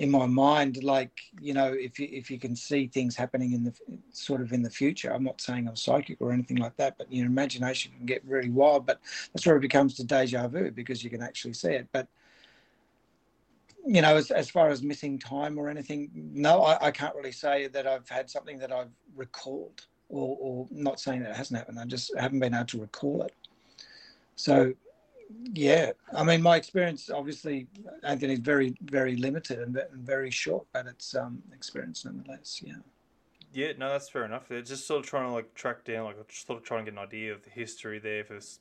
in 0.00 0.10
my 0.10 0.24
mind 0.24 0.82
like 0.82 1.20
you 1.40 1.52
know 1.52 1.72
if 1.72 1.98
you 1.98 2.08
if 2.10 2.30
you 2.30 2.38
can 2.38 2.56
see 2.56 2.86
things 2.86 3.14
happening 3.14 3.52
in 3.52 3.62
the 3.62 3.72
sort 4.12 4.40
of 4.40 4.50
in 4.52 4.62
the 4.62 4.70
future 4.70 5.12
i'm 5.12 5.22
not 5.22 5.38
saying 5.40 5.68
i'm 5.68 5.76
psychic 5.76 6.16
or 6.20 6.32
anything 6.32 6.56
like 6.56 6.74
that 6.76 6.96
but 6.96 7.12
your 7.12 7.26
imagination 7.26 7.92
can 7.96 8.06
get 8.06 8.24
really 8.24 8.48
wild 8.48 8.86
but 8.86 8.98
that's 9.32 9.46
where 9.46 9.56
it 9.56 9.60
becomes 9.60 9.98
the 9.98 10.04
deja 10.04 10.48
vu 10.48 10.70
because 10.70 11.04
you 11.04 11.10
can 11.10 11.22
actually 11.22 11.52
see 11.52 11.72
it. 11.72 11.86
But 11.92 12.08
you 13.86 14.00
know 14.00 14.16
as, 14.16 14.30
as 14.30 14.48
far 14.48 14.70
as 14.70 14.82
missing 14.82 15.18
time 15.18 15.58
or 15.58 15.68
anything 15.68 16.10
no 16.14 16.62
I, 16.62 16.86
I 16.86 16.90
can't 16.90 17.14
really 17.14 17.32
say 17.32 17.66
that 17.68 17.86
i've 17.86 18.08
had 18.08 18.30
something 18.30 18.58
that 18.58 18.72
i've 18.72 18.92
recalled 19.16 19.86
or, 20.10 20.36
or 20.40 20.66
not 20.70 21.00
saying 21.00 21.22
that 21.22 21.30
it 21.30 21.36
hasn't 21.36 21.58
happened. 21.58 21.78
I 21.78 21.84
just 21.84 22.12
haven't 22.18 22.40
been 22.40 22.54
able 22.54 22.66
to 22.66 22.80
recall 22.80 23.22
it. 23.22 23.34
So 24.36 24.74
yeah, 25.52 25.92
I 26.16 26.22
mean, 26.24 26.42
my 26.42 26.56
experience, 26.56 27.10
obviously, 27.10 27.66
Anthony, 28.02 28.34
is 28.34 28.38
very, 28.40 28.74
very 28.82 29.16
limited 29.16 29.58
and 29.58 29.78
very 29.92 30.30
short, 30.30 30.66
but 30.72 30.86
it's 30.86 31.14
um, 31.14 31.42
experience 31.52 32.04
nonetheless. 32.04 32.62
Yeah. 32.64 32.74
Yeah, 33.52 33.72
no, 33.76 33.88
that's 33.88 34.08
fair 34.08 34.24
enough. 34.24 34.48
They're 34.48 34.62
just 34.62 34.86
sort 34.86 35.00
of 35.00 35.06
trying 35.06 35.26
to 35.26 35.32
like 35.32 35.52
track 35.54 35.84
down, 35.84 36.04
like 36.04 36.28
just 36.28 36.46
sort 36.46 36.58
of 36.58 36.64
trying 36.64 36.84
to 36.84 36.90
get 36.90 36.98
an 36.98 37.04
idea 37.04 37.32
of 37.32 37.42
the 37.42 37.50
history 37.50 37.98
there. 37.98 38.20
If 38.20 38.28
this 38.28 38.60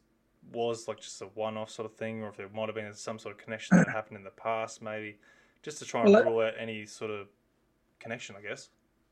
was 0.52 0.88
like 0.88 1.00
just 1.00 1.22
a 1.22 1.26
one-off 1.26 1.70
sort 1.70 1.86
of 1.86 1.96
thing, 1.96 2.24
or 2.24 2.30
if 2.30 2.38
there 2.38 2.50
might 2.54 2.68
have 2.68 2.76
been 2.76 2.92
some 2.96 3.20
sort 3.20 3.36
of 3.36 3.40
connection 3.40 3.78
that 3.78 3.88
happened 3.88 4.18
in 4.18 4.24
the 4.24 4.32
past, 4.32 4.82
maybe, 4.82 5.18
just 5.62 5.78
to 5.80 5.86
try 5.86 6.02
and 6.02 6.12
well, 6.12 6.24
rule 6.24 6.42
out 6.42 6.54
any 6.58 6.86
sort 6.86 7.12
of 7.12 7.28
connection, 8.00 8.36
I 8.36 8.42
guess. 8.42 8.70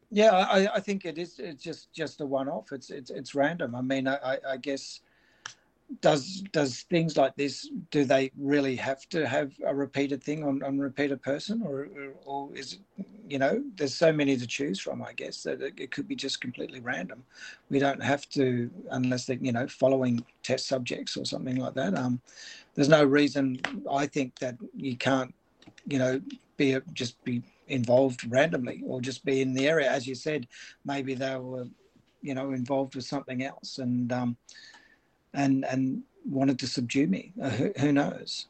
Yeah, 0.10 0.32
I, 0.32 0.76
I 0.76 0.80
think 0.80 1.06
it 1.06 1.18
is. 1.18 1.38
It's 1.38 1.62
just 1.62 1.94
just 1.94 2.22
a 2.22 2.26
one-off. 2.26 2.72
It's 2.72 2.90
it's 2.90 3.12
it's 3.12 3.36
random. 3.36 3.76
I 3.76 3.82
mean, 3.82 4.08
I, 4.08 4.38
I 4.48 4.58
guess 4.58 5.02
does 6.02 6.44
does 6.52 6.82
things 6.84 7.16
like 7.18 7.36
this 7.36 7.70
do 7.92 8.04
they 8.04 8.32
really 8.38 8.76
have 8.76 9.08
to 9.10 9.28
have 9.28 9.54
a 9.66 9.74
repeated 9.74 10.22
thing 10.24 10.44
on 10.44 10.62
on 10.64 10.78
repeated 10.80 11.22
person? 11.22 11.62
Or 11.66 11.88
or 12.26 12.50
is 12.56 12.74
it, 12.74 13.06
you 13.28 13.40
know 13.40 13.64
there's 13.76 13.94
so 13.96 14.12
many 14.12 14.38
to 14.38 14.48
choose 14.48 14.80
from 14.80 15.02
i 15.02 15.12
guess 15.12 15.44
that 15.44 15.62
it, 15.62 15.92
could 15.92 16.08
be 16.08 16.16
just 16.16 16.42
completely 16.42 16.80
random. 16.80 17.24
We 17.70 17.80
don't 17.80 18.02
have 18.02 18.28
to 18.30 18.70
unless 18.92 19.26
they 19.26 19.38
you 19.42 19.52
know 19.52 19.68
following 19.68 20.24
test 20.44 20.68
subjects 20.68 21.18
or 21.18 21.26
something 21.26 21.58
like 21.58 21.74
that. 21.76 21.96
Um 21.96 22.22
there's 22.76 22.90
no 22.90 23.04
reason 23.04 23.60
i 23.92 24.06
think 24.06 24.38
that 24.40 24.56
you 24.76 24.96
can't 24.98 25.34
you 25.86 26.00
know 26.00 26.22
be 26.58 26.78
just 26.94 27.22
be 27.24 27.44
involved 27.68 28.30
randomly 28.32 28.82
or 28.86 29.02
just 29.02 29.26
be 29.26 29.42
in 29.42 29.54
the 29.54 29.68
area. 29.68 29.90
As 29.90 30.08
you 30.08 30.16
said 30.16 30.48
maybe 30.86 31.14
they 31.14 31.36
were 31.38 31.68
you 32.22 32.34
know 32.34 32.52
involved 32.52 32.96
with 32.96 33.06
something 33.06 33.44
else. 33.44 33.78
And 33.78 34.12
um 34.12 34.38
and 35.34 35.66
and 35.66 36.04
wanted 36.30 36.60
to 36.60 36.68
subdue 36.68 37.08
me. 37.08 37.34
Uh, 37.42 37.50
who, 37.50 37.74
who, 37.78 37.92
knows? 37.92 38.48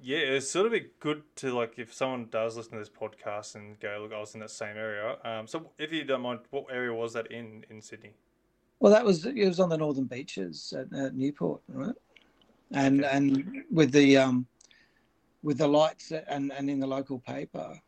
Yeah, 0.00 0.18
it's 0.18 0.50
sort 0.50 0.66
of 0.66 0.72
be 0.72 0.86
good 1.00 1.22
to 1.36 1.54
like 1.54 1.74
if 1.78 1.92
someone 1.94 2.26
does 2.30 2.56
listen 2.56 2.72
to 2.72 2.78
this 2.78 2.90
podcast 2.90 3.54
and 3.54 3.78
go, 3.80 3.98
look, 4.02 4.12
I 4.12 4.20
was 4.20 4.34
in 4.34 4.40
that 4.40 4.50
same 4.50 4.76
area. 4.76 5.16
Um, 5.24 5.46
so 5.46 5.70
if 5.78 5.92
you 5.92 6.04
don't 6.04 6.22
mind, 6.22 6.40
what 6.50 6.66
area 6.70 6.92
was 6.92 7.12
that 7.14 7.30
in 7.30 7.64
in 7.70 7.80
Sydney? 7.80 8.14
Well, 8.80 8.92
that 8.92 9.04
was 9.04 9.24
it 9.24 9.46
was 9.46 9.60
on 9.60 9.68
the 9.68 9.78
northern 9.78 10.04
beaches 10.04 10.74
at, 10.76 10.98
at 10.98 11.14
Newport, 11.14 11.62
right? 11.68 11.94
And 12.72 13.04
okay. 13.04 13.16
and 13.16 13.64
with 13.70 13.92
the 13.92 14.18
um, 14.18 14.46
with 15.44 15.58
the 15.58 15.68
lights 15.68 16.10
and, 16.10 16.50
and 16.52 16.70
in 16.70 16.80
the 16.80 16.86
local 16.86 17.18
paper, 17.18 17.78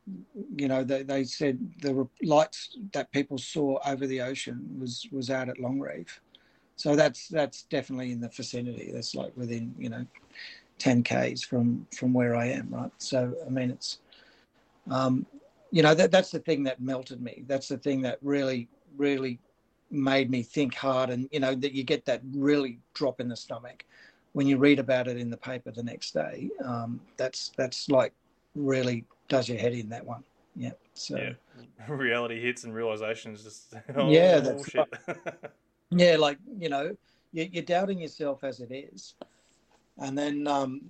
you 0.57 0.69
know, 0.69 0.85
they, 0.85 1.03
they 1.03 1.25
said 1.25 1.59
the 1.81 2.07
lights 2.23 2.77
that 2.93 3.11
people 3.13 3.39
saw 3.39 3.79
over 3.87 4.07
the 4.07 4.21
ocean 4.21 4.77
was 4.79 5.09
was 5.11 5.31
out 5.31 5.49
at 5.49 5.59
Long 5.59 5.81
Reef. 5.81 6.21
So 6.77 6.95
that's 6.95 7.29
that's 7.29 7.63
definitely 7.65 8.13
in 8.13 8.21
the 8.21 8.29
vicinity. 8.29 8.91
That's 8.93 9.15
like 9.15 9.33
within 9.37 9.75
you 9.79 9.89
know, 9.89 10.07
ten 10.79 11.03
k's 11.03 11.43
from 11.43 11.87
from 11.97 12.13
where 12.13 12.37
I 12.37 12.47
am, 12.47 12.69
right? 12.71 12.91
So 12.99 13.35
I 13.45 13.49
mean, 13.49 13.71
it's, 13.71 13.99
um, 14.91 15.27
you 15.71 15.83
know, 15.83 15.95
that 15.95 16.11
that's 16.11 16.31
the 16.31 16.39
thing 16.39 16.63
that 16.65 16.81
melted 16.81 17.21
me. 17.21 17.45
That's 17.47 17.69
the 17.69 17.79
thing 17.79 18.03
that 18.03 18.19
really 18.23 18.69
really 18.97 19.39
made 19.91 20.31
me 20.31 20.43
think 20.43 20.75
hard, 20.75 21.11
and 21.11 21.29
you 21.33 21.41
know 21.41 21.55
that 21.55 21.73
you 21.73 21.83
get 21.83 22.05
that 22.05 22.21
really 22.35 22.79
drop 22.95 23.21
in 23.21 23.29
the 23.29 23.37
stomach 23.37 23.85
when 24.33 24.47
you 24.47 24.59
read 24.59 24.79
about 24.79 25.09
it 25.09 25.17
in 25.17 25.31
the 25.31 25.37
paper 25.37 25.71
the 25.71 25.83
next 25.83 26.13
day. 26.13 26.51
Um, 26.63 27.01
that's 27.17 27.53
that's 27.57 27.89
like 27.89 28.13
really 28.55 29.05
does 29.29 29.49
your 29.49 29.59
head 29.59 29.73
in 29.73 29.89
that 29.89 30.05
one. 30.05 30.23
Yeah. 30.55 30.73
So 30.93 31.17
yeah. 31.17 31.33
reality 31.89 32.41
hits 32.41 32.65
and 32.65 32.75
realizations 32.75 33.43
just 33.43 33.75
oh, 33.97 34.11
yeah, 34.11 34.41
that's 34.41 34.75
right. 34.75 34.89
yeah, 35.91 36.17
like 36.17 36.39
you 36.59 36.69
know, 36.69 36.97
you're 37.33 37.63
doubting 37.63 38.01
yourself 38.01 38.45
as 38.45 38.61
it 38.61 38.73
is, 38.73 39.15
and 39.99 40.17
then 40.17 40.47
um, 40.47 40.81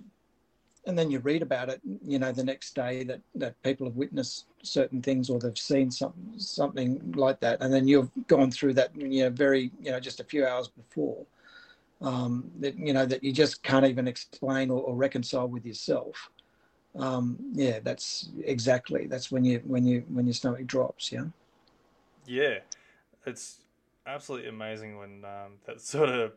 and 0.87 0.97
then 0.97 1.11
you 1.11 1.19
read 1.19 1.41
about 1.41 1.69
it, 1.69 1.81
you 2.05 2.17
know, 2.17 2.31
the 2.31 2.43
next 2.43 2.73
day 2.73 3.03
that 3.03 3.21
that 3.35 3.61
people 3.61 3.85
have 3.85 3.95
witnessed 3.95 4.45
certain 4.63 5.01
things 5.01 5.29
or 5.29 5.39
they've 5.39 5.57
seen 5.57 5.91
something 5.91 6.33
something 6.37 7.11
like 7.15 7.39
that, 7.41 7.61
and 7.61 7.73
then 7.73 7.87
you've 7.87 8.09
gone 8.27 8.49
through 8.49 8.73
that, 8.73 8.95
you 8.95 9.23
know, 9.23 9.29
very 9.29 9.71
you 9.81 9.91
know 9.91 9.99
just 9.99 10.19
a 10.19 10.23
few 10.23 10.45
hours 10.45 10.67
before. 10.69 11.25
Um, 11.99 12.51
that 12.59 12.77
you 12.77 12.93
know 12.93 13.05
that 13.07 13.23
you 13.23 13.33
just 13.33 13.63
can't 13.63 13.85
even 13.85 14.07
explain 14.07 14.69
or, 14.69 14.81
or 14.81 14.95
reconcile 14.95 15.47
with 15.47 15.65
yourself. 15.65 16.29
Um, 16.95 17.37
yeah, 17.53 17.79
that's 17.83 18.29
exactly 18.43 19.07
that's 19.07 19.31
when 19.31 19.43
you 19.43 19.61
when 19.65 19.85
you 19.85 20.03
when 20.07 20.25
your 20.25 20.33
stomach 20.33 20.65
drops. 20.67 21.11
Yeah. 21.11 21.25
Yeah, 22.25 22.59
it's 23.25 23.61
absolutely 24.07 24.49
amazing 24.49 24.97
when 24.97 25.25
um, 25.25 25.53
that 25.65 25.81
sort 25.93 26.09
of, 26.09 26.33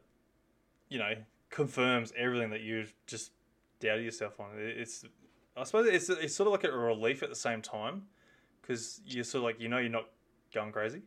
you 0.88 0.98
know, 0.98 1.14
confirms 1.48 2.12
everything 2.16 2.50
that 2.50 2.60
you 2.60 2.86
just 3.06 3.32
doubted 3.80 4.04
yourself 4.04 4.38
on. 4.40 4.48
It's, 4.56 5.04
I 5.56 5.64
suppose 5.64 5.86
it's 5.88 6.08
it's 6.08 6.34
sort 6.34 6.46
of 6.46 6.52
like 6.52 6.64
a 6.64 6.72
relief 6.72 7.22
at 7.22 7.28
the 7.28 7.34
same 7.34 7.60
time 7.60 8.02
because 8.60 9.00
you're 9.04 9.24
sort 9.24 9.40
of 9.40 9.44
like 9.44 9.60
you 9.60 9.68
know 9.68 9.78
you're 9.78 9.90
not 9.90 10.06
going 10.54 10.72
crazy. 10.72 11.02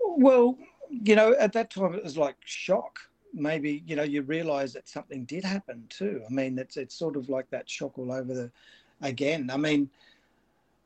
Well, 0.00 0.56
you 0.88 1.14
know, 1.16 1.34
at 1.38 1.52
that 1.52 1.70
time 1.70 1.94
it 1.94 2.04
was 2.04 2.16
like 2.16 2.36
shock. 2.44 3.00
Maybe 3.32 3.82
you 3.86 3.96
know 3.96 4.02
you 4.02 4.22
realise 4.22 4.72
that 4.72 4.88
something 4.88 5.24
did 5.24 5.44
happen 5.44 5.84
too. 5.88 6.22
I 6.28 6.32
mean, 6.32 6.58
it's 6.58 6.76
it's 6.76 6.94
sort 6.94 7.16
of 7.16 7.28
like 7.28 7.48
that 7.50 7.68
shock 7.68 7.98
all 7.98 8.12
over 8.12 8.34
the 8.34 8.50
again. 9.02 9.50
I 9.52 9.56
mean, 9.56 9.90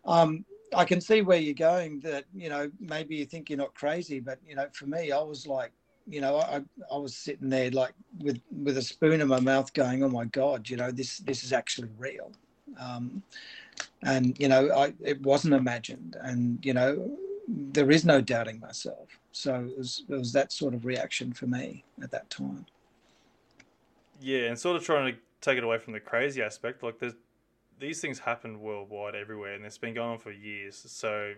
um, 0.04 0.44
I 0.74 0.84
can 0.84 1.00
see 1.00 1.22
where 1.22 1.38
you're 1.38 1.54
going. 1.54 2.00
That 2.00 2.24
you 2.34 2.48
know 2.48 2.70
maybe 2.80 3.16
you 3.16 3.26
think 3.26 3.50
you're 3.50 3.58
not 3.58 3.74
crazy, 3.74 4.20
but 4.20 4.38
you 4.46 4.54
know 4.54 4.66
for 4.72 4.87
me, 4.87 5.12
I 5.12 5.20
was 5.20 5.46
like, 5.46 5.72
you 6.06 6.20
know, 6.20 6.38
I 6.38 6.62
I 6.92 6.98
was 6.98 7.16
sitting 7.16 7.48
there 7.48 7.70
like 7.70 7.94
with 8.20 8.40
with 8.62 8.76
a 8.76 8.82
spoon 8.82 9.20
in 9.20 9.28
my 9.28 9.40
mouth, 9.40 9.72
going, 9.72 10.02
"Oh 10.02 10.08
my 10.08 10.24
God, 10.26 10.68
you 10.68 10.76
know 10.76 10.90
this 10.90 11.18
this 11.18 11.44
is 11.44 11.52
actually 11.52 11.88
real," 11.98 12.32
um, 12.78 13.22
and 14.02 14.38
you 14.38 14.48
know 14.48 14.70
I 14.74 14.94
it 15.02 15.20
wasn't 15.22 15.54
imagined, 15.54 16.16
and 16.20 16.64
you 16.64 16.74
know 16.74 17.16
there 17.48 17.90
is 17.90 18.04
no 18.04 18.20
doubting 18.20 18.60
myself. 18.60 19.08
So 19.32 19.54
it 19.70 19.78
was 19.78 20.04
it 20.08 20.14
was 20.14 20.32
that 20.32 20.52
sort 20.52 20.74
of 20.74 20.84
reaction 20.84 21.32
for 21.32 21.46
me 21.46 21.84
at 22.02 22.10
that 22.10 22.28
time. 22.30 22.66
Yeah, 24.20 24.46
and 24.48 24.58
sort 24.58 24.76
of 24.76 24.84
trying 24.84 25.14
to 25.14 25.18
take 25.40 25.58
it 25.58 25.64
away 25.64 25.78
from 25.78 25.92
the 25.92 26.00
crazy 26.00 26.42
aspect, 26.42 26.82
like 26.82 26.98
there's 26.98 27.14
these 27.78 28.00
things 28.00 28.18
happen 28.18 28.60
worldwide 28.60 29.14
everywhere, 29.14 29.54
and 29.54 29.64
it's 29.64 29.78
been 29.78 29.94
going 29.94 30.10
on 30.12 30.18
for 30.18 30.30
years. 30.32 30.76
So 30.87 31.34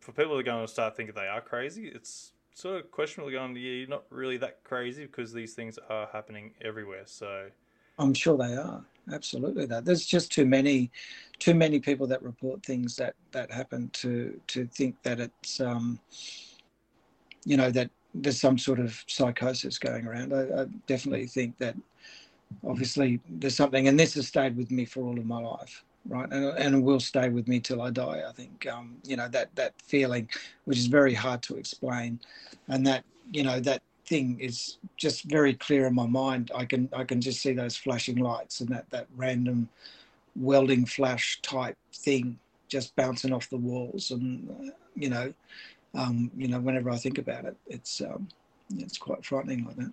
for 0.00 0.12
people 0.12 0.34
that 0.34 0.40
are 0.40 0.42
going 0.42 0.66
to 0.66 0.72
start 0.72 0.96
thinking 0.96 1.14
they 1.14 1.28
are 1.28 1.40
crazy, 1.40 1.88
it's 1.88 2.32
sort 2.54 2.76
of 2.76 2.90
questionable 2.90 3.30
going, 3.30 3.56
yeah, 3.56 3.70
you're 3.70 3.88
not 3.88 4.04
really 4.10 4.36
that 4.38 4.62
crazy 4.64 5.06
because 5.06 5.32
these 5.32 5.54
things 5.54 5.78
are 5.88 6.08
happening 6.12 6.52
everywhere. 6.62 7.02
So 7.06 7.48
I'm 7.98 8.14
sure 8.14 8.36
they 8.36 8.56
are. 8.56 8.84
Absolutely, 9.12 9.66
that 9.66 9.84
there's 9.84 10.06
just 10.06 10.32
too 10.32 10.46
many, 10.46 10.90
too 11.38 11.54
many 11.54 11.78
people 11.78 12.06
that 12.06 12.22
report 12.22 12.64
things 12.64 12.96
that 12.96 13.14
that 13.32 13.52
happen 13.52 13.90
to 13.94 14.40
to 14.46 14.66
think 14.66 14.96
that 15.02 15.20
it's, 15.20 15.60
um, 15.60 16.00
you 17.44 17.58
know, 17.58 17.70
that 17.70 17.90
there's 18.14 18.40
some 18.40 18.56
sort 18.56 18.80
of 18.80 19.04
psychosis 19.08 19.78
going 19.78 20.06
around. 20.06 20.32
I, 20.32 20.62
I 20.62 20.66
definitely 20.86 21.26
think 21.26 21.58
that 21.58 21.76
obviously 22.66 23.20
there's 23.28 23.56
something, 23.56 23.88
and 23.88 23.98
this 23.98 24.14
has 24.14 24.28
stayed 24.28 24.56
with 24.56 24.70
me 24.70 24.84
for 24.84 25.02
all 25.04 25.18
of 25.18 25.26
my 25.26 25.40
life, 25.40 25.84
right? 26.08 26.30
And, 26.30 26.58
and 26.58 26.84
will 26.84 27.00
stay 27.00 27.28
with 27.28 27.48
me 27.48 27.60
till 27.60 27.82
I 27.82 27.90
die. 27.90 28.22
I 28.28 28.32
think, 28.32 28.66
um, 28.66 28.96
you 29.04 29.16
know, 29.16 29.28
that 29.28 29.54
that 29.56 29.74
feeling, 29.82 30.28
which 30.64 30.78
is 30.78 30.86
very 30.86 31.14
hard 31.14 31.42
to 31.42 31.56
explain, 31.56 32.20
and 32.68 32.86
that 32.86 33.04
you 33.32 33.42
know 33.42 33.60
that 33.60 33.82
thing 34.06 34.38
is 34.40 34.76
just 34.96 35.24
very 35.24 35.54
clear 35.54 35.86
in 35.86 35.94
my 35.94 36.06
mind. 36.06 36.50
I 36.54 36.64
can 36.64 36.88
I 36.92 37.04
can 37.04 37.20
just 37.20 37.40
see 37.40 37.52
those 37.52 37.76
flashing 37.76 38.16
lights 38.16 38.60
and 38.60 38.68
that 38.70 38.88
that 38.90 39.06
random 39.16 39.68
welding 40.36 40.84
flash 40.84 41.40
type 41.42 41.76
thing 41.92 42.38
just 42.68 42.96
bouncing 42.96 43.32
off 43.32 43.50
the 43.50 43.56
walls, 43.56 44.10
and 44.10 44.72
you 44.94 45.08
know, 45.08 45.32
um, 45.94 46.30
you 46.36 46.48
know, 46.48 46.60
whenever 46.60 46.90
I 46.90 46.96
think 46.96 47.18
about 47.18 47.44
it, 47.44 47.56
it's 47.66 48.00
um, 48.00 48.28
it's 48.78 48.98
quite 48.98 49.24
frightening 49.24 49.64
like 49.64 49.76
that. 49.76 49.90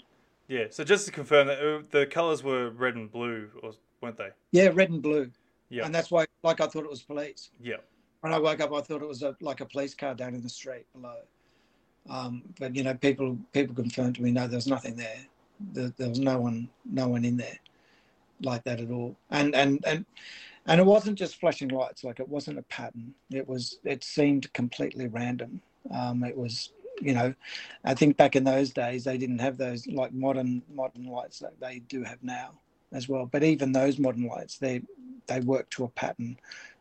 Yeah. 0.52 0.66
So 0.70 0.84
just 0.84 1.06
to 1.06 1.14
confirm 1.14 1.48
that 1.48 1.60
uh, 1.60 1.82
the 1.92 2.06
colors 2.06 2.44
were 2.44 2.72
red 2.72 2.96
and 2.96 3.10
blue, 3.10 3.50
or 3.64 3.72
weren't 4.02 4.18
they? 4.18 4.32
Yeah, 4.52 4.70
red 4.74 4.90
and 4.90 5.02
blue. 5.02 5.32
Yeah. 5.70 5.86
And 5.86 5.96
that's 5.96 6.12
why, 6.12 6.26
like, 6.44 6.60
I 6.60 6.68
thought 6.68 6.84
it 6.84 6.90
was 6.90 7.02
police. 7.02 7.52
Yeah. 7.62 7.78
When 8.20 8.34
I 8.34 8.38
woke 8.38 8.60
up, 8.60 8.74
I 8.74 8.82
thought 8.82 9.02
it 9.02 9.08
was 9.08 9.24
a, 9.24 9.34
like 9.40 9.62
a 9.62 9.66
police 9.66 9.96
car 9.96 10.14
down 10.14 10.36
in 10.36 10.42
the 10.44 10.50
street 10.50 10.86
below. 10.94 11.16
Um, 12.10 12.44
but 12.60 12.76
you 12.76 12.84
know, 12.84 12.94
people 12.96 13.38
people 13.54 13.74
confirmed 13.74 14.16
to 14.16 14.24
me, 14.24 14.32
no, 14.32 14.46
there 14.46 14.58
was 14.58 14.68
nothing 14.68 14.98
there. 14.98 15.20
there. 15.72 15.94
There 15.96 16.10
was 16.10 16.20
no 16.20 16.38
one, 16.38 16.68
no 16.84 17.08
one 17.08 17.24
in 17.24 17.38
there 17.38 17.58
like 18.42 18.64
that 18.66 18.82
at 18.82 18.92
all. 18.92 19.16
And 19.30 19.56
and 19.56 19.80
and 19.86 20.06
and 20.66 20.82
it 20.82 20.86
wasn't 20.86 21.18
just 21.18 21.40
flashing 21.40 21.70
lights. 21.70 22.04
Like 22.04 22.20
it 22.20 22.28
wasn't 22.28 22.60
a 22.60 22.64
pattern. 22.64 23.14
It 23.30 23.48
was. 23.48 23.80
It 23.86 24.04
seemed 24.04 24.52
completely 24.52 25.08
random. 25.08 25.62
Um, 25.96 26.24
it 26.24 26.36
was 26.36 26.74
you 27.02 27.14
know, 27.14 27.34
I 27.84 27.94
think 27.94 28.18
back 28.18 28.36
in 28.36 28.44
those 28.44 28.72
days 28.72 29.04
they 29.04 29.18
didn't 29.18 29.40
have 29.40 29.58
those 29.58 29.88
like 29.88 30.14
modern 30.14 30.62
modern 30.74 31.06
lights 31.06 31.40
that 31.40 31.60
they 31.60 31.80
do 31.80 32.04
have 32.04 32.22
now 32.24 32.60
as 32.94 33.08
well. 33.10 33.26
But 33.26 33.44
even 33.44 33.72
those 33.72 34.00
modern 34.00 34.28
lights, 34.28 34.58
they 34.58 34.82
they 35.28 35.40
work 35.42 35.70
to 35.72 35.86
a 35.86 35.90
pattern. 35.90 36.38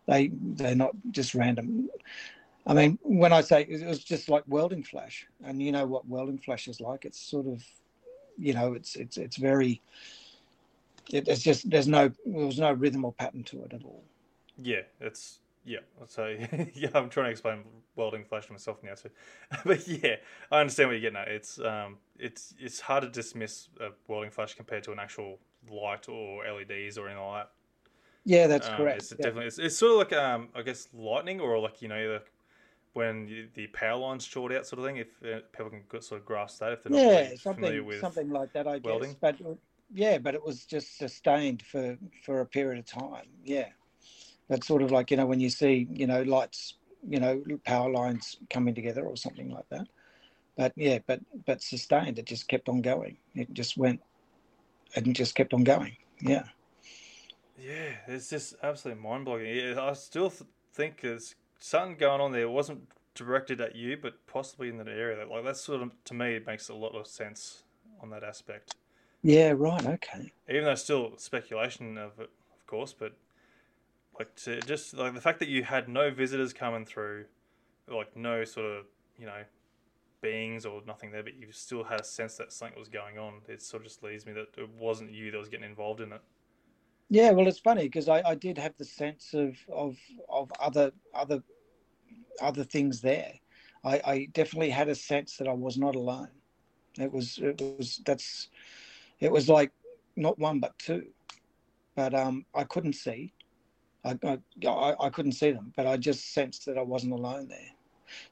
They 0.07 0.31
they're 0.33 0.75
not 0.75 0.93
just 1.11 1.35
random. 1.35 1.89
I 2.67 2.75
mean, 2.75 2.99
when 3.03 3.33
I 3.33 3.41
say 3.41 3.63
it 3.63 3.87
was 3.87 4.05
just 4.05 4.29
like 4.29 4.45
welding 4.47 4.83
flash, 4.83 5.27
and 5.45 5.63
you 5.63 5.73
know 5.73 5.87
what 5.87 6.07
welding 6.07 6.39
flash 6.39 6.69
is 6.69 6.81
like. 6.81 7.05
It's 7.05 7.21
sort 7.21 7.47
of, 7.47 7.65
you 8.39 8.55
know, 8.55 8.75
it's 8.75 8.97
it's 8.97 9.17
it's 9.17 9.37
very. 9.37 9.81
It, 11.13 11.27
it's 11.27 11.43
just 11.43 11.69
there's 11.69 11.89
no 11.89 12.11
there 12.27 12.47
was 12.47 12.59
no 12.59 12.73
rhythm 12.73 13.05
or 13.05 13.13
pattern 13.13 13.43
to 13.45 13.65
it 13.65 13.73
at 13.73 13.85
all. 13.85 14.05
Yeah, 14.57 14.83
it's 15.01 15.39
yeah, 15.65 15.79
so 16.07 16.27
yeah, 16.75 16.89
I'm 16.95 17.09
trying 17.11 17.27
to 17.27 17.31
explain 17.31 17.65
welding 17.97 18.25
flash 18.25 18.47
to 18.47 18.53
myself 18.53 18.83
now 18.83 18.95
too, 18.95 19.11
but 19.65 19.87
yeah, 19.87 20.17
I 20.51 20.61
understand 20.61 20.89
what 20.89 20.93
you're 20.93 21.11
getting 21.11 21.19
at. 21.19 21.29
It's 21.29 21.59
um, 21.61 21.99
it's 22.19 22.55
it's 22.59 22.81
hard 22.81 23.03
to 23.03 23.09
dismiss 23.09 23.69
a 23.81 23.89
welding 24.09 24.31
flash 24.31 24.55
compared 24.55 24.85
to 24.85 24.93
an 24.93 24.99
actual 24.99 25.39
light 25.71 26.09
or 26.09 26.45
LEDs 26.45 26.99
or 26.99 27.09
anything 27.09 27.25
like 27.25 27.45
that. 27.45 27.51
Yeah, 28.25 28.47
that's 28.47 28.69
um, 28.69 28.77
correct. 28.77 28.99
It's 29.03 29.11
yeah. 29.11 29.17
definitely 29.17 29.47
it's, 29.47 29.59
it's 29.59 29.77
sort 29.77 29.93
of 29.93 29.99
like 29.99 30.13
um, 30.13 30.49
I 30.55 30.63
guess 30.63 30.89
lightning 30.95 31.41
or 31.41 31.59
like 31.59 31.83
you 31.83 31.89
know, 31.89 32.13
like 32.13 32.33
when 32.93 33.29
you, 33.29 33.49
the 33.55 33.67
power 33.69 33.99
lines 33.99 34.25
short 34.25 34.53
out, 34.53 34.67
sort 34.67 34.81
of 34.81 34.87
thing. 34.87 34.97
If 34.97 35.09
uh, 35.23 35.41
people 35.53 35.71
can 35.89 36.03
sort 36.03 36.21
of 36.21 36.27
grasp 36.27 36.61
that, 36.61 36.73
if 36.73 36.83
they're 36.83 36.93
not 36.93 37.03
yeah, 37.03 37.07
really 37.07 37.37
familiar 37.53 37.83
something 37.83 37.87
with 37.87 38.01
something 38.01 38.31
like 38.31 38.53
that, 38.53 38.67
I 38.67 38.79
welding. 38.83 39.11
guess. 39.11 39.17
But 39.21 39.37
yeah, 39.93 40.19
but 40.19 40.35
it 40.35 40.45
was 40.45 40.65
just 40.65 40.99
sustained 40.99 41.63
for 41.63 41.97
for 42.25 42.41
a 42.41 42.47
period 42.47 42.79
of 42.79 42.87
time. 42.87 43.27
Yeah, 43.45 43.69
that's 44.51 44.67
sort 44.67 44.83
of 44.83 44.91
like 44.91 45.11
you 45.11 45.17
know 45.17 45.25
when 45.25 45.41
you 45.41 45.49
see 45.49 45.87
you 45.91 46.07
know 46.07 46.23
lights, 46.23 46.75
you 47.09 47.21
know 47.21 47.43
power 47.65 47.89
lines 47.89 48.37
coming 48.51 48.75
together 48.75 49.03
or 49.03 49.17
something 49.17 49.51
like 49.51 49.69
that. 49.71 49.87
But 50.57 50.73
yeah, 50.77 50.99
but 51.07 51.21
but 51.47 51.63
sustained. 51.63 52.19
It 52.19 52.27
just 52.27 52.49
kept 52.49 52.69
on 52.69 52.83
going. 52.83 53.17
It 53.35 53.55
just 53.55 53.79
went 53.79 54.01
and 54.95 55.15
just 55.15 55.35
kept 55.35 55.55
on 55.55 55.65
going. 55.65 55.97
Yeah. 56.21 56.43
Yeah, 57.59 57.93
it's 58.09 58.31
just 58.31 58.55
absolutely 58.63 59.03
mind 59.03 59.25
blowing. 59.25 59.55
Yeah, 59.55 59.81
I 59.81 59.93
still 59.93 60.31
th- 60.31 60.51
think 60.73 61.03
there's 61.03 61.35
something 61.59 61.97
going 61.97 62.21
on 62.21 62.33
there. 62.33 62.43
It 62.43 62.51
wasn't 62.51 62.89
directed 63.15 63.61
at 63.61 63.77
you, 63.77 63.99
but 64.01 64.27
possibly 64.27 64.69
in 64.69 64.79
that 64.79 64.89
area. 64.89 65.17
That 65.17 65.31
like 65.31 65.45
that's 65.45 65.61
sort 65.61 65.81
of 65.81 65.93
to 66.05 66.15
me, 66.15 66.35
it 66.35 66.47
makes 66.47 66.69
a 66.69 66.75
lot 66.75 66.97
of 66.97 67.07
sense 67.07 67.63
on 68.03 68.11
that 68.11 68.25
aspect. 68.25 68.75
Yeah. 69.23 69.53
Right. 69.57 69.87
Okay. 69.87 70.33
Even 70.49 70.65
though 70.65 70.73
it's 70.73 70.83
still 70.83 71.13
speculation 71.19 71.97
of 71.99 72.19
it, 72.19 72.31
of 72.59 72.67
course, 72.67 72.93
but 72.99 73.13
like 74.21 74.37
to 74.37 74.61
just 74.61 74.93
like 74.93 75.15
the 75.15 75.21
fact 75.21 75.39
that 75.39 75.49
you 75.49 75.65
had 75.65 75.89
no 75.89 76.11
visitors 76.11 76.53
coming 76.53 76.85
through, 76.85 77.25
like 77.89 78.15
no 78.15 78.45
sort 78.45 78.67
of 78.67 78.85
you 79.19 79.25
know 79.25 79.43
beings 80.21 80.67
or 80.67 80.83
nothing 80.87 81.11
there, 81.11 81.23
but 81.23 81.35
you 81.35 81.51
still 81.53 81.83
had 81.83 82.01
a 82.01 82.05
sense 82.05 82.37
that 82.37 82.53
something 82.53 82.79
was 82.79 82.91
going 82.91 83.19
on. 83.19 83.41
It 83.49 83.63
sort 83.63 83.83
of 83.83 83.89
just 83.89 84.03
leads 84.03 84.27
me 84.27 84.33
that 84.33 84.49
it 84.59 84.69
wasn't 84.79 85.11
you 85.11 85.31
that 85.31 85.39
was 85.39 85.49
getting 85.49 85.65
involved 85.69 86.03
in 86.03 86.13
it. 86.13 86.21
Yeah, 87.09 87.31
well, 87.31 87.49
it's 87.49 87.59
funny 87.59 87.85
because 87.85 88.11
I, 88.11 88.21
I 88.27 88.35
did 88.35 88.59
have 88.59 88.75
the 88.77 88.85
sense 88.85 89.33
of, 89.33 89.57
of 89.73 89.97
of 90.29 90.53
other 90.61 90.93
other 91.15 91.43
other 92.43 92.65
things 92.65 93.01
there. 93.01 93.33
I, 93.83 94.03
I 94.05 94.29
definitely 94.33 94.69
had 94.69 94.91
a 94.91 94.95
sense 94.95 95.39
that 95.39 95.49
I 95.49 95.55
was 95.55 95.79
not 95.79 95.97
alone. 95.97 96.29
It 96.99 97.11
was 97.11 97.39
it 97.43 97.59
was 97.79 98.03
that's 98.05 98.51
it 99.19 99.33
was 99.33 99.49
like 99.49 99.73
not 100.15 100.39
one 100.39 100.61
but 100.61 100.79
two, 100.79 101.07
but 101.97 102.13
um 102.13 102.45
I 102.55 102.65
couldn't 102.65 102.97
see. 102.97 103.33
I, 104.05 104.19
I 104.67 104.95
I 104.99 105.11
couldn't 105.11 105.33
see 105.33 105.51
them, 105.51 105.73
but 105.77 105.87
I 105.87 105.97
just 105.97 106.33
sensed 106.33 106.67
that 106.67 106.79
I 106.79 106.83
wasn't 106.83 107.13
alone 107.13 107.49
there. 107.49 107.71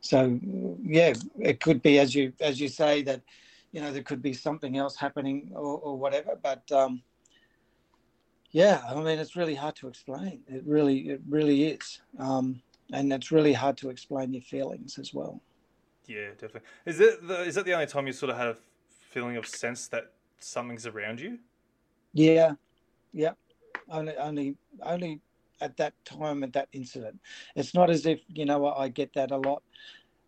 So 0.01 0.39
yeah, 0.83 1.15
it 1.39 1.61
could 1.61 1.83
be 1.83 1.99
as 1.99 2.15
you 2.15 2.33
as 2.41 2.61
you 2.61 2.69
say 2.69 3.03
that, 3.03 3.23
you 3.73 3.81
know, 3.81 3.93
there 3.93 4.03
could 4.03 4.23
be 4.23 4.33
something 4.33 4.77
else 4.77 4.97
happening 4.97 5.51
or, 5.55 5.79
or 5.79 5.99
whatever. 5.99 6.39
But 6.43 6.71
um, 6.73 7.03
yeah, 8.51 8.83
I 8.89 8.95
mean, 8.95 9.19
it's 9.19 9.37
really 9.37 9.55
hard 9.55 9.77
to 9.77 9.89
explain. 9.89 10.41
It 10.49 10.63
really 10.67 11.11
it 11.11 11.21
really 11.29 11.65
is, 11.65 12.01
um, 12.19 12.63
and 12.93 13.13
it's 13.13 13.31
really 13.31 13.53
hard 13.53 13.77
to 13.79 13.91
explain 13.91 14.33
your 14.33 14.43
feelings 14.43 14.99
as 14.99 15.13
well. 15.13 15.41
Yeah, 16.07 16.31
definitely. 16.31 16.63
Is 16.87 17.01
it 17.01 17.29
the, 17.29 17.43
is 17.43 17.55
that 17.57 17.67
the 17.67 17.75
only 17.75 17.87
time 17.87 18.07
you 18.07 18.15
sort 18.15 18.31
of 18.31 18.39
had 18.39 18.49
a 18.49 18.57
feeling 19.11 19.37
of 19.37 19.47
sense 19.47 19.89
that 19.89 20.13
something's 20.39 20.87
around 20.87 21.21
you? 21.21 21.39
Yeah, 22.15 22.53
yeah. 23.13 23.33
Only 23.91 24.17
only 24.17 24.57
only 24.83 25.21
at 25.61 25.77
that 25.77 25.95
time 26.05 26.43
at 26.43 26.53
that 26.53 26.69
incident. 26.73 27.19
It's 27.57 27.75
not 27.75 27.91
as 27.91 28.07
if 28.07 28.21
you 28.29 28.45
know 28.45 28.67
I 28.67 28.89
get 28.89 29.13
that 29.15 29.31
a 29.31 29.37
lot, 29.37 29.63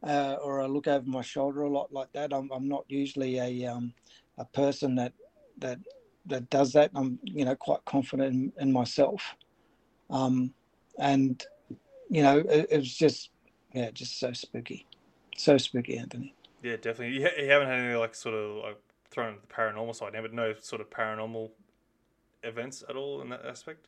uh, 0.02 0.36
or 0.42 0.60
I 0.60 0.66
look 0.66 0.86
over 0.86 1.08
my 1.08 1.22
shoulder 1.22 1.62
a 1.62 1.70
lot 1.70 1.92
like 1.92 2.12
that. 2.12 2.32
I'm, 2.32 2.50
I'm 2.52 2.68
not 2.68 2.84
usually 2.88 3.38
a 3.38 3.66
um, 3.66 3.92
a 4.38 4.44
person 4.44 4.94
that 4.96 5.12
that 5.58 5.78
that 6.26 6.50
does 6.50 6.72
that. 6.72 6.90
I'm 6.94 7.18
you 7.24 7.44
know 7.44 7.54
quite 7.54 7.84
confident 7.84 8.34
in, 8.34 8.52
in 8.58 8.72
myself, 8.72 9.22
um, 10.10 10.52
and 10.98 11.44
you 12.08 12.22
know 12.22 12.38
it, 12.38 12.66
it, 12.70 12.78
was 12.78 12.94
just 12.94 13.30
yeah 13.72 13.90
just 13.90 14.18
so 14.18 14.32
spooky, 14.32 14.86
so 15.36 15.58
spooky, 15.58 15.98
Anthony. 15.98 16.34
Yeah, 16.62 16.76
definitely. 16.76 17.16
You, 17.16 17.28
you 17.38 17.50
haven't 17.50 17.68
had 17.68 17.78
any 17.78 17.94
like 17.94 18.14
sort 18.14 18.34
of 18.34 18.56
like 18.56 18.78
thrown 19.10 19.36
the 19.40 19.46
paranormal 19.54 19.94
side 19.94 20.12
now, 20.12 20.22
but 20.22 20.32
no 20.32 20.54
sort 20.60 20.80
of 20.80 20.90
paranormal 20.90 21.50
events 22.42 22.82
at 22.88 22.96
all 22.96 23.20
in 23.20 23.28
that 23.30 23.44
aspect. 23.44 23.86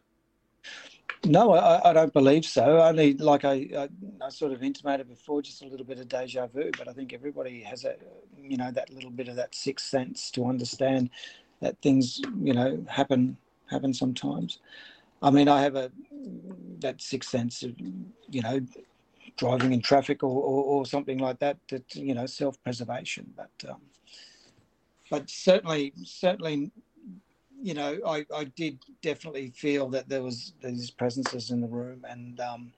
No, 1.25 1.53
I, 1.53 1.91
I, 1.91 1.93
don't 1.93 2.13
believe 2.13 2.45
so. 2.45 2.81
Only 2.83 3.15
like 3.15 3.45
I, 3.45 3.69
I, 3.77 3.89
I, 4.21 4.29
sort 4.29 4.53
of 4.53 4.63
intimated 4.63 5.09
before, 5.09 5.41
just 5.41 5.63
a 5.63 5.67
little 5.67 5.87
bit 5.87 6.01
of 6.01 6.09
deja 6.09 6.49
vu. 6.49 6.71
But 6.77 6.89
I 6.89 6.93
think 6.93 7.13
everybody 7.13 7.61
has 7.63 7.85
a, 7.85 7.95
you 8.41 8.57
know, 8.57 8.73
that 8.73 8.93
little 8.93 9.11
bit 9.11 9.29
of 9.29 9.37
that 9.37 9.55
sixth 9.55 9.87
sense 9.87 10.33
to 10.33 10.47
understand 10.47 11.11
that 11.61 11.81
things, 11.81 12.21
you 12.41 12.53
know, 12.53 12.85
happen 12.89 13.37
happen 13.71 13.95
sometimes. 13.95 14.59
I 15.23 15.31
mean, 15.31 15.49
I 15.49 15.63
have 15.63 15.77
a 15.77 15.93
that 16.81 17.01
sixth 17.01 17.31
sense 17.31 17.63
of, 17.63 17.79
you 17.79 18.43
know, 18.43 18.61
driving 19.37 19.73
in 19.73 19.81
traffic 19.81 20.25
or, 20.25 20.43
or, 20.43 20.65
or 20.65 20.87
something 20.87 21.19
like 21.19 21.39
that. 21.39 21.57
That 21.69 21.95
you 21.95 22.15
know, 22.15 22.27
self 22.27 22.61
preservation. 22.65 23.33
But 23.37 23.71
um, 23.71 23.81
but 25.09 25.31
certainly, 25.31 25.93
certainly 26.03 26.73
you 27.63 27.75
know, 27.75 27.99
I, 28.07 28.27
I 28.35 28.45
did 28.45 28.79
definitely 29.03 29.51
feel 29.51 29.89
that 29.91 30.09
there 30.09 30.23
was 30.23 30.53
these 30.63 30.91
presences 30.91 31.51
in 31.51 31.61
the 31.61 31.69
room, 31.69 32.05
and 32.09 32.41
um, 32.41 32.73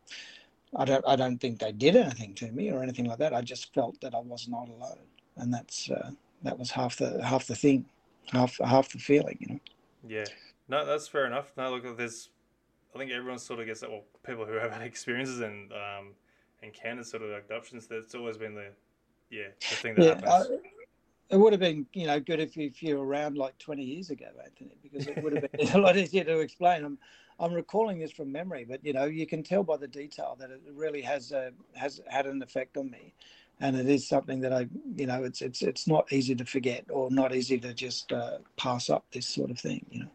I 0.77 0.85
don't 0.85 1.05
I 1.07 1.17
don't 1.17 1.39
think 1.39 1.59
they 1.59 1.73
did 1.73 1.97
anything 1.97 2.35
to 2.35 2.53
me 2.53 2.71
or 2.71 2.83
anything 2.83 3.07
like 3.07 3.19
that. 3.19 3.33
I 3.35 3.41
just 3.41 3.73
felt 3.75 4.01
that 4.03 4.15
I 4.15 4.21
was 4.21 4.47
not 4.49 4.69
alone, 4.69 4.99
and 5.37 5.53
that's 5.53 5.91
uh, 5.91 6.11
that 6.43 6.59
was 6.59 6.71
half 6.71 6.97
the 6.97 7.25
half 7.25 7.47
the 7.47 7.57
thing, 7.57 7.87
half 8.31 8.59
half 8.59 8.93
the 8.93 8.99
feeling, 8.99 9.39
you 9.41 9.55
know. 9.55 9.61
Yeah, 10.07 10.25
no, 10.69 10.85
that's 10.85 11.09
fair 11.09 11.27
enough. 11.27 11.53
No, 11.57 11.71
look, 11.71 11.97
there's, 11.97 12.29
I 12.95 12.99
think 12.99 13.11
everyone 13.11 13.39
sort 13.39 13.61
of 13.61 13.67
gets 13.67 13.81
that. 13.81 13.91
Well, 13.91 14.05
people 14.27 14.45
who 14.45 14.55
have 14.55 14.71
had 14.73 14.83
experiences 14.83 15.41
and 15.41 15.73
um, 15.73 16.15
encountered 16.63 17.07
sort 17.07 17.23
of 17.23 17.31
abductions, 17.31 17.87
that's 17.87 18.15
always 18.15 18.37
been 18.37 18.55
the, 18.55 18.69
yeah, 19.31 19.49
the 19.71 19.77
thing 19.77 19.95
that 19.95 20.05
yeah, 20.05 20.15
happens. 20.15 20.49
I, 20.51 20.74
it 21.31 21.37
would 21.37 21.53
have 21.53 21.61
been, 21.61 21.87
you 21.93 22.07
know, 22.07 22.21
good 22.21 22.41
if 22.41 22.57
you, 22.57 22.67
if 22.67 22.83
you 22.83 22.99
were 22.99 23.05
around 23.05 23.37
like 23.37 23.57
20 23.59 23.83
years 23.83 24.11
ago, 24.11 24.27
Anthony, 24.43 24.77
because 24.83 25.07
it 25.07 25.23
would 25.23 25.33
have 25.35 25.53
been 25.53 25.69
a 25.75 25.79
lot 25.79 25.97
easier 25.97 26.25
to 26.25 26.41
explain. 26.41 26.85
I'm, 26.85 26.99
I'm 27.41 27.53
recalling 27.53 27.99
this 27.99 28.13
from 28.13 28.31
memory, 28.31 28.65
but 28.69 28.85
you 28.85 28.93
know, 28.93 29.05
you 29.05 29.27
can 29.27 29.43
tell 29.43 29.63
by 29.63 29.77
the 29.77 29.89
detail 29.89 30.37
that 30.39 30.51
it 30.51 30.61
really 30.73 31.03
has 31.03 31.33
uh, 31.33 31.51
has 31.75 32.01
had 32.09 32.27
an 32.27 32.43
effect 32.43 32.77
on 32.77 32.91
me, 32.91 33.13
and 33.61 33.77
it 33.77 33.89
is 33.89 34.07
something 34.07 34.41
that 34.43 34.53
I, 34.53 34.69
you 34.95 35.07
know, 35.07 35.25
it's 35.25 35.43
it's 35.43 35.63
it's 35.63 35.89
not 35.89 36.13
easy 36.13 36.35
to 36.37 36.45
forget 36.45 36.85
or 36.91 37.11
not 37.11 37.35
easy 37.35 37.59
to 37.59 37.75
just 37.75 38.13
uh, 38.13 38.39
pass 38.57 38.89
up 38.89 39.05
this 39.13 39.27
sort 39.27 39.51
of 39.51 39.59
thing, 39.59 39.85
you 39.91 40.01
know. 40.01 40.11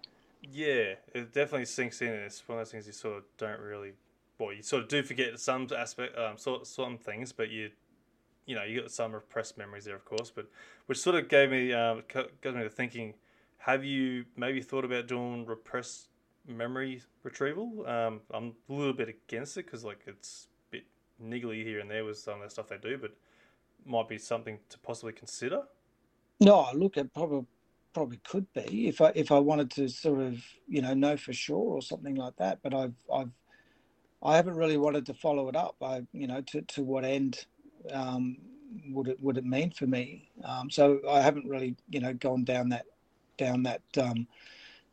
Yeah, 0.52 0.96
it 1.14 1.34
definitely 1.34 1.66
sinks 1.66 2.02
in. 2.02 2.10
It's 2.10 2.48
one 2.48 2.60
of 2.60 2.66
those 2.66 2.72
things 2.72 2.88
you 2.88 2.94
sort 2.94 3.18
of 3.18 3.24
don't 3.38 3.60
really, 3.60 3.94
well, 4.40 4.54
you 4.54 4.64
sort 4.64 4.84
of 4.84 4.90
do 4.90 5.04
forget 5.04 5.38
some 5.40 5.68
aspect, 5.78 6.18
um, 6.18 6.38
sort 6.38 6.66
some 6.68 6.98
things, 6.98 7.34
but 7.34 7.50
you 7.50 7.72
you 8.50 8.56
know, 8.56 8.64
you 8.64 8.82
got 8.82 8.90
some 8.90 9.14
repressed 9.14 9.60
memories 9.60 9.86
there, 9.86 9.96
of 9.96 10.06
course, 10.06 10.32
but 10.32 10.48
which 10.88 10.98
sort 10.98 11.16
of 11.16 11.30
gave 11.30 11.52
me 11.52 11.72
uh, 11.72 11.98
got 12.08 12.32
me 12.44 12.64
to 12.64 12.70
thinking: 12.70 13.14
Have 13.60 13.86
you 13.86 14.26
maybe 14.36 14.60
thought 14.60 14.84
about 14.84 15.08
doing 15.08 15.46
repressed 15.46 16.08
memory 16.48 17.04
retrieval? 17.22 17.88
Um, 17.88 18.22
I'm 18.34 18.56
a 18.68 18.74
little 18.74 18.94
bit 18.94 19.08
against 19.08 19.56
it 19.58 19.68
because 19.68 19.84
like 19.84 20.00
it's 20.08 20.48
a 20.68 20.78
bit 20.78 20.86
niggly 21.24 21.64
here 21.64 21.80
and 21.80 21.92
there 21.92 22.04
with 22.04 22.18
some 22.18 22.42
of 22.42 22.42
the 22.42 22.50
stuff 22.50 22.70
they 22.70 22.80
do, 22.80 22.98
but 22.98 23.12
might 23.86 24.10
be 24.10 24.18
something 24.18 24.58
to 24.70 24.80
possibly 24.80 25.14
consider. 25.14 25.62
No, 26.40 26.62
I 26.62 26.74
look, 26.74 26.98
it 26.98 27.14
probably 27.14 27.46
probably 27.94 28.18
could 28.28 28.52
be 28.54 28.88
if 28.88 29.00
I 29.00 29.12
if 29.14 29.32
I 29.32 29.38
wanted 29.38 29.70
to 29.72 29.90
sort 29.90 30.22
of 30.22 30.44
you 30.68 30.82
know 30.82 30.96
know 30.96 31.18
for 31.18 31.34
sure 31.34 31.76
or 31.76 31.84
something 31.84 32.16
like 32.16 32.36
that. 32.38 32.64
But 32.64 32.74
I've 32.74 32.96
I've 33.14 33.32
I 34.24 34.36
haven't 34.36 34.56
really 34.56 34.78
wanted 34.78 35.06
to 35.06 35.14
follow 35.14 35.50
it 35.50 35.56
up. 35.56 35.76
I 35.84 36.02
you 36.14 36.26
know 36.26 36.42
to 36.42 36.64
to 36.64 36.82
what 36.82 37.06
end 37.06 37.46
um, 37.92 38.38
would 38.90 39.08
it 39.08 39.22
would 39.22 39.38
it 39.38 39.46
mean 39.46 39.72
for 39.72 39.88
me? 39.88 40.30
Um, 40.44 40.70
so 40.70 41.00
I 41.10 41.22
haven't 41.22 41.48
really 41.48 41.76
you 41.90 42.00
know 42.00 42.14
gone 42.14 42.44
down 42.44 42.70
that 42.70 42.86
down 43.38 43.64
that 43.64 43.82
um, 43.98 44.28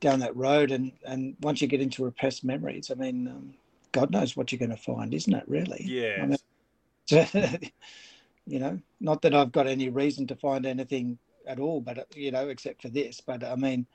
down 0.00 0.20
that 0.20 0.36
road. 0.36 0.70
And 0.70 0.92
and 1.04 1.36
once 1.40 1.60
you 1.60 1.68
get 1.68 1.82
into 1.82 2.04
repressed 2.04 2.44
memories, 2.44 2.90
I 2.90 2.94
mean, 2.94 3.28
um, 3.28 3.54
God 3.92 4.10
knows 4.10 4.36
what 4.36 4.52
you're 4.52 4.58
going 4.58 4.70
to 4.70 4.76
find, 4.76 5.12
isn't 5.12 5.34
it? 5.34 5.44
Really? 5.46 5.82
Yeah. 5.84 6.22
I 6.22 6.26
mean, 6.26 7.72
you 8.46 8.58
know, 8.58 8.80
not 9.00 9.22
that 9.22 9.34
I've 9.34 9.52
got 9.52 9.66
any 9.66 9.88
reason 9.88 10.26
to 10.28 10.36
find 10.36 10.66
anything 10.66 11.18
at 11.46 11.60
all, 11.60 11.80
but 11.80 12.06
you 12.14 12.30
know, 12.30 12.48
except 12.48 12.82
for 12.82 12.88
this. 12.88 13.20
But 13.20 13.44
I 13.44 13.56
mean, 13.56 13.86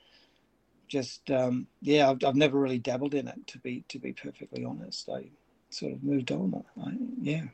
just 0.88 1.30
um, 1.30 1.66
yeah, 1.80 2.10
I've, 2.10 2.18
I've 2.24 2.36
never 2.36 2.58
really 2.58 2.78
dabbled 2.78 3.14
in 3.14 3.28
it 3.28 3.46
to 3.48 3.58
be 3.58 3.84
to 3.88 3.98
be 3.98 4.12
perfectly 4.12 4.64
honest. 4.64 5.08
I 5.08 5.30
sort 5.70 5.92
of 5.92 6.02
moved 6.02 6.32
on. 6.32 6.62
I, 6.82 6.92
yeah. 7.20 7.44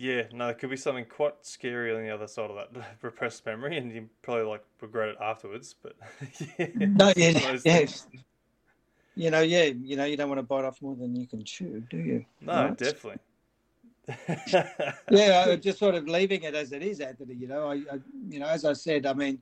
Yeah, 0.00 0.22
no, 0.32 0.48
it 0.48 0.58
could 0.58 0.70
be 0.70 0.76
something 0.76 1.04
quite 1.06 1.34
scary 1.44 1.92
on 1.92 2.04
the 2.04 2.10
other 2.10 2.28
side 2.28 2.50
of 2.50 2.56
that 2.56 2.84
repressed 3.02 3.44
memory, 3.44 3.76
and 3.76 3.92
you 3.92 4.08
probably 4.22 4.44
like 4.44 4.64
regret 4.80 5.08
it 5.08 5.16
afterwards. 5.20 5.74
But 5.82 5.96
yeah, 6.58 6.66
no, 6.76 7.12
yeah, 7.16 7.58
yeah. 7.64 7.86
You 9.16 9.32
know, 9.32 9.40
yeah, 9.40 9.64
you 9.64 9.96
know, 9.96 10.04
you 10.04 10.16
don't 10.16 10.28
want 10.28 10.38
to 10.38 10.44
bite 10.44 10.64
off 10.64 10.80
more 10.80 10.94
than 10.94 11.16
you 11.16 11.26
can 11.26 11.44
chew, 11.44 11.82
do 11.90 11.96
you? 11.96 12.24
No, 12.40 12.52
right? 12.52 12.78
definitely. 12.78 13.18
yeah, 15.10 15.44
I, 15.48 15.56
just 15.60 15.80
sort 15.80 15.96
of 15.96 16.06
leaving 16.08 16.44
it 16.44 16.54
as 16.54 16.70
it 16.70 16.84
is, 16.84 17.00
Anthony. 17.00 17.34
You 17.34 17.48
know, 17.48 17.66
I, 17.66 17.74
I, 17.74 17.98
you 18.28 18.38
know, 18.38 18.46
as 18.46 18.64
I 18.64 18.74
said, 18.74 19.04
I 19.04 19.14
mean, 19.14 19.40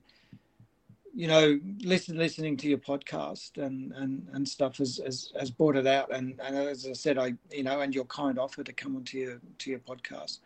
you 1.17 1.27
know, 1.27 1.59
listen, 1.81 2.15
listening 2.15 2.57
to 2.57 2.67
your 2.69 2.77
podcast 2.77 3.57
and 3.57 3.91
and 3.93 4.27
and 4.33 4.47
stuff 4.47 4.77
has 4.77 5.01
has, 5.03 5.33
has 5.39 5.49
brought 5.49 5.75
it 5.75 5.87
out. 5.87 6.13
And 6.13 6.39
and 6.43 6.55
as 6.55 6.85
I 6.85 6.93
said, 6.93 7.17
I 7.17 7.33
you 7.51 7.63
know, 7.63 7.81
and 7.81 7.93
your 7.93 8.05
kind 8.05 8.37
offer 8.37 8.63
to 8.63 8.71
come 8.71 8.95
onto 8.95 9.17
your 9.17 9.41
to 9.57 9.69
your 9.71 9.79
podcast, 9.79 10.41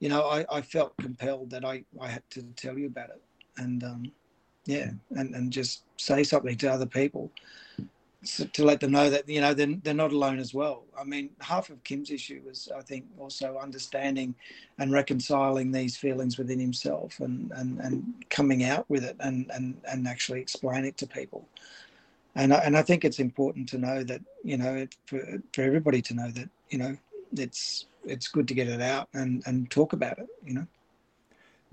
you 0.00 0.08
know, 0.08 0.22
I, 0.22 0.44
I 0.50 0.60
felt 0.60 0.96
compelled 0.96 1.50
that 1.50 1.64
I, 1.64 1.84
I 2.00 2.08
had 2.08 2.28
to 2.30 2.42
tell 2.56 2.76
you 2.76 2.88
about 2.88 3.10
it. 3.10 3.22
And 3.58 3.84
um, 3.84 4.12
yeah, 4.64 4.90
and, 5.10 5.36
and 5.36 5.52
just 5.52 5.84
say 5.98 6.24
something 6.24 6.56
to 6.56 6.72
other 6.72 6.86
people 6.86 7.30
to 8.24 8.64
let 8.64 8.80
them 8.80 8.90
know 8.90 9.08
that 9.10 9.28
you 9.28 9.40
know 9.40 9.54
they're, 9.54 9.76
they're 9.84 9.94
not 9.94 10.12
alone 10.12 10.38
as 10.38 10.52
well. 10.52 10.84
I 10.98 11.04
mean 11.04 11.30
half 11.40 11.70
of 11.70 11.82
kim's 11.84 12.10
issue 12.10 12.42
was 12.44 12.68
i 12.76 12.80
think 12.80 13.04
also 13.18 13.58
understanding 13.58 14.34
and 14.78 14.92
reconciling 14.92 15.70
these 15.70 15.96
feelings 15.96 16.36
within 16.36 16.58
himself 16.58 17.20
and 17.20 17.52
and, 17.52 17.78
and 17.80 18.24
coming 18.28 18.64
out 18.64 18.88
with 18.88 19.04
it 19.04 19.16
and, 19.20 19.50
and 19.54 19.80
and 19.88 20.08
actually 20.08 20.40
explain 20.40 20.84
it 20.84 20.96
to 20.98 21.06
people. 21.06 21.48
And 22.34 22.52
I, 22.52 22.58
and 22.58 22.76
I 22.76 22.82
think 22.82 23.04
it's 23.04 23.18
important 23.18 23.68
to 23.70 23.78
know 23.78 24.02
that 24.04 24.20
you 24.42 24.56
know 24.56 24.74
it, 24.74 24.96
for, 25.06 25.20
for 25.52 25.62
everybody 25.62 26.02
to 26.02 26.14
know 26.14 26.30
that 26.32 26.48
you 26.70 26.78
know 26.78 26.96
it's 27.36 27.86
it's 28.04 28.28
good 28.28 28.48
to 28.48 28.54
get 28.54 28.68
it 28.68 28.80
out 28.80 29.08
and 29.14 29.42
and 29.46 29.70
talk 29.70 29.92
about 29.92 30.18
it 30.18 30.28
you 30.44 30.54
know? 30.54 30.66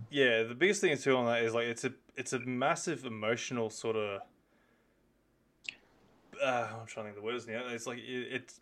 Yeah 0.10 0.44
the 0.44 0.56
biggest 0.56 0.82
thing 0.82 0.96
too 0.98 1.16
on 1.16 1.26
that 1.26 1.44
is 1.44 1.54
like 1.54 1.66
it's 1.68 1.86
a 1.86 1.94
it's 2.16 2.34
a 2.34 2.40
massive 2.40 3.06
emotional 3.06 3.70
sort 3.70 3.96
of 3.96 4.22
uh, 6.42 6.68
I'm 6.80 6.86
trying 6.86 7.06
to 7.06 7.10
think 7.10 7.10
of 7.10 7.16
the 7.16 7.22
words 7.22 7.48
now. 7.48 7.64
It's 7.68 7.88
like 7.88 8.00
it, 8.00 8.28
it's. 8.32 8.60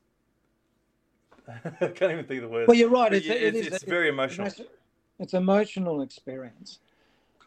I 1.82 1.88
can't 1.88 2.12
even 2.12 2.26
think 2.26 2.44
of 2.44 2.50
the 2.50 2.54
words. 2.54 2.68
Well, 2.68 2.78
you're 2.78 2.90
right. 2.90 3.14
It's, 3.14 3.28
it 3.28 3.56
it's, 3.56 3.68
it's 3.68 3.84
very 3.84 4.10
emotional. 4.10 4.48
It's, 5.20 5.34
emotional 5.34 6.02
experience, 6.02 6.80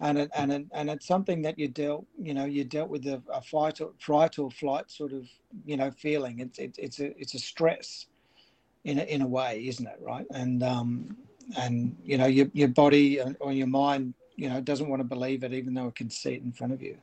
and 0.00 0.18
it, 0.18 0.30
and 0.34 0.52
it, 0.52 0.66
and 0.72 0.88
it's 0.88 1.06
something 1.06 1.42
that 1.42 1.58
you 1.58 1.68
dealt. 1.68 2.06
You 2.20 2.34
know, 2.34 2.44
you 2.44 2.64
dealt 2.64 2.88
with 2.88 3.06
a, 3.06 3.22
a 3.32 3.42
fight 3.42 3.80
or 3.80 3.92
fight 3.98 4.38
or 4.38 4.50
flight 4.50 4.90
sort 4.90 5.12
of 5.12 5.26
you 5.64 5.76
know 5.76 5.90
feeling. 5.90 6.40
It's 6.40 6.58
it, 6.58 6.74
it's 6.78 7.00
a 7.00 7.18
it's 7.20 7.34
a 7.34 7.38
stress, 7.38 8.06
in 8.84 8.98
a, 8.98 9.02
in 9.02 9.22
a 9.22 9.26
way, 9.26 9.66
isn't 9.66 9.86
it? 9.86 9.98
Right, 10.00 10.26
and 10.30 10.62
um 10.62 11.16
and 11.56 11.96
you 12.04 12.18
know 12.18 12.26
your 12.26 12.48
your 12.52 12.68
body 12.68 13.20
or 13.40 13.52
your 13.52 13.66
mind 13.66 14.14
you 14.36 14.48
know 14.48 14.60
doesn't 14.60 14.88
want 14.88 15.00
to 15.00 15.04
believe 15.04 15.44
it 15.44 15.52
even 15.52 15.74
though 15.74 15.86
it 15.88 15.94
can 15.94 16.10
see 16.10 16.34
it 16.34 16.42
in 16.42 16.52
front 16.52 16.72
of 16.72 16.82
you 16.82 16.96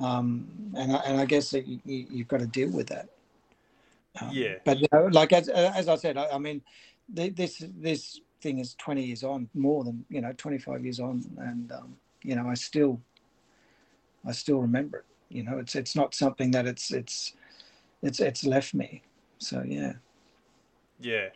um, 0.00 0.48
and 0.76 0.96
I, 0.96 0.98
and 1.00 1.20
I 1.20 1.24
guess 1.24 1.50
that 1.50 1.66
you, 1.66 1.80
you, 1.84 2.18
have 2.18 2.28
got 2.28 2.40
to 2.40 2.46
deal 2.46 2.70
with 2.70 2.88
that. 2.88 3.08
Um, 4.20 4.30
yeah. 4.32 4.54
But 4.64 4.78
you 4.78 4.86
know, 4.92 5.06
like 5.12 5.32
as 5.32 5.48
as 5.48 5.88
I 5.88 5.96
said, 5.96 6.16
I, 6.16 6.28
I 6.28 6.38
mean, 6.38 6.62
this 7.08 7.64
this 7.78 8.20
thing 8.40 8.58
is 8.58 8.74
twenty 8.74 9.04
years 9.04 9.22
on, 9.22 9.48
more 9.54 9.84
than 9.84 10.04
you 10.08 10.20
know, 10.20 10.32
twenty 10.36 10.58
five 10.58 10.84
years 10.84 11.00
on, 11.00 11.24
and 11.38 11.70
um, 11.72 11.96
you 12.22 12.34
know, 12.34 12.48
I 12.48 12.54
still 12.54 13.00
I 14.26 14.32
still 14.32 14.58
remember 14.58 14.98
it. 14.98 15.04
You 15.28 15.44
know, 15.44 15.58
it's 15.58 15.74
it's 15.76 15.94
not 15.94 16.14
something 16.14 16.50
that 16.52 16.66
it's 16.66 16.90
it's 16.92 17.34
it's 18.02 18.20
it's 18.20 18.44
left 18.44 18.74
me. 18.74 19.02
So 19.38 19.62
yeah. 19.66 19.92
Yeah. 21.00 21.28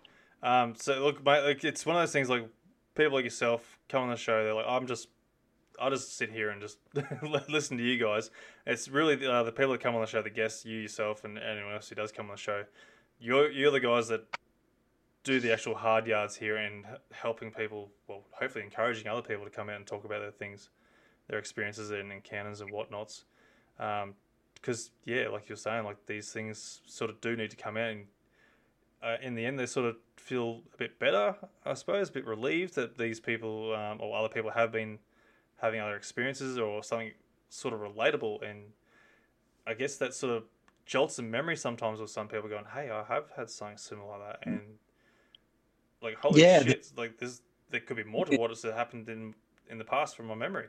Um, 0.42 0.74
so 0.76 1.02
look, 1.04 1.24
mate, 1.24 1.42
like 1.42 1.64
it's 1.64 1.86
one 1.86 1.96
of 1.96 2.02
those 2.02 2.12
things. 2.12 2.28
Like 2.28 2.48
people 2.94 3.14
like 3.14 3.24
yourself 3.24 3.78
come 3.88 4.02
on 4.02 4.10
the 4.10 4.16
show, 4.16 4.44
they're 4.44 4.54
like, 4.54 4.66
I'm 4.68 4.86
just 4.86 5.08
I'll 5.80 5.90
just 5.90 6.16
sit 6.16 6.30
here 6.30 6.50
and 6.50 6.60
just 6.60 6.78
listen 7.48 7.76
to 7.78 7.82
you 7.82 7.98
guys. 7.98 8.30
It's 8.66 8.88
really 8.88 9.26
uh, 9.26 9.42
the 9.42 9.52
people 9.52 9.72
that 9.72 9.80
come 9.80 9.94
on 9.94 10.00
the 10.00 10.06
show, 10.06 10.22
the 10.22 10.30
guests, 10.30 10.64
you 10.64 10.78
yourself, 10.78 11.24
and 11.24 11.38
anyone 11.38 11.72
else 11.74 11.88
who 11.88 11.94
does 11.94 12.12
come 12.12 12.26
on 12.26 12.32
the 12.32 12.40
show. 12.40 12.64
You're 13.18 13.50
you're 13.50 13.70
the 13.70 13.80
guys 13.80 14.08
that 14.08 14.26
do 15.24 15.40
the 15.40 15.52
actual 15.52 15.74
hard 15.74 16.06
yards 16.06 16.36
here 16.36 16.56
and 16.56 16.84
helping 17.12 17.50
people. 17.50 17.90
Well, 18.08 18.22
hopefully 18.30 18.64
encouraging 18.64 19.08
other 19.08 19.22
people 19.22 19.44
to 19.44 19.50
come 19.50 19.68
out 19.68 19.76
and 19.76 19.86
talk 19.86 20.04
about 20.04 20.20
their 20.20 20.30
things, 20.30 20.70
their 21.28 21.38
experiences 21.38 21.90
and 21.90 22.12
encounters 22.12 22.60
and 22.60 22.70
whatnots. 22.70 23.24
Because 23.76 24.86
um, 24.86 24.92
yeah, 25.04 25.28
like 25.28 25.48
you're 25.48 25.56
saying, 25.56 25.84
like 25.84 26.06
these 26.06 26.32
things 26.32 26.82
sort 26.86 27.10
of 27.10 27.20
do 27.20 27.36
need 27.36 27.50
to 27.50 27.56
come 27.56 27.76
out 27.76 27.90
and. 27.90 28.06
Uh, 29.02 29.18
in 29.20 29.34
the 29.34 29.44
end, 29.44 29.58
they 29.58 29.66
sort 29.66 29.84
of 29.84 29.96
feel 30.16 30.62
a 30.72 30.78
bit 30.78 30.98
better, 30.98 31.36
I 31.66 31.74
suppose, 31.74 32.08
a 32.08 32.12
bit 32.12 32.26
relieved 32.26 32.74
that 32.76 32.96
these 32.96 33.20
people 33.20 33.74
um, 33.74 34.00
or 34.00 34.16
other 34.16 34.30
people 34.30 34.50
have 34.50 34.72
been 34.72 34.98
having 35.60 35.80
other 35.80 35.96
experiences 35.96 36.58
or 36.58 36.82
something 36.82 37.12
sort 37.48 37.74
of 37.74 37.80
relatable. 37.80 38.48
And 38.48 38.64
I 39.66 39.74
guess 39.74 39.96
that 39.96 40.14
sort 40.14 40.36
of 40.36 40.44
jolts 40.86 41.18
in 41.18 41.30
memory 41.30 41.56
sometimes 41.56 42.00
with 42.00 42.10
some 42.10 42.28
people 42.28 42.48
going, 42.48 42.64
"Hey, 42.72 42.90
I 42.90 43.04
have 43.04 43.30
had 43.36 43.50
something 43.50 43.78
similar 43.78 44.18
like 44.18 44.40
that," 44.40 44.46
and 44.46 44.60
like 46.02 46.16
holy 46.16 46.42
yeah, 46.42 46.62
shit, 46.62 46.92
like 46.96 47.18
there's 47.18 47.42
there 47.70 47.80
could 47.80 47.96
be 47.96 48.04
more 48.04 48.24
to 48.26 48.36
what 48.36 48.50
has 48.50 48.62
happened 48.62 49.08
in 49.08 49.34
in 49.70 49.78
the 49.78 49.84
past 49.84 50.16
from 50.16 50.26
my 50.26 50.34
memory. 50.34 50.66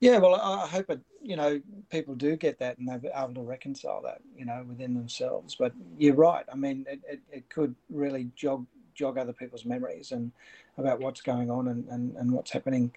Yeah, 0.00 0.18
well, 0.18 0.34
I 0.34 0.66
hope 0.66 0.90
it. 0.90 1.00
You 1.22 1.36
know, 1.36 1.60
people 1.88 2.16
do 2.16 2.36
get 2.36 2.58
that 2.58 2.76
and 2.78 2.88
they're 2.88 3.00
able 3.14 3.34
to 3.34 3.42
reconcile 3.42 4.02
that. 4.02 4.20
You 4.36 4.44
know, 4.44 4.64
within 4.68 4.94
themselves. 4.94 5.54
But 5.54 5.72
you're 5.96 6.14
right. 6.14 6.44
I 6.52 6.56
mean, 6.56 6.84
it, 6.88 7.00
it, 7.08 7.20
it 7.30 7.48
could 7.48 7.74
really 7.88 8.30
jog 8.34 8.66
jog 8.94 9.18
other 9.18 9.32
people's 9.32 9.64
memories 9.64 10.12
and 10.12 10.30
about 10.76 11.00
what's 11.00 11.20
going 11.20 11.50
on 11.50 11.68
and, 11.68 11.88
and, 11.88 12.14
and 12.16 12.30
what's 12.30 12.50
happening 12.50 12.92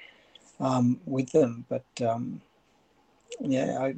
um, 0.59 0.99
with 1.05 1.31
them. 1.31 1.65
But 1.69 1.85
um, 2.01 2.41
yeah, 3.39 3.77
I, 3.79 3.95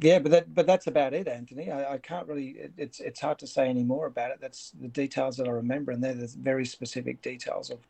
yeah, 0.00 0.18
but 0.18 0.32
that 0.32 0.54
but 0.54 0.66
that's 0.66 0.86
about 0.86 1.14
it, 1.14 1.28
Anthony. 1.28 1.70
I, 1.70 1.94
I 1.94 1.98
can't 1.98 2.26
really. 2.26 2.50
It, 2.50 2.72
it's 2.76 3.00
it's 3.00 3.20
hard 3.20 3.38
to 3.40 3.46
say 3.46 3.68
any 3.68 3.84
more 3.84 4.06
about 4.06 4.30
it. 4.30 4.38
That's 4.40 4.72
the 4.80 4.88
details 4.88 5.36
that 5.36 5.48
I 5.48 5.52
remember, 5.52 5.92
and 5.92 6.02
they're 6.02 6.14
the 6.14 6.32
very 6.40 6.64
specific 6.64 7.22
details 7.22 7.70
of 7.70 7.80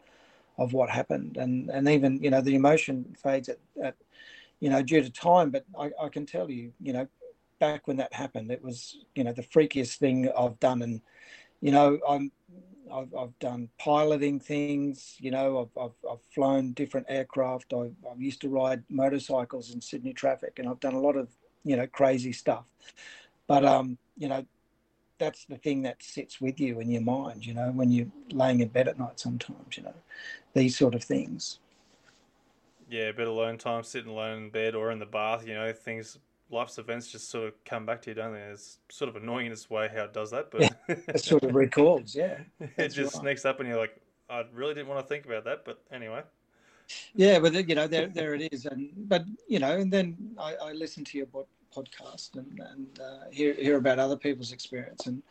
of 0.59 0.73
what 0.73 0.91
happened, 0.91 1.37
and 1.37 1.71
and 1.71 1.89
even 1.89 2.23
you 2.23 2.31
know 2.31 2.41
the 2.41 2.55
emotion 2.55 3.17
fades 3.23 3.49
at, 3.49 3.59
at 3.83 3.95
you 4.61 4.71
know 4.71 4.83
due 4.83 5.03
to 5.03 5.11
time. 5.11 5.51
But 5.51 5.65
I, 5.79 5.91
I 6.03 6.09
can 6.09 6.27
tell 6.27 6.51
you, 6.51 6.73
you 6.81 6.93
know, 6.93 7.07
back 7.61 7.87
when 7.87 7.97
that 7.99 8.13
happened, 8.13 8.51
it 8.51 8.63
was 8.63 8.99
you 9.15 9.25
know 9.25 9.33
the 9.33 9.43
freakiest 9.43 9.97
thing 9.99 10.29
I've 10.37 10.59
done, 10.59 10.83
and 10.83 11.01
you 11.61 11.71
know 11.71 11.99
I'm 12.09 12.33
I've, 12.93 13.15
I've 13.15 13.39
done 13.39 13.69
piloting 13.79 14.41
things, 14.41 15.17
you 15.19 15.31
know, 15.31 15.61
I've, 15.61 15.83
I've, 15.83 16.11
I've 16.11 16.23
flown 16.35 16.73
different 16.73 17.07
aircraft. 17.09 17.73
I've, 17.73 17.95
I've 18.11 18.21
used 18.21 18.41
to 18.43 18.49
ride 18.49 18.83
motorcycles 18.89 19.73
in 19.73 19.81
Sydney 19.81 20.13
traffic 20.13 20.59
and 20.59 20.69
I've 20.69 20.81
done 20.81 20.95
a 20.95 21.01
lot 21.01 21.17
of, 21.17 21.29
you 21.65 21.77
know, 21.77 21.87
crazy 21.87 22.33
stuff. 22.33 22.65
But, 23.47 23.65
um, 23.65 23.99
you 24.17 24.29
know, 24.29 24.45
that's 25.19 25.45
the 25.45 25.57
thing 25.57 25.83
that 25.83 26.03
sits 26.03 26.41
with 26.41 26.59
you 26.59 26.81
in 26.81 26.91
your 26.91 27.03
mind, 27.03 27.45
you 27.45 27.55
know, 27.55 27.71
when 27.73 27.91
you're 27.91 28.07
laying 28.33 28.61
in 28.61 28.69
bed 28.69 28.89
at 28.89 28.99
night 28.99 29.21
sometimes, 29.21 29.77
you 29.77 29.83
know, 29.83 29.95
these 30.55 30.77
sort 30.77 30.95
of 30.95 31.05
things. 31.05 31.59
Yeah, 32.89 33.05
a 33.05 33.13
bit 33.13 33.29
of 33.29 33.35
alone 33.35 33.59
time, 33.59 33.85
sitting 33.85 34.11
alone 34.11 34.45
in 34.45 34.51
bed 34.51 34.75
or 34.75 34.91
in 34.91 34.99
the 34.99 35.07
bath, 35.07 35.47
you 35.47 35.55
know, 35.55 35.73
things 35.73 36.19
life's 36.51 36.79
events 36.79 37.11
just 37.11 37.31
sort 37.31 37.49
of 37.49 37.65
come 37.65 37.87
back 37.87 38.03
to 38.03 38.11
you, 38.11 38.15
don't 38.15 38.33
they? 38.33 38.41
It's 38.41 38.79
sort 38.89 39.09
of 39.09 39.17
annoying 39.17 39.47
in 39.47 39.53
its 39.53 39.71
way 39.71 39.89
how 39.95 40.05
it 40.05 40.13
does 40.13 40.31
that, 40.31 40.51
but 40.51 40.75
it 40.89 41.21
sort 41.21 41.45
of 41.45 41.55
recalls, 41.55 42.15
yeah. 42.15 42.39
it 42.61 42.89
just 42.89 43.15
right. 43.15 43.23
sneaks 43.23 43.45
up, 43.45 43.61
and 43.61 43.69
you're 43.69 43.79
like, 43.79 43.97
I 44.29 44.45
really 44.53 44.75
didn't 44.75 44.89
want 44.89 45.01
to 45.01 45.07
think 45.07 45.27
about 45.27 45.45
that, 45.45 45.65
but 45.65 45.83
anyway. 45.93 46.23
Yeah, 47.15 47.39
but 47.39 47.69
you 47.69 47.75
know, 47.75 47.87
there 47.87 48.09
there 48.09 48.35
it 48.35 48.53
is, 48.53 48.67
and 48.67 48.91
but 49.09 49.25
you 49.49 49.59
know, 49.59 49.77
and 49.77 49.93
then 49.93 50.17
I, 50.39 50.55
I 50.55 50.73
listen 50.73 51.05
to 51.05 51.19
your 51.19 51.29
podcast 51.75 52.35
and 52.35 52.61
and 52.61 53.01
uh, 53.01 53.31
hear 53.31 53.55
hear 53.55 53.77
about 53.77 53.99
other 53.99 54.17
people's 54.17 54.53
experience, 54.53 55.07
and 55.07 55.23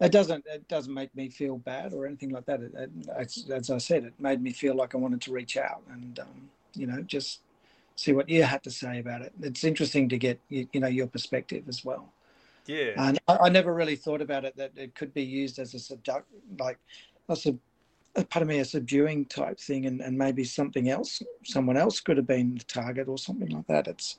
it 0.00 0.12
doesn't 0.12 0.44
it 0.46 0.66
doesn't 0.68 0.92
make 0.92 1.14
me 1.14 1.28
feel 1.28 1.58
bad 1.58 1.92
or 1.92 2.06
anything 2.06 2.30
like 2.30 2.44
that. 2.46 2.60
It, 2.60 2.72
it, 2.74 3.50
as 3.50 3.70
I 3.70 3.78
said, 3.78 4.04
it 4.04 4.14
made 4.18 4.42
me 4.42 4.52
feel 4.52 4.74
like 4.74 4.94
I 4.94 4.98
wanted 4.98 5.20
to 5.22 5.32
reach 5.32 5.56
out 5.56 5.82
and 5.92 6.18
um, 6.18 6.50
you 6.74 6.86
know 6.86 7.02
just 7.02 7.40
see 7.96 8.12
what 8.12 8.28
you 8.28 8.44
had 8.44 8.62
to 8.62 8.70
say 8.70 9.00
about 9.00 9.22
it. 9.22 9.32
It's 9.42 9.64
interesting 9.64 10.08
to 10.10 10.18
get 10.18 10.38
you, 10.48 10.68
you 10.72 10.80
know 10.80 10.86
your 10.86 11.06
perspective 11.06 11.64
as 11.68 11.84
well. 11.84 12.12
Yeah, 12.66 12.92
and 12.96 13.18
I, 13.26 13.36
I, 13.36 13.48
never 13.48 13.74
really 13.74 13.96
thought 13.96 14.20
about 14.20 14.44
it 14.44 14.56
that 14.56 14.72
it 14.76 14.94
could 14.94 15.14
be 15.14 15.22
used 15.22 15.58
as 15.58 15.74
a 15.74 15.78
subduct, 15.78 16.24
like 16.58 16.78
a 17.28 17.36
sub, 17.36 17.58
part 18.14 18.42
of 18.42 18.48
me 18.48 18.58
a 18.58 18.64
subduing 18.64 19.24
type 19.24 19.58
thing, 19.58 19.86
and, 19.86 20.00
and 20.00 20.16
maybe 20.16 20.44
something 20.44 20.88
else, 20.88 21.22
someone 21.44 21.76
else 21.76 22.00
could 22.00 22.16
have 22.16 22.26
been 22.26 22.56
the 22.56 22.64
target 22.64 23.08
or 23.08 23.18
something 23.18 23.48
like 23.48 23.66
that. 23.66 23.88
It's, 23.88 24.18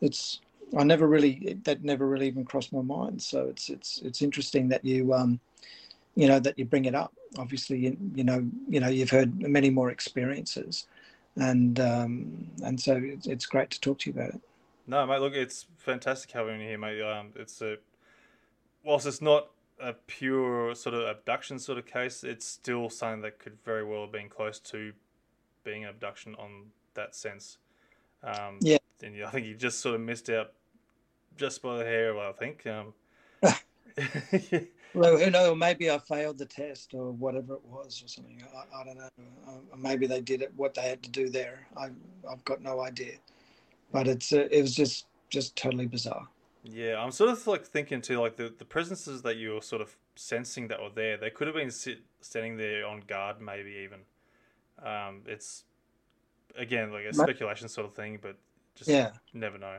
it's. 0.00 0.40
I 0.76 0.84
never 0.84 1.08
really 1.08 1.56
that 1.64 1.82
never 1.82 2.06
really 2.06 2.26
even 2.26 2.44
crossed 2.44 2.74
my 2.74 2.82
mind. 2.82 3.22
So 3.22 3.46
it's 3.48 3.70
it's 3.70 4.02
it's 4.04 4.22
interesting 4.22 4.68
that 4.68 4.84
you 4.84 5.14
um, 5.14 5.40
you 6.14 6.28
know 6.28 6.38
that 6.40 6.58
you 6.58 6.66
bring 6.66 6.84
it 6.84 6.94
up. 6.94 7.12
Obviously, 7.38 7.78
you, 7.78 7.96
you 8.14 8.24
know 8.24 8.46
you 8.68 8.78
know 8.78 8.88
you've 8.88 9.10
heard 9.10 9.40
many 9.40 9.70
more 9.70 9.90
experiences 9.90 10.86
and 11.36 11.80
um, 11.80 12.48
and 12.64 12.80
so 12.80 13.00
it's, 13.02 13.26
it's 13.26 13.46
great 13.46 13.70
to 13.70 13.80
talk 13.80 13.98
to 14.00 14.10
you 14.10 14.18
about 14.18 14.34
it. 14.34 14.40
No, 14.86 15.06
mate. 15.06 15.20
Look, 15.20 15.34
it's 15.34 15.66
fantastic 15.76 16.30
having 16.30 16.60
you 16.60 16.68
here, 16.68 16.78
mate. 16.78 17.02
Um, 17.02 17.32
it's 17.36 17.60
a 17.62 17.76
whilst 18.84 19.06
it's 19.06 19.22
not 19.22 19.48
a 19.80 19.92
pure 19.92 20.74
sort 20.74 20.94
of 20.94 21.02
abduction 21.02 21.58
sort 21.58 21.78
of 21.78 21.86
case, 21.86 22.24
it's 22.24 22.46
still 22.46 22.90
something 22.90 23.22
that 23.22 23.38
could 23.38 23.56
very 23.64 23.84
well 23.84 24.02
have 24.02 24.12
been 24.12 24.28
close 24.28 24.58
to 24.58 24.92
being 25.62 25.84
an 25.84 25.90
abduction 25.90 26.34
on 26.36 26.66
that 26.94 27.14
sense. 27.14 27.58
Um, 28.24 28.58
yeah, 28.60 28.78
and 29.02 29.22
I 29.22 29.30
think 29.30 29.46
you 29.46 29.54
just 29.54 29.80
sort 29.80 29.94
of 29.94 30.00
missed 30.00 30.28
out 30.30 30.52
just 31.36 31.62
by 31.62 31.78
the 31.78 31.84
hair. 31.84 32.18
I 32.18 32.32
think. 32.32 32.66
Um, 32.66 32.94
well, 34.94 35.18
who 35.18 35.30
knows? 35.30 35.56
Maybe 35.56 35.90
I 35.90 35.98
failed 35.98 36.38
the 36.38 36.46
test 36.46 36.94
or 36.94 37.12
whatever 37.12 37.54
it 37.54 37.64
was 37.64 38.02
or 38.04 38.08
something. 38.08 38.42
I, 38.54 38.80
I 38.80 38.84
don't 38.84 38.98
know. 38.98 39.08
Uh, 39.46 39.76
maybe 39.76 40.06
they 40.06 40.20
did 40.20 40.42
it 40.42 40.52
what 40.56 40.74
they 40.74 40.82
had 40.82 41.02
to 41.02 41.10
do 41.10 41.28
there. 41.28 41.66
I, 41.76 41.90
I've 42.30 42.44
got 42.44 42.62
no 42.62 42.80
idea. 42.80 43.14
But 43.92 44.06
it's 44.06 44.32
uh, 44.32 44.48
it 44.50 44.62
was 44.62 44.74
just 44.74 45.06
just 45.30 45.56
totally 45.56 45.86
bizarre. 45.86 46.28
Yeah, 46.64 47.00
I'm 47.02 47.12
sort 47.12 47.30
of 47.30 47.46
like 47.46 47.64
thinking 47.64 48.02
too, 48.02 48.20
like 48.20 48.36
the, 48.36 48.52
the 48.56 48.64
presences 48.64 49.22
that 49.22 49.36
you 49.36 49.54
were 49.54 49.62
sort 49.62 49.80
of 49.80 49.96
sensing 50.16 50.68
that 50.68 50.82
were 50.82 50.90
there, 50.90 51.16
they 51.16 51.30
could 51.30 51.46
have 51.46 51.56
been 51.56 51.70
sit, 51.70 52.00
standing 52.20 52.56
there 52.56 52.86
on 52.86 53.00
guard, 53.06 53.40
maybe 53.40 53.70
even. 53.84 54.00
Um, 54.84 55.22
it's 55.26 55.64
again 56.56 56.92
like 56.92 57.04
a 57.04 57.12
speculation 57.12 57.68
sort 57.68 57.86
of 57.86 57.94
thing, 57.94 58.18
but 58.20 58.36
just 58.74 58.90
Yeah. 58.90 59.12
never 59.32 59.58
know. 59.58 59.78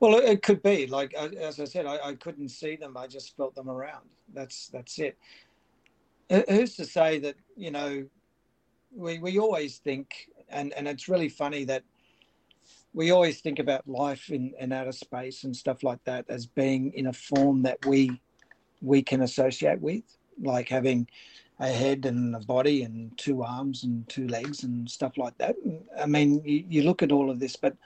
Well, 0.00 0.16
it- 0.18 0.42
could 0.42 0.62
be 0.62 0.86
like 0.86 1.14
as 1.14 1.60
I 1.60 1.64
said, 1.64 1.86
I, 1.86 1.98
I 2.08 2.14
couldn't 2.14 2.50
see 2.50 2.76
them. 2.76 2.96
I 2.96 3.06
just 3.06 3.36
felt 3.36 3.54
them 3.54 3.68
around. 3.68 4.08
That's 4.32 4.68
that's 4.68 4.98
it. 4.98 5.18
Who's 6.48 6.76
to 6.76 6.84
say 6.84 7.18
that 7.20 7.36
you 7.56 7.70
know? 7.70 8.06
We 8.94 9.18
we 9.18 9.38
always 9.38 9.78
think, 9.78 10.30
and 10.48 10.72
and 10.74 10.86
it's 10.86 11.08
really 11.08 11.28
funny 11.28 11.64
that 11.64 11.82
we 12.92 13.10
always 13.10 13.40
think 13.40 13.58
about 13.58 13.88
life 13.88 14.30
in, 14.30 14.54
in 14.58 14.72
outer 14.72 14.92
space 14.92 15.44
and 15.44 15.54
stuff 15.56 15.82
like 15.82 16.02
that 16.04 16.24
as 16.28 16.46
being 16.46 16.92
in 16.94 17.08
a 17.08 17.12
form 17.12 17.62
that 17.62 17.84
we 17.86 18.20
we 18.82 19.02
can 19.02 19.22
associate 19.22 19.80
with, 19.80 20.04
like 20.40 20.68
having 20.68 21.08
a 21.60 21.68
head 21.68 22.04
and 22.06 22.34
a 22.36 22.40
body 22.40 22.82
and 22.82 23.16
two 23.16 23.42
arms 23.42 23.84
and 23.84 24.08
two 24.08 24.28
legs 24.28 24.64
and 24.64 24.90
stuff 24.90 25.16
like 25.16 25.36
that. 25.38 25.56
I 25.98 26.06
mean, 26.06 26.42
you, 26.44 26.64
you 26.68 26.82
look 26.82 27.02
at 27.02 27.12
all 27.12 27.30
of 27.30 27.40
this, 27.40 27.56
but 27.56 27.76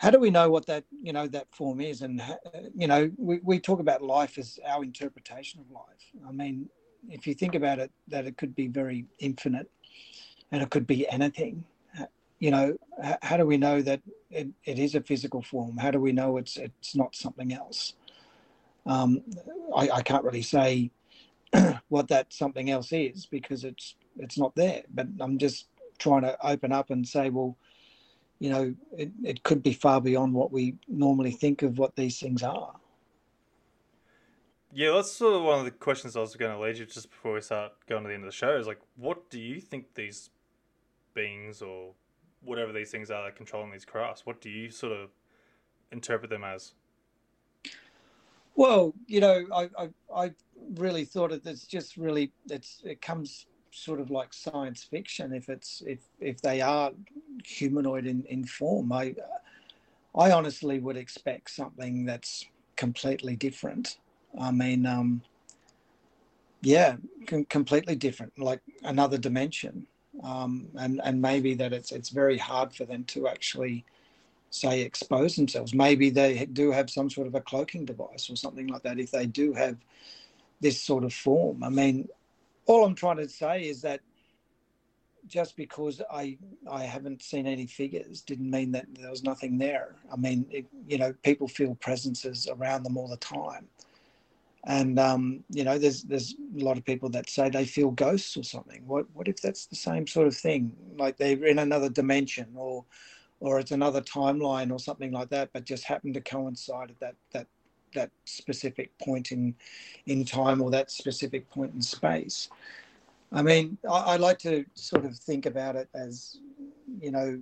how 0.00 0.10
do 0.10 0.18
we 0.18 0.30
know 0.30 0.48
what 0.48 0.64
that 0.64 0.84
you 1.02 1.12
know 1.12 1.26
that 1.26 1.46
form 1.54 1.78
is? 1.78 2.00
And 2.00 2.22
you 2.74 2.86
know 2.86 3.10
we, 3.18 3.38
we 3.42 3.60
talk 3.60 3.80
about 3.80 4.00
life 4.02 4.38
as 4.38 4.58
our 4.66 4.82
interpretation 4.82 5.60
of 5.60 5.70
life. 5.70 6.04
I 6.26 6.32
mean 6.32 6.70
if 7.10 7.26
you 7.26 7.34
think 7.34 7.54
about 7.54 7.78
it 7.78 7.90
that 8.08 8.26
it 8.26 8.38
could 8.38 8.54
be 8.54 8.66
very 8.66 9.04
infinite 9.18 9.70
and 10.50 10.62
it 10.62 10.70
could 10.70 10.86
be 10.86 11.06
anything. 11.10 11.64
Uh, 12.00 12.06
you 12.38 12.50
know 12.50 12.78
how 13.20 13.36
do 13.36 13.44
we 13.44 13.58
know 13.58 13.82
that 13.82 14.00
it, 14.30 14.48
it 14.64 14.78
is 14.78 14.94
a 14.94 15.02
physical 15.02 15.42
form? 15.42 15.76
How 15.76 15.90
do 15.90 16.00
we 16.00 16.12
know 16.12 16.38
it's 16.38 16.56
it's 16.56 16.96
not 16.96 17.14
something 17.14 17.52
else? 17.52 17.92
Um, 18.86 19.22
I, 19.76 19.90
I 19.90 20.02
can't 20.02 20.24
really 20.24 20.40
say 20.40 20.92
what 21.88 22.08
that 22.08 22.32
something 22.32 22.70
else 22.70 22.90
is 22.92 23.26
because 23.26 23.64
it's 23.64 23.96
it's 24.18 24.38
not 24.38 24.54
there. 24.54 24.84
But 24.94 25.08
i'm 25.20 25.36
just 25.36 25.66
trying 25.98 26.22
to 26.22 26.34
open 26.46 26.72
up 26.72 26.88
and 26.88 27.06
say 27.06 27.28
well 27.28 27.58
you 28.40 28.50
know, 28.50 28.74
it, 28.96 29.12
it 29.22 29.42
could 29.44 29.62
be 29.62 29.72
far 29.72 30.00
beyond 30.00 30.32
what 30.32 30.50
we 30.50 30.74
normally 30.88 31.30
think 31.30 31.62
of 31.62 31.78
what 31.78 31.94
these 31.94 32.18
things 32.18 32.42
are. 32.42 32.74
Yeah, 34.72 34.92
that's 34.92 35.12
sort 35.12 35.34
of 35.34 35.42
one 35.42 35.58
of 35.58 35.64
the 35.64 35.72
questions 35.72 36.16
I 36.16 36.20
was 36.20 36.34
going 36.36 36.52
to 36.52 36.58
lead 36.58 36.78
you 36.78 36.86
just 36.86 37.10
before 37.10 37.34
we 37.34 37.40
start 37.40 37.72
going 37.88 38.02
to 38.02 38.08
the 38.08 38.14
end 38.14 38.24
of 38.24 38.30
the 38.30 38.36
show. 38.36 38.56
Is 38.56 38.66
like, 38.66 38.80
what 38.96 39.28
do 39.28 39.38
you 39.38 39.60
think 39.60 39.94
these 39.94 40.30
beings 41.12 41.60
or 41.60 41.92
whatever 42.42 42.72
these 42.72 42.90
things 42.90 43.10
are 43.10 43.22
that 43.22 43.28
are 43.28 43.32
controlling 43.32 43.70
these 43.70 43.84
crafts? 43.84 44.24
What 44.24 44.40
do 44.40 44.48
you 44.48 44.70
sort 44.70 44.92
of 44.92 45.10
interpret 45.92 46.30
them 46.30 46.44
as? 46.44 46.72
Well, 48.54 48.94
you 49.06 49.20
know, 49.20 49.44
I, 49.54 49.68
I, 49.78 49.88
I 50.14 50.30
really 50.74 51.04
thought 51.04 51.32
it, 51.32 51.42
it's 51.44 51.66
just 51.66 51.96
really, 51.96 52.32
it's, 52.48 52.80
it 52.84 53.02
comes 53.02 53.46
sort 53.70 54.00
of 54.00 54.10
like 54.10 54.32
science 54.32 54.82
fiction 54.82 55.32
if 55.32 55.48
it's, 55.48 55.82
if, 55.86 56.00
if 56.20 56.40
they 56.40 56.60
are 56.60 56.92
humanoid 57.44 58.06
in, 58.06 58.24
in 58.24 58.44
form. 58.44 58.92
I, 58.92 59.14
I 60.14 60.32
honestly 60.32 60.78
would 60.78 60.96
expect 60.96 61.50
something 61.50 62.04
that's 62.04 62.46
completely 62.76 63.36
different. 63.36 63.98
I 64.38 64.50
mean, 64.50 64.86
um, 64.86 65.22
yeah, 66.62 66.96
com- 67.26 67.46
completely 67.46 67.94
different, 67.94 68.38
like 68.38 68.60
another 68.82 69.18
dimension. 69.18 69.86
Um, 70.24 70.68
and, 70.76 71.00
and 71.04 71.22
maybe 71.22 71.54
that 71.54 71.72
it's, 71.72 71.92
it's 71.92 72.10
very 72.10 72.36
hard 72.36 72.74
for 72.74 72.84
them 72.84 73.04
to 73.04 73.28
actually, 73.28 73.84
say 74.50 74.82
expose 74.82 75.36
themselves 75.36 75.72
maybe 75.72 76.10
they 76.10 76.44
do 76.46 76.72
have 76.72 76.90
some 76.90 77.08
sort 77.08 77.28
of 77.28 77.36
a 77.36 77.40
cloaking 77.40 77.84
device 77.84 78.28
or 78.28 78.34
something 78.34 78.66
like 78.66 78.82
that 78.82 78.98
if 78.98 79.12
they 79.12 79.24
do 79.24 79.52
have 79.52 79.76
this 80.60 80.82
sort 80.82 81.04
of 81.04 81.14
form 81.14 81.62
i 81.62 81.68
mean 81.68 82.08
all 82.70 82.84
i'm 82.84 82.94
trying 82.94 83.16
to 83.16 83.28
say 83.28 83.62
is 83.62 83.82
that 83.82 84.00
just 85.26 85.56
because 85.56 86.00
i 86.10 86.38
i 86.70 86.84
haven't 86.84 87.20
seen 87.20 87.46
any 87.46 87.66
figures 87.66 88.22
didn't 88.22 88.50
mean 88.50 88.70
that 88.72 88.86
there 88.94 89.10
was 89.10 89.24
nothing 89.24 89.58
there. 89.58 89.96
I 90.12 90.16
mean 90.16 90.46
it, 90.50 90.66
you 90.86 90.98
know 90.98 91.12
people 91.24 91.48
feel 91.48 91.74
presences 91.74 92.48
around 92.48 92.84
them 92.84 92.96
all 92.96 93.08
the 93.08 93.16
time. 93.16 93.66
And 94.64 94.98
um, 94.98 95.42
you 95.50 95.64
know 95.64 95.78
there's 95.78 96.02
there's 96.02 96.34
a 96.60 96.64
lot 96.64 96.76
of 96.78 96.84
people 96.84 97.08
that 97.10 97.28
say 97.28 97.48
they 97.48 97.64
feel 97.64 97.90
ghosts 97.90 98.36
or 98.36 98.44
something. 98.44 98.82
What 98.86 99.06
what 99.14 99.26
if 99.26 99.40
that's 99.40 99.66
the 99.66 99.76
same 99.76 100.06
sort 100.06 100.26
of 100.28 100.36
thing? 100.36 100.72
Like 100.96 101.16
they're 101.16 101.44
in 101.44 101.58
another 101.58 101.88
dimension 101.88 102.48
or 102.56 102.84
or 103.40 103.58
it's 103.58 103.70
another 103.70 104.02
timeline 104.02 104.70
or 104.70 104.78
something 104.78 105.12
like 105.12 105.30
that, 105.30 105.50
but 105.54 105.64
just 105.64 105.84
happened 105.84 106.14
to 106.14 106.20
coincide 106.20 106.90
at 106.90 107.00
that 107.00 107.14
that 107.32 107.46
that 107.94 108.10
specific 108.24 108.96
point 108.98 109.32
in 109.32 109.54
in 110.06 110.24
time 110.24 110.60
or 110.60 110.70
that 110.70 110.90
specific 110.90 111.48
point 111.50 111.74
in 111.74 111.82
space. 111.82 112.48
I 113.32 113.42
mean, 113.42 113.78
I, 113.88 113.98
I 113.98 114.16
like 114.16 114.38
to 114.40 114.64
sort 114.74 115.04
of 115.04 115.16
think 115.16 115.46
about 115.46 115.76
it 115.76 115.88
as, 115.94 116.38
you 117.00 117.12
know, 117.12 117.40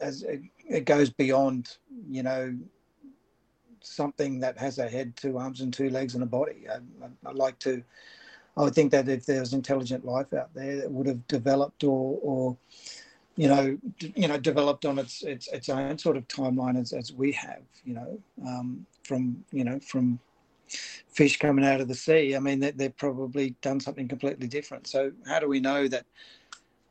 as 0.00 0.22
it, 0.22 0.42
it 0.68 0.84
goes 0.84 1.10
beyond, 1.10 1.76
you 2.08 2.22
know, 2.22 2.56
something 3.80 4.40
that 4.40 4.58
has 4.58 4.78
a 4.78 4.88
head, 4.88 5.16
two 5.16 5.38
arms, 5.38 5.60
and 5.60 5.72
two 5.72 5.90
legs 5.90 6.14
and 6.14 6.22
a 6.22 6.26
body. 6.26 6.66
I, 6.70 6.76
I, 7.04 7.30
I 7.30 7.32
like 7.32 7.58
to. 7.60 7.82
I 8.56 8.62
would 8.62 8.74
think 8.74 8.90
that 8.90 9.08
if 9.08 9.24
there 9.24 9.40
was 9.40 9.52
intelligent 9.52 10.04
life 10.04 10.32
out 10.32 10.52
there 10.52 10.76
that 10.80 10.90
would 10.90 11.06
have 11.06 11.26
developed 11.28 11.84
or, 11.84 12.18
or 12.22 12.56
you 13.38 13.46
know, 13.46 13.78
d- 14.00 14.12
you 14.16 14.26
know, 14.26 14.36
developed 14.36 14.84
on 14.84 14.98
its 14.98 15.22
its 15.22 15.46
its 15.48 15.68
own 15.68 15.96
sort 15.96 16.16
of 16.16 16.26
timeline 16.26 16.76
as, 16.78 16.92
as 16.92 17.12
we 17.12 17.30
have, 17.30 17.62
you 17.84 17.94
know, 17.94 18.20
um, 18.44 18.84
from 19.04 19.44
you 19.52 19.62
know 19.62 19.78
from 19.78 20.18
fish 20.66 21.38
coming 21.38 21.64
out 21.64 21.80
of 21.80 21.86
the 21.86 21.94
sea. 21.94 22.34
I 22.34 22.40
mean, 22.40 22.58
they, 22.58 22.72
they've 22.72 22.96
probably 22.96 23.54
done 23.62 23.78
something 23.78 24.08
completely 24.08 24.48
different. 24.48 24.88
So 24.88 25.12
how 25.24 25.38
do 25.38 25.46
we 25.46 25.60
know 25.60 25.86
that 25.86 26.04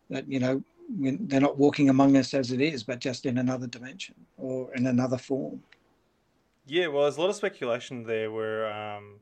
that 0.10 0.26
you 0.32 0.40
know 0.40 0.64
they're 0.90 1.42
not 1.42 1.58
walking 1.58 1.90
among 1.90 2.16
us 2.16 2.34
as 2.34 2.54
it 2.54 2.62
is, 2.62 2.82
but 2.82 3.00
just 3.00 3.26
in 3.26 3.38
another 3.38 3.68
dimension 3.68 4.16
or 4.38 4.74
in 4.74 4.88
another 4.88 5.18
form? 5.18 5.62
Yeah, 6.66 6.88
well, 6.88 7.04
there's 7.04 7.18
a 7.18 7.22
lot 7.22 7.30
of 7.30 7.36
speculation 7.36 8.04
there 8.04 8.32
where, 8.32 8.72
um, 8.72 9.20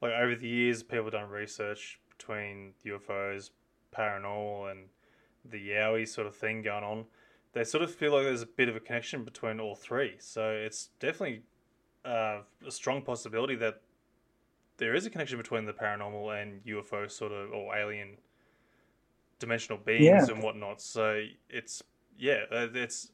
like 0.00 0.12
over 0.12 0.36
the 0.36 0.46
years, 0.46 0.84
people 0.84 1.10
done 1.10 1.28
research 1.28 1.98
between 2.16 2.74
UFOs, 2.86 3.50
paranormal, 3.92 4.70
and 4.70 4.88
the 5.44 5.70
Yowie 5.70 6.08
sort 6.08 6.26
of 6.26 6.34
thing 6.34 6.62
going 6.62 6.84
on. 6.84 7.04
They 7.52 7.64
sort 7.64 7.82
of 7.82 7.92
feel 7.92 8.12
like 8.12 8.24
there's 8.24 8.42
a 8.42 8.46
bit 8.46 8.68
of 8.68 8.76
a 8.76 8.80
connection 8.80 9.24
between 9.24 9.58
all 9.58 9.74
three. 9.74 10.14
So 10.18 10.50
it's 10.50 10.90
definitely 11.00 11.42
uh, 12.04 12.40
a 12.66 12.70
strong 12.70 13.02
possibility 13.02 13.56
that 13.56 13.80
there 14.76 14.94
is 14.94 15.04
a 15.04 15.10
connection 15.10 15.36
between 15.36 15.66
the 15.66 15.72
paranormal 15.72 16.40
and 16.40 16.64
UFO 16.64 17.10
sort 17.10 17.32
of 17.32 17.52
or 17.52 17.76
alien 17.76 18.16
dimensional 19.38 19.78
beings 19.78 20.04
yeah. 20.04 20.34
and 20.34 20.42
whatnot. 20.42 20.80
So 20.80 21.24
it's 21.48 21.82
yeah, 22.18 22.44
uh, 22.50 22.68
it's 22.74 23.10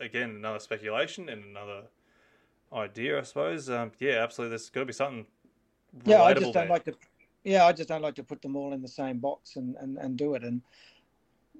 again 0.00 0.30
another 0.30 0.58
speculation 0.58 1.28
and 1.28 1.44
another 1.44 1.82
idea, 2.72 3.18
I 3.18 3.22
suppose. 3.22 3.70
Um, 3.70 3.92
yeah, 3.98 4.22
absolutely. 4.22 4.50
There's 4.50 4.70
got 4.70 4.80
to 4.80 4.86
be 4.86 4.92
something. 4.92 5.26
Yeah, 6.04 6.22
I 6.22 6.34
just 6.34 6.44
don't 6.44 6.54
there. 6.54 6.66
like 6.68 6.84
to. 6.84 6.94
Yeah, 7.44 7.66
I 7.66 7.72
just 7.72 7.88
don't 7.88 8.02
like 8.02 8.16
to 8.16 8.24
put 8.24 8.42
them 8.42 8.56
all 8.56 8.72
in 8.72 8.82
the 8.82 8.88
same 8.88 9.18
box 9.18 9.56
and, 9.56 9.76
and, 9.76 9.96
and 9.96 10.16
do 10.16 10.34
it. 10.34 10.42
And 10.42 10.60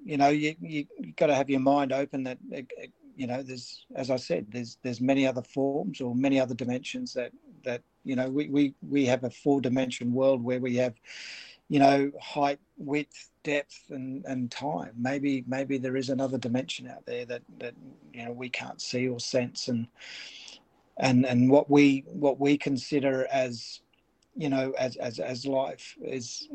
you 0.03 0.17
know, 0.17 0.29
you 0.29 0.55
you 0.61 0.85
got 1.15 1.27
to 1.27 1.35
have 1.35 1.49
your 1.49 1.59
mind 1.59 1.91
open 1.91 2.23
that 2.23 2.37
you 3.19 3.27
know, 3.27 3.43
there's 3.43 3.85
as 3.95 4.09
I 4.09 4.15
said, 4.15 4.47
there's 4.49 4.77
there's 4.81 5.01
many 5.01 5.27
other 5.27 5.41
forms 5.41 5.99
or 5.99 6.15
many 6.15 6.39
other 6.39 6.55
dimensions 6.55 7.13
that 7.13 7.33
that 7.65 7.81
you 8.05 8.15
know 8.15 8.29
we 8.29 8.47
we 8.47 8.73
we 8.81 9.05
have 9.05 9.25
a 9.25 9.29
four 9.29 9.59
dimension 9.59 10.13
world 10.13 10.41
where 10.41 10.61
we 10.61 10.77
have 10.77 10.95
you 11.67 11.79
know 11.79 12.11
height 12.21 12.59
width 12.77 13.29
depth 13.43 13.83
and 13.89 14.23
and 14.25 14.49
time. 14.49 14.93
Maybe 14.97 15.43
maybe 15.47 15.77
there 15.77 15.97
is 15.97 16.09
another 16.09 16.37
dimension 16.37 16.87
out 16.87 17.05
there 17.05 17.25
that 17.25 17.41
that 17.59 17.73
you 18.13 18.23
know 18.23 18.31
we 18.31 18.49
can't 18.49 18.81
see 18.81 19.09
or 19.09 19.19
sense 19.19 19.67
and 19.67 19.87
and 20.95 21.25
and 21.25 21.49
what 21.49 21.69
we 21.69 22.05
what 22.07 22.39
we 22.39 22.57
consider 22.57 23.27
as 23.31 23.81
you 24.39 24.49
know 24.49 24.73
as 24.79 24.95
as 24.95 25.19
as 25.19 25.45
life 25.45 25.97
is 26.01 26.47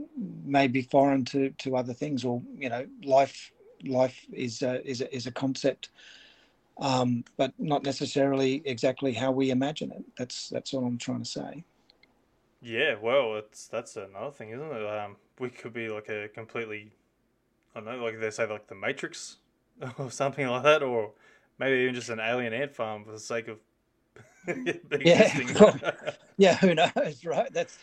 maybe 0.43 0.80
foreign 0.80 1.22
to 1.22 1.51
to 1.59 1.76
other 1.76 1.93
things 1.93 2.24
or 2.24 2.43
you 2.57 2.70
know 2.70 2.87
life 3.05 3.53
life 3.85 4.24
is 4.32 4.62
a, 4.62 4.82
is 4.89 5.03
a, 5.03 5.14
is 5.14 5.26
a 5.26 5.30
concept 5.30 5.91
um, 6.78 7.24
but 7.37 7.53
not 7.59 7.85
necessarily 7.85 8.61
exactly 8.64 9.12
how 9.12 9.30
we 9.30 9.51
imagine 9.51 9.93
it. 9.93 10.03
That's 10.18 10.49
that's 10.49 10.74
all 10.74 10.85
i'm 10.87 10.99
trying 10.99 11.22
to 11.22 11.30
say. 11.30 11.64
Yeah 12.62 12.95
well 13.01 13.37
it's 13.37 13.66
that's 13.66 13.97
another 13.97 14.30
thing 14.30 14.51
isn't 14.51 14.72
it? 14.72 14.87
Um, 14.87 15.16
we 15.39 15.51
could 15.51 15.74
be 15.74 15.89
like 15.89 16.09
a 16.09 16.28
completely 16.28 16.93
i 17.74 17.80
don't 17.80 17.99
know 17.99 18.03
like 18.03 18.18
they 18.18 18.30
say 18.30 18.47
like 18.47 18.66
the 18.66 18.74
matrix 18.74 19.37
or 19.99 20.11
something 20.11 20.47
like 20.47 20.62
that 20.62 20.82
or 20.82 21.11
maybe 21.59 21.82
even 21.82 21.95
just 21.95 22.09
an 22.09 22.20
alien 22.20 22.55
ant 22.55 22.74
farm 22.74 23.05
for 23.05 23.12
the 23.12 23.18
sake 23.18 23.49
of 23.49 23.59
yeah, 25.01 25.72
yeah. 26.36 26.57
Who 26.57 26.74
knows, 26.74 27.24
right? 27.24 27.53
That's 27.53 27.78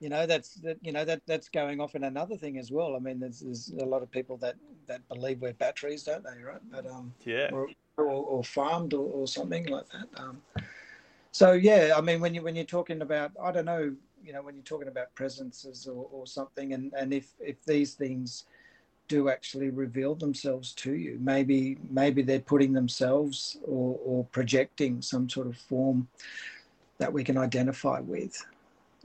you 0.00 0.08
know 0.08 0.26
that's 0.26 0.54
that 0.56 0.78
you 0.82 0.92
know 0.92 1.04
that 1.04 1.22
that's 1.26 1.48
going 1.48 1.80
off 1.80 1.94
in 1.94 2.04
another 2.04 2.36
thing 2.36 2.58
as 2.58 2.70
well. 2.70 2.96
I 2.96 2.98
mean, 2.98 3.20
there's, 3.20 3.40
there's 3.40 3.72
a 3.80 3.84
lot 3.84 4.02
of 4.02 4.10
people 4.10 4.36
that 4.38 4.56
that 4.86 5.06
believe 5.08 5.40
we're 5.40 5.52
batteries, 5.54 6.04
don't 6.04 6.24
they? 6.24 6.42
Right? 6.42 6.60
But 6.70 6.86
um, 6.86 7.12
yeah, 7.24 7.50
or, 7.52 7.68
or, 7.96 8.04
or 8.06 8.44
farmed 8.44 8.94
or, 8.94 9.04
or, 9.04 9.26
something 9.26 9.66
like 9.66 9.88
that. 9.90 10.08
Um, 10.20 10.42
so 11.32 11.52
yeah, 11.52 11.94
I 11.96 12.00
mean, 12.00 12.20
when 12.20 12.34
you 12.34 12.42
when 12.42 12.56
you're 12.56 12.64
talking 12.64 13.02
about, 13.02 13.32
I 13.42 13.52
don't 13.52 13.64
know, 13.64 13.94
you 14.22 14.32
know, 14.32 14.42
when 14.42 14.54
you're 14.54 14.64
talking 14.64 14.88
about 14.88 15.14
presences 15.14 15.86
or, 15.86 16.08
or 16.10 16.26
something, 16.26 16.72
and 16.72 16.92
and 16.96 17.12
if 17.12 17.32
if 17.40 17.64
these 17.64 17.94
things 17.94 18.44
do 19.08 19.28
actually 19.28 19.70
reveal 19.70 20.14
themselves 20.14 20.72
to 20.74 20.94
you. 20.94 21.18
Maybe 21.20 21.78
maybe 21.90 22.22
they're 22.22 22.40
putting 22.40 22.72
themselves 22.72 23.58
or, 23.64 23.98
or 24.04 24.24
projecting 24.26 25.02
some 25.02 25.28
sort 25.28 25.46
of 25.46 25.56
form 25.56 26.08
that 26.98 27.12
we 27.12 27.24
can 27.24 27.38
identify 27.38 28.00
with. 28.00 28.44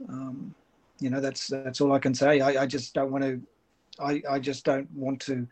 Um, 0.08 0.54
you 1.00 1.10
know, 1.10 1.20
that's 1.20 1.48
that's 1.48 1.80
all 1.80 1.92
I 1.92 1.98
can 1.98 2.14
say. 2.14 2.40
I, 2.40 2.62
I 2.62 2.66
just 2.66 2.94
don't 2.94 3.10
want 3.10 3.24
to. 3.24 3.40
I, 4.00 4.22
I 4.28 4.38
just 4.38 4.64
don't 4.64 4.90
want 4.92 5.20
to 5.22 5.46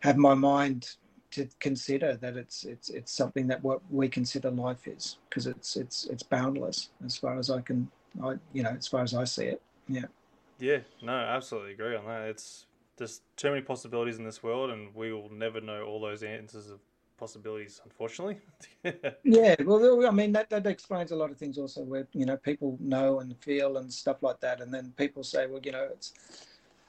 have 0.00 0.16
my 0.16 0.34
mind 0.34 0.96
to 1.32 1.48
consider 1.60 2.16
that 2.16 2.36
it's 2.36 2.64
it's 2.64 2.90
it's 2.90 3.12
something 3.12 3.46
that 3.46 3.62
what 3.62 3.80
we 3.90 4.08
consider 4.08 4.50
life 4.50 4.86
is 4.86 5.16
because 5.28 5.46
it's 5.46 5.76
it's 5.76 6.04
it's 6.04 6.22
boundless 6.22 6.90
as 7.04 7.16
far 7.16 7.38
as 7.38 7.50
I 7.50 7.60
can 7.62 7.90
I 8.22 8.34
you 8.52 8.62
know 8.62 8.74
as 8.76 8.86
far 8.86 9.02
as 9.02 9.14
I 9.14 9.24
see 9.24 9.46
it 9.46 9.62
yeah 9.88 10.04
yeah 10.58 10.78
no 11.00 11.12
absolutely 11.12 11.72
agree 11.72 11.96
on 11.96 12.04
that 12.06 12.28
it's 12.28 12.66
there's 12.96 13.22
too 13.36 13.50
many 13.50 13.62
possibilities 13.62 14.18
in 14.18 14.24
this 14.24 14.42
world, 14.42 14.70
and 14.70 14.94
we 14.94 15.12
will 15.12 15.30
never 15.30 15.60
know 15.60 15.84
all 15.84 16.00
those 16.00 16.22
answers 16.22 16.70
of 16.70 16.80
possibilities, 17.16 17.80
unfortunately. 17.84 18.38
yeah, 19.24 19.54
well, 19.64 20.06
I 20.06 20.10
mean 20.10 20.32
that 20.32 20.50
that 20.50 20.66
explains 20.66 21.12
a 21.12 21.16
lot 21.16 21.30
of 21.30 21.36
things 21.36 21.58
also, 21.58 21.82
where 21.82 22.06
you 22.12 22.26
know 22.26 22.36
people 22.36 22.76
know 22.80 23.20
and 23.20 23.36
feel 23.38 23.76
and 23.78 23.92
stuff 23.92 24.22
like 24.22 24.40
that, 24.40 24.60
and 24.60 24.72
then 24.72 24.92
people 24.96 25.22
say, 25.24 25.46
well, 25.46 25.60
you 25.62 25.72
know, 25.72 25.88
it's 25.90 26.12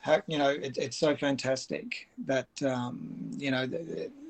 how 0.02 0.22
you 0.28 0.38
know 0.38 0.50
it, 0.50 0.78
it's 0.78 0.98
so 0.98 1.16
fantastic 1.16 2.10
that 2.26 2.50
um, 2.66 3.32
you 3.38 3.52
know 3.52 3.68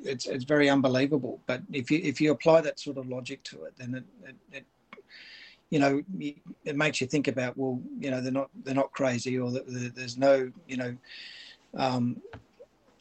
it's 0.03 0.27
it's 0.27 0.43
very 0.43 0.69
unbelievable. 0.69 1.41
But 1.47 1.61
if 1.71 1.89
you 1.89 1.99
if 2.03 2.21
you 2.21 2.31
apply 2.31 2.61
that 2.61 2.79
sort 2.79 2.97
of 2.97 3.07
logic 3.07 3.43
to 3.45 3.63
it, 3.63 3.73
then 3.77 3.95
it, 3.95 4.03
it, 4.27 4.35
it 4.51 4.65
you 5.71 5.79
know 5.79 6.03
it 6.65 6.75
makes 6.75 7.01
you 7.01 7.07
think 7.07 7.27
about 7.27 7.57
well 7.57 7.81
you 7.99 8.11
know 8.11 8.21
they're 8.21 8.31
not 8.31 8.51
they're 8.63 8.75
not 8.75 8.91
crazy 8.91 9.39
or 9.39 9.49
that 9.49 9.95
there's 9.95 10.17
no 10.17 10.51
you 10.67 10.77
know 10.77 10.95
um, 11.75 12.21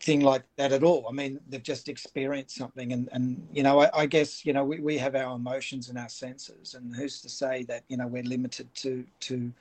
thing 0.00 0.20
like 0.20 0.42
that 0.56 0.72
at 0.72 0.82
all. 0.82 1.06
I 1.08 1.12
mean, 1.12 1.40
they've 1.48 1.62
just 1.62 1.88
experienced 1.88 2.56
something, 2.56 2.92
and 2.92 3.08
and 3.12 3.46
you 3.52 3.62
know, 3.62 3.80
I, 3.80 3.90
I, 3.94 4.06
guess 4.06 4.44
you 4.44 4.52
know 4.52 4.64
we, 4.64 4.80
we 4.80 4.98
have 4.98 5.14
our 5.14 5.36
emotions 5.36 5.88
and 5.88 5.98
our 5.98 6.08
senses, 6.08 6.74
and 6.74 6.94
who's 6.94 7.20
to 7.22 7.28
say 7.28 7.64
that 7.64 7.84
you 7.88 7.96
know 7.96 8.06
we're 8.06 8.22
limited 8.22 8.72
to 8.76 9.04
to 9.20 9.52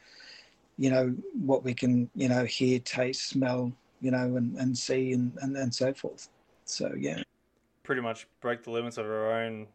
you 0.78 0.90
know 0.90 1.16
what 1.34 1.64
we 1.64 1.74
can 1.74 2.10
you 2.16 2.30
know 2.30 2.44
hear, 2.46 2.80
taste, 2.80 3.30
smell, 3.30 3.72
you 4.02 4.12
know, 4.12 4.36
and 4.36 4.58
and 4.58 4.78
see 4.78 5.14
and 5.14 5.32
and, 5.42 5.56
and 5.56 5.74
so 5.74 5.94
forth. 5.94 6.30
So 6.66 6.94
yeah, 6.98 7.22
pretty 7.84 8.02
much 8.02 8.28
break 8.42 8.64
the 8.64 8.72
limits 8.72 8.98
of 8.98 9.06
our 9.06 9.44
own 9.44 9.68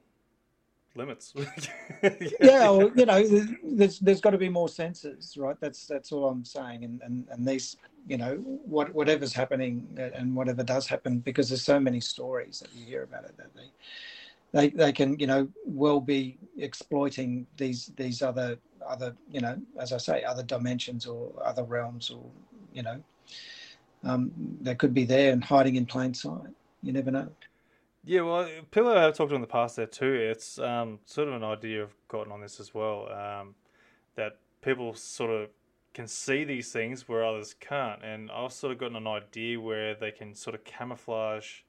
limits. 0.97 1.33
yeah, 2.41 2.71
well, 2.71 2.91
you 2.95 3.07
know, 3.07 3.23
there's 3.63 3.99
there's 4.01 4.21
got 4.21 4.31
to 4.31 4.39
be 4.39 4.49
more 4.49 4.69
senses, 4.69 5.37
right? 5.37 5.57
That's 5.61 5.87
that's 5.87 6.13
all 6.13 6.29
I'm 6.29 6.45
saying, 6.45 6.85
and 6.85 7.01
and 7.03 7.27
and 7.31 7.47
these 7.47 7.77
you 8.07 8.17
know 8.17 8.37
what 8.37 8.95
whatever's 8.95 9.33
happening 9.33 9.87
and 10.15 10.35
whatever 10.35 10.63
does 10.63 10.87
happen 10.87 11.19
because 11.19 11.49
there's 11.49 11.65
so 11.65 11.81
many 11.81 12.01
stories 12.01 12.61
that 12.61 12.73
you 12.75 12.87
hear 12.87 13.03
about 13.03 13.25
it 13.25 13.37
that 13.37 13.51
they 13.55 13.71
they, 14.53 14.69
they 14.71 14.93
can 14.93 15.19
you 15.19 15.27
know 15.27 15.49
well 15.65 16.01
be 16.01 16.39
exploiting 16.59 17.47
these 17.57 17.91
these 17.97 18.23
other 18.23 18.59
other 18.87 19.17
you 19.31 19.41
know 19.41 19.61
as 19.79 19.93
I 19.93 19.99
say 19.99 20.23
other 20.23 20.45
dimensions 20.45 21.05
or 21.07 21.33
other 21.45 21.65
realms 21.65 22.11
or 22.11 22.23
you 22.73 22.83
know 22.83 23.03
um, 24.05 24.31
that 24.61 24.79
could 24.79 24.95
be 24.95 25.05
there 25.05 25.33
and 25.33 25.43
hiding 25.43 25.77
in 25.77 25.87
plain 25.87 26.15
sight. 26.15 26.55
You 26.83 26.93
never 26.93 27.11
know. 27.11 27.29
Yeah, 28.09 28.21
well, 28.21 28.49
people 28.71 28.89
I 28.91 29.03
have 29.03 29.17
talked 29.17 29.31
to 29.31 29.35
in 29.35 29.41
the 29.41 29.49
past 29.49 29.75
there 29.75 29.87
too. 29.87 30.15
It's 30.15 30.61
um, 30.61 31.01
sort 31.07 31.27
of 31.27 31.35
an 31.35 31.43
idea 31.43 31.83
I've 31.83 31.95
gotten 32.07 32.31
on 32.31 32.41
this 32.41 32.61
as 32.61 32.73
well. 32.73 33.09
Um, 33.13 33.57
that 34.15 34.39
people 34.63 34.95
sort 34.95 35.31
of 35.31 35.49
can 35.93 36.07
see 36.07 36.45
these 36.45 36.71
things 36.73 37.09
where 37.09 37.25
others 37.25 37.53
can't. 37.59 38.05
And 38.05 38.31
I've 38.31 38.53
sort 38.53 38.73
of 38.73 38.79
gotten 38.79 38.97
an 38.97 39.09
idea 39.09 39.61
where 39.61 39.97
they 39.97 40.13
can 40.13 40.37
sort 40.37 40.55
of 40.55 40.63
camouflage, 40.63 41.63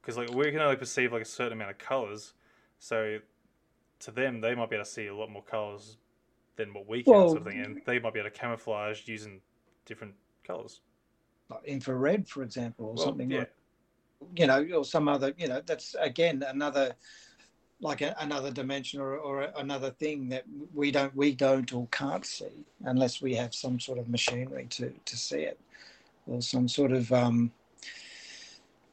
because 0.00 0.16
like 0.16 0.32
we 0.32 0.52
can 0.52 0.60
only 0.60 0.76
perceive 0.76 1.12
like 1.12 1.22
a 1.22 1.26
certain 1.26 1.54
amount 1.54 1.72
of 1.72 1.78
colors, 1.78 2.34
so 2.78 3.18
to 3.98 4.10
them 4.12 4.40
they 4.40 4.54
might 4.54 4.70
be 4.70 4.76
able 4.76 4.84
to 4.84 4.90
see 4.90 5.08
a 5.08 5.14
lot 5.14 5.28
more 5.28 5.42
colors 5.42 5.96
than 6.56 6.72
what 6.72 6.88
we 6.88 7.02
can, 7.02 7.12
well, 7.12 7.28
sort 7.30 7.40
of 7.40 7.48
thing, 7.48 7.60
and 7.64 7.82
they 7.84 7.98
might 7.98 8.14
be 8.14 8.20
able 8.20 8.30
to 8.30 8.38
camouflage 8.38 9.08
using 9.08 9.40
different 9.86 10.14
colors, 10.46 10.82
like 11.50 11.64
infrared, 11.64 12.28
for 12.28 12.44
example, 12.44 12.86
or 12.86 12.94
well, 12.94 13.04
something 13.04 13.28
yeah. 13.28 13.38
like, 13.40 13.52
you 14.36 14.46
know, 14.46 14.66
or 14.74 14.84
some 14.84 15.08
other, 15.08 15.32
you 15.36 15.48
know, 15.48 15.60
that's 15.64 15.94
again 15.98 16.44
another 16.46 16.94
like 17.80 18.00
a, 18.00 18.14
another 18.20 18.50
dimension 18.50 19.00
or, 19.00 19.16
or 19.16 19.42
another 19.56 19.90
thing 19.90 20.28
that 20.30 20.44
we 20.74 20.90
don't 20.90 21.14
we 21.14 21.34
don't 21.34 21.72
or 21.72 21.86
can't 21.90 22.24
see 22.24 22.64
unless 22.84 23.20
we 23.20 23.34
have 23.34 23.54
some 23.54 23.78
sort 23.78 23.98
of 23.98 24.08
machinery 24.08 24.66
to 24.70 24.92
to 25.04 25.16
see 25.16 25.40
it 25.40 25.60
or 26.26 26.40
some 26.40 26.68
sort 26.68 26.92
of 26.92 27.12
um, 27.12 27.52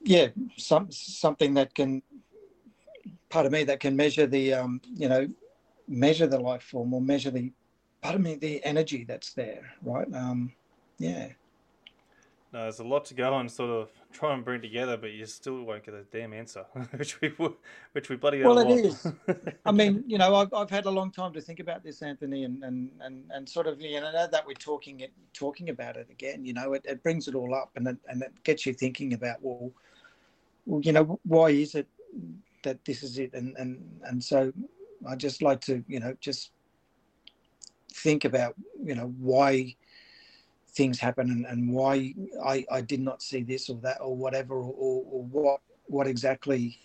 yeah 0.03 0.27
some 0.57 0.91
something 0.91 1.53
that 1.53 1.73
can 1.73 2.01
part 3.29 3.45
of 3.45 3.51
me 3.51 3.63
that 3.63 3.79
can 3.79 3.95
measure 3.95 4.27
the 4.27 4.53
um, 4.53 4.82
you 4.95 5.07
know 5.07 5.27
measure 5.88 6.27
the 6.27 6.39
life 6.39 6.63
form 6.63 6.93
or 6.93 7.01
measure 7.01 7.32
the 7.32 7.51
part 8.01 8.15
of 8.15 8.21
me 8.21 8.36
the 8.36 8.63
energy 8.65 9.03
that's 9.03 9.34
there 9.34 9.73
right? 9.84 10.13
Um, 10.13 10.51
yeah 10.97 11.29
no, 12.53 12.63
there's 12.63 12.79
a 12.79 12.83
lot 12.83 13.05
to 13.05 13.13
go 13.13 13.37
and 13.37 13.49
sort 13.49 13.69
of 13.69 13.89
try 14.11 14.33
and 14.33 14.43
bring 14.43 14.61
together, 14.61 14.97
but 14.97 15.11
you 15.11 15.25
still 15.25 15.63
won't 15.63 15.85
get 15.85 15.93
a 15.93 16.03
damn 16.11 16.33
answer, 16.33 16.65
which 16.97 17.21
we 17.21 17.29
which 17.93 18.09
we 18.09 18.17
bloody 18.17 18.43
well, 18.43 18.59
it 18.59 18.85
is. 18.85 19.07
I 19.65 19.71
mean, 19.71 20.03
you 20.05 20.17
know, 20.17 20.35
I've, 20.35 20.53
I've 20.53 20.69
had 20.69 20.85
a 20.85 20.89
long 20.89 21.11
time 21.11 21.31
to 21.33 21.41
think 21.41 21.61
about 21.61 21.81
this, 21.81 22.01
Anthony, 22.01 22.43
and 22.43 22.61
and 22.63 22.91
and, 22.99 23.23
and 23.33 23.47
sort 23.47 23.67
of 23.67 23.79
you 23.79 24.01
know 24.01 24.11
that 24.11 24.45
we're 24.45 24.53
talking 24.53 24.99
it 24.99 25.13
talking 25.33 25.69
about 25.69 25.95
it 25.95 26.09
again. 26.09 26.43
You 26.43 26.53
know, 26.53 26.73
it, 26.73 26.85
it 26.85 27.01
brings 27.03 27.29
it 27.29 27.35
all 27.35 27.55
up, 27.55 27.71
and 27.75 27.87
it, 27.87 27.97
and 28.09 28.21
it 28.21 28.31
gets 28.43 28.65
you 28.65 28.73
thinking 28.73 29.13
about 29.13 29.37
well, 29.41 29.71
well, 30.65 30.81
you 30.81 30.91
know, 30.91 31.19
why 31.23 31.51
is 31.51 31.73
it 31.75 31.87
that 32.63 32.83
this 32.83 33.01
is 33.01 33.17
it, 33.17 33.33
and 33.33 33.55
and 33.57 33.81
and 34.03 34.21
so 34.21 34.51
I 35.07 35.15
just 35.15 35.41
like 35.41 35.61
to 35.61 35.85
you 35.87 36.01
know 36.01 36.17
just 36.19 36.51
think 37.93 38.25
about 38.25 38.55
you 38.83 38.95
know 38.95 39.13
why 39.19 39.75
things 40.74 40.99
happen 40.99 41.30
and, 41.30 41.45
and 41.45 41.72
why 41.72 42.13
I, 42.45 42.65
I 42.72 42.82
did 42.82 43.01
not 43.01 43.22
see 43.22 43.43
this 43.43 43.69
or 43.69 43.78
that 43.78 43.99
or 44.01 44.15
whatever 44.15 44.55
or, 44.55 44.74
or, 44.78 45.03
or 45.11 45.24
what 45.24 45.61
what 45.88 46.07
exactly 46.07 46.80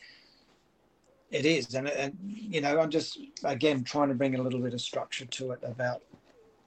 it 1.30 1.47
is. 1.47 1.74
And, 1.74 1.89
and 1.89 2.16
you 2.20 2.61
know 2.61 2.80
i'm 2.80 2.91
just 2.91 3.18
again 3.45 3.84
trying 3.84 4.09
to 4.09 4.14
bring 4.14 4.34
a 4.34 4.43
little 4.43 4.61
bit 4.61 4.74
of 4.74 4.80
structure 4.80 5.26
to 5.26 5.53
it 5.53 5.61
about 5.62 6.03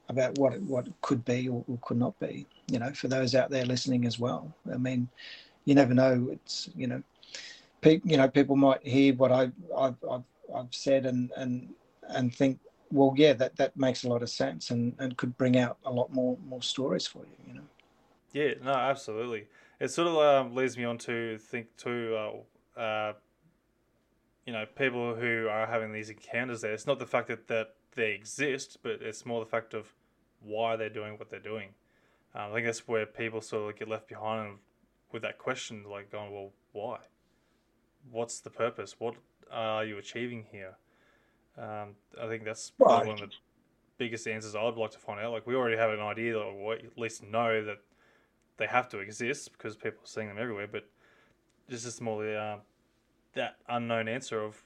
about 0.07 0.37
what 0.37 0.53
it, 0.53 0.61
what 0.63 0.87
it 0.87 0.93
could 1.01 1.23
be 1.25 1.47
or, 1.49 1.63
or 1.67 1.77
could 1.81 1.97
not 1.97 2.17
be 2.19 2.47
you 2.71 2.79
know 2.79 2.91
for 2.91 3.07
those 3.07 3.35
out 3.35 3.49
there 3.49 3.65
listening 3.65 4.05
as 4.05 4.19
well. 4.19 4.53
I 4.71 4.77
mean 4.77 5.09
you 5.65 5.75
never 5.75 5.93
know. 5.93 6.29
It's 6.31 6.69
you 6.75 6.87
know 6.87 7.03
pe- 7.81 8.01
you 8.03 8.17
know 8.17 8.27
people 8.27 8.55
might 8.55 8.85
hear 8.85 9.13
what 9.13 9.31
I, 9.31 9.51
I've, 9.77 9.95
I've 10.09 10.23
I've 10.55 10.73
said 10.73 11.05
and 11.05 11.31
and 11.35 11.69
and 12.07 12.33
think 12.33 12.59
well, 12.91 13.13
yeah, 13.15 13.33
that, 13.33 13.55
that 13.57 13.77
makes 13.77 14.03
a 14.03 14.09
lot 14.09 14.21
of 14.21 14.29
sense 14.29 14.71
and, 14.71 14.95
and 14.99 15.17
could 15.17 15.37
bring 15.37 15.57
out 15.57 15.77
a 15.85 15.91
lot 15.91 16.11
more 16.13 16.37
more 16.47 16.61
stories 16.61 17.07
for 17.07 17.19
you, 17.19 17.35
you 17.47 17.53
know. 17.53 17.67
Yeah, 18.33 18.53
no, 18.63 18.73
absolutely. 18.73 19.47
It 19.79 19.89
sort 19.89 20.07
of 20.07 20.17
um, 20.17 20.55
leads 20.55 20.77
me 20.77 20.83
on 20.83 20.97
to 20.99 21.37
think 21.37 21.75
too, 21.77 22.15
uh, 22.77 22.79
uh, 22.79 23.13
you 24.45 24.53
know, 24.53 24.65
people 24.65 25.15
who 25.15 25.47
are 25.49 25.65
having 25.65 25.93
these 25.93 26.09
encounters 26.09 26.61
there. 26.61 26.73
It's 26.73 26.87
not 26.87 26.99
the 26.99 27.05
fact 27.07 27.27
that, 27.27 27.47
that 27.47 27.75
they 27.95 28.11
exist, 28.11 28.77
but 28.83 29.01
it's 29.01 29.25
more 29.25 29.39
the 29.39 29.49
fact 29.49 29.73
of 29.73 29.93
why 30.41 30.75
they're 30.75 30.89
doing 30.89 31.17
what 31.17 31.29
they're 31.29 31.39
doing. 31.39 31.69
Um, 32.35 32.51
I 32.51 32.55
think 32.55 32.65
that's 32.65 32.87
where 32.87 33.05
people 33.05 33.41
sort 33.41 33.71
of 33.71 33.79
get 33.79 33.87
left 33.87 34.07
behind 34.07 34.57
with 35.11 35.23
that 35.23 35.37
question, 35.37 35.83
like 35.89 36.11
going, 36.11 36.31
well, 36.31 36.51
why? 36.71 36.97
What's 38.11 38.39
the 38.39 38.49
purpose? 38.49 38.95
What 38.99 39.15
are 39.51 39.83
you 39.83 39.97
achieving 39.97 40.45
here? 40.51 40.75
Um, 41.59 41.95
I 42.21 42.27
think 42.27 42.45
that's 42.45 42.71
right. 42.79 43.05
one 43.05 43.21
of 43.21 43.29
the 43.29 43.35
biggest 43.97 44.27
answers 44.27 44.55
I'd 44.55 44.75
like 44.75 44.91
to 44.91 44.99
find 44.99 45.19
out. 45.19 45.33
Like 45.33 45.45
we 45.45 45.55
already 45.55 45.77
have 45.77 45.91
an 45.91 45.99
idea, 45.99 46.37
or 46.37 46.73
at 46.73 46.97
least 46.97 47.23
know 47.23 47.63
that 47.65 47.79
they 48.57 48.65
have 48.65 48.87
to 48.89 48.99
exist 48.99 49.51
because 49.53 49.75
people 49.75 50.03
are 50.03 50.07
seeing 50.07 50.27
them 50.27 50.37
everywhere. 50.39 50.67
But 50.67 50.85
just 51.69 52.01
more 52.01 52.23
the 52.23 52.35
uh, 52.35 52.57
that 53.33 53.57
unknown 53.67 54.07
answer 54.07 54.41
of 54.41 54.61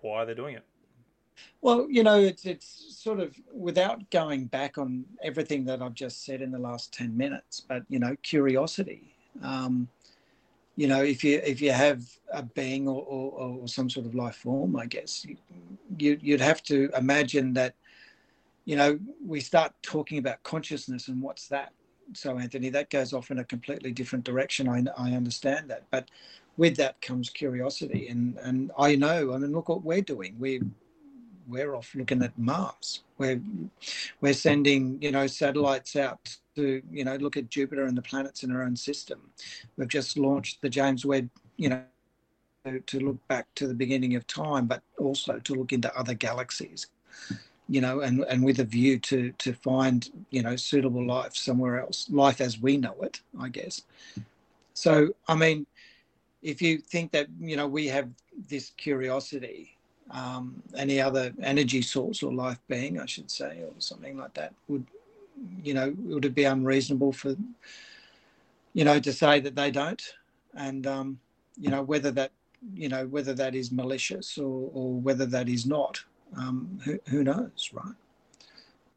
why 0.00 0.24
they're 0.24 0.34
doing 0.34 0.54
it. 0.54 0.64
Well, 1.60 1.86
you 1.88 2.02
know, 2.02 2.18
it's 2.18 2.46
it's 2.46 2.96
sort 2.98 3.20
of 3.20 3.34
without 3.52 4.10
going 4.10 4.46
back 4.46 4.78
on 4.78 5.04
everything 5.22 5.64
that 5.66 5.82
I've 5.82 5.94
just 5.94 6.24
said 6.24 6.40
in 6.40 6.50
the 6.50 6.58
last 6.58 6.92
ten 6.92 7.16
minutes, 7.16 7.60
but 7.60 7.82
you 7.88 7.98
know, 7.98 8.16
curiosity. 8.22 9.14
Um, 9.42 9.88
you 10.78 10.86
know, 10.86 11.02
if 11.02 11.24
you 11.24 11.40
if 11.44 11.60
you 11.60 11.72
have 11.72 12.04
a 12.32 12.44
being 12.44 12.86
or, 12.86 13.02
or, 13.02 13.58
or 13.58 13.68
some 13.68 13.90
sort 13.90 14.06
of 14.06 14.14
life 14.14 14.36
form, 14.36 14.76
I 14.76 14.86
guess 14.86 15.26
you, 15.98 16.16
you'd 16.22 16.40
have 16.40 16.62
to 16.64 16.88
imagine 16.96 17.52
that, 17.54 17.74
you 18.64 18.76
know, 18.76 18.96
we 19.26 19.40
start 19.40 19.72
talking 19.82 20.18
about 20.18 20.40
consciousness 20.44 21.08
and 21.08 21.20
what's 21.20 21.48
that. 21.48 21.72
So, 22.12 22.38
Anthony, 22.38 22.68
that 22.68 22.90
goes 22.90 23.12
off 23.12 23.32
in 23.32 23.40
a 23.40 23.44
completely 23.44 23.90
different 23.90 24.24
direction. 24.24 24.68
I, 24.68 24.84
I 24.96 25.14
understand 25.14 25.68
that, 25.68 25.82
but 25.90 26.12
with 26.56 26.76
that 26.76 27.02
comes 27.02 27.28
curiosity, 27.28 28.06
and 28.06 28.38
and 28.44 28.70
I 28.78 28.94
know. 28.94 29.34
I 29.34 29.38
mean, 29.38 29.50
look 29.50 29.68
what 29.68 29.82
we're 29.82 30.00
doing. 30.00 30.36
We 30.38 30.62
we're 31.48 31.74
off 31.74 31.92
looking 31.96 32.22
at 32.22 32.38
Mars. 32.38 33.02
We're 33.18 33.40
we're 34.20 34.32
sending 34.32 35.02
you 35.02 35.10
know 35.10 35.26
satellites 35.26 35.96
out 35.96 36.36
to 36.58 36.82
you 36.90 37.04
know 37.04 37.16
look 37.16 37.36
at 37.36 37.48
Jupiter 37.48 37.84
and 37.84 37.96
the 37.96 38.02
planets 38.02 38.42
in 38.42 38.50
our 38.50 38.62
own 38.62 38.76
system. 38.76 39.20
We've 39.76 39.88
just 39.88 40.18
launched 40.18 40.60
the 40.60 40.68
James 40.68 41.06
Webb, 41.06 41.30
you 41.56 41.68
know, 41.68 41.82
to, 42.86 43.00
look 43.00 43.16
back 43.28 43.46
to 43.54 43.68
the 43.68 43.74
beginning 43.74 44.16
of 44.16 44.26
time, 44.26 44.66
but 44.66 44.82
also 44.98 45.38
to 45.38 45.54
look 45.54 45.72
into 45.72 45.96
other 45.96 46.14
galaxies. 46.14 46.88
You 47.68 47.80
know, 47.80 48.00
and, 48.00 48.24
and 48.24 48.42
with 48.44 48.60
a 48.60 48.64
view 48.64 48.98
to 49.10 49.30
to 49.32 49.52
find 49.52 50.10
you 50.30 50.42
know 50.42 50.56
suitable 50.56 51.06
life 51.06 51.36
somewhere 51.36 51.80
else, 51.80 52.08
life 52.10 52.40
as 52.40 52.58
we 52.58 52.76
know 52.76 52.96
it, 53.02 53.20
I 53.38 53.48
guess. 53.48 53.82
So 54.74 55.14
I 55.28 55.34
mean, 55.34 55.66
if 56.42 56.60
you 56.62 56.78
think 56.78 57.12
that 57.12 57.28
you 57.38 57.56
know 57.56 57.68
we 57.68 57.86
have 57.88 58.08
this 58.48 58.72
curiosity 58.76 59.78
um, 60.10 60.62
any 60.76 61.00
other 61.00 61.32
energy 61.42 61.82
source 61.82 62.22
or 62.22 62.32
life 62.32 62.58
being, 62.68 62.98
I 62.98 63.06
should 63.06 63.30
say, 63.30 63.60
or 63.62 63.72
something 63.78 64.16
like 64.16 64.34
that, 64.34 64.54
would 64.68 64.86
you 65.62 65.74
know 65.74 65.94
would 65.98 66.24
it 66.24 66.34
be 66.34 66.44
unreasonable 66.44 67.12
for 67.12 67.34
you 68.74 68.84
know 68.84 68.98
to 69.00 69.12
say 69.12 69.40
that 69.40 69.54
they 69.54 69.70
don't, 69.70 70.02
and 70.54 70.86
um, 70.86 71.18
you 71.58 71.70
know 71.70 71.82
whether 71.82 72.10
that 72.10 72.32
you 72.74 72.88
know 72.88 73.06
whether 73.06 73.34
that 73.34 73.54
is 73.54 73.70
malicious 73.70 74.38
or, 74.38 74.70
or 74.72 74.94
whether 74.94 75.26
that 75.26 75.48
is 75.48 75.66
not, 75.66 76.02
um, 76.36 76.80
who, 76.84 76.98
who 77.08 77.24
knows, 77.24 77.70
right? 77.72 77.94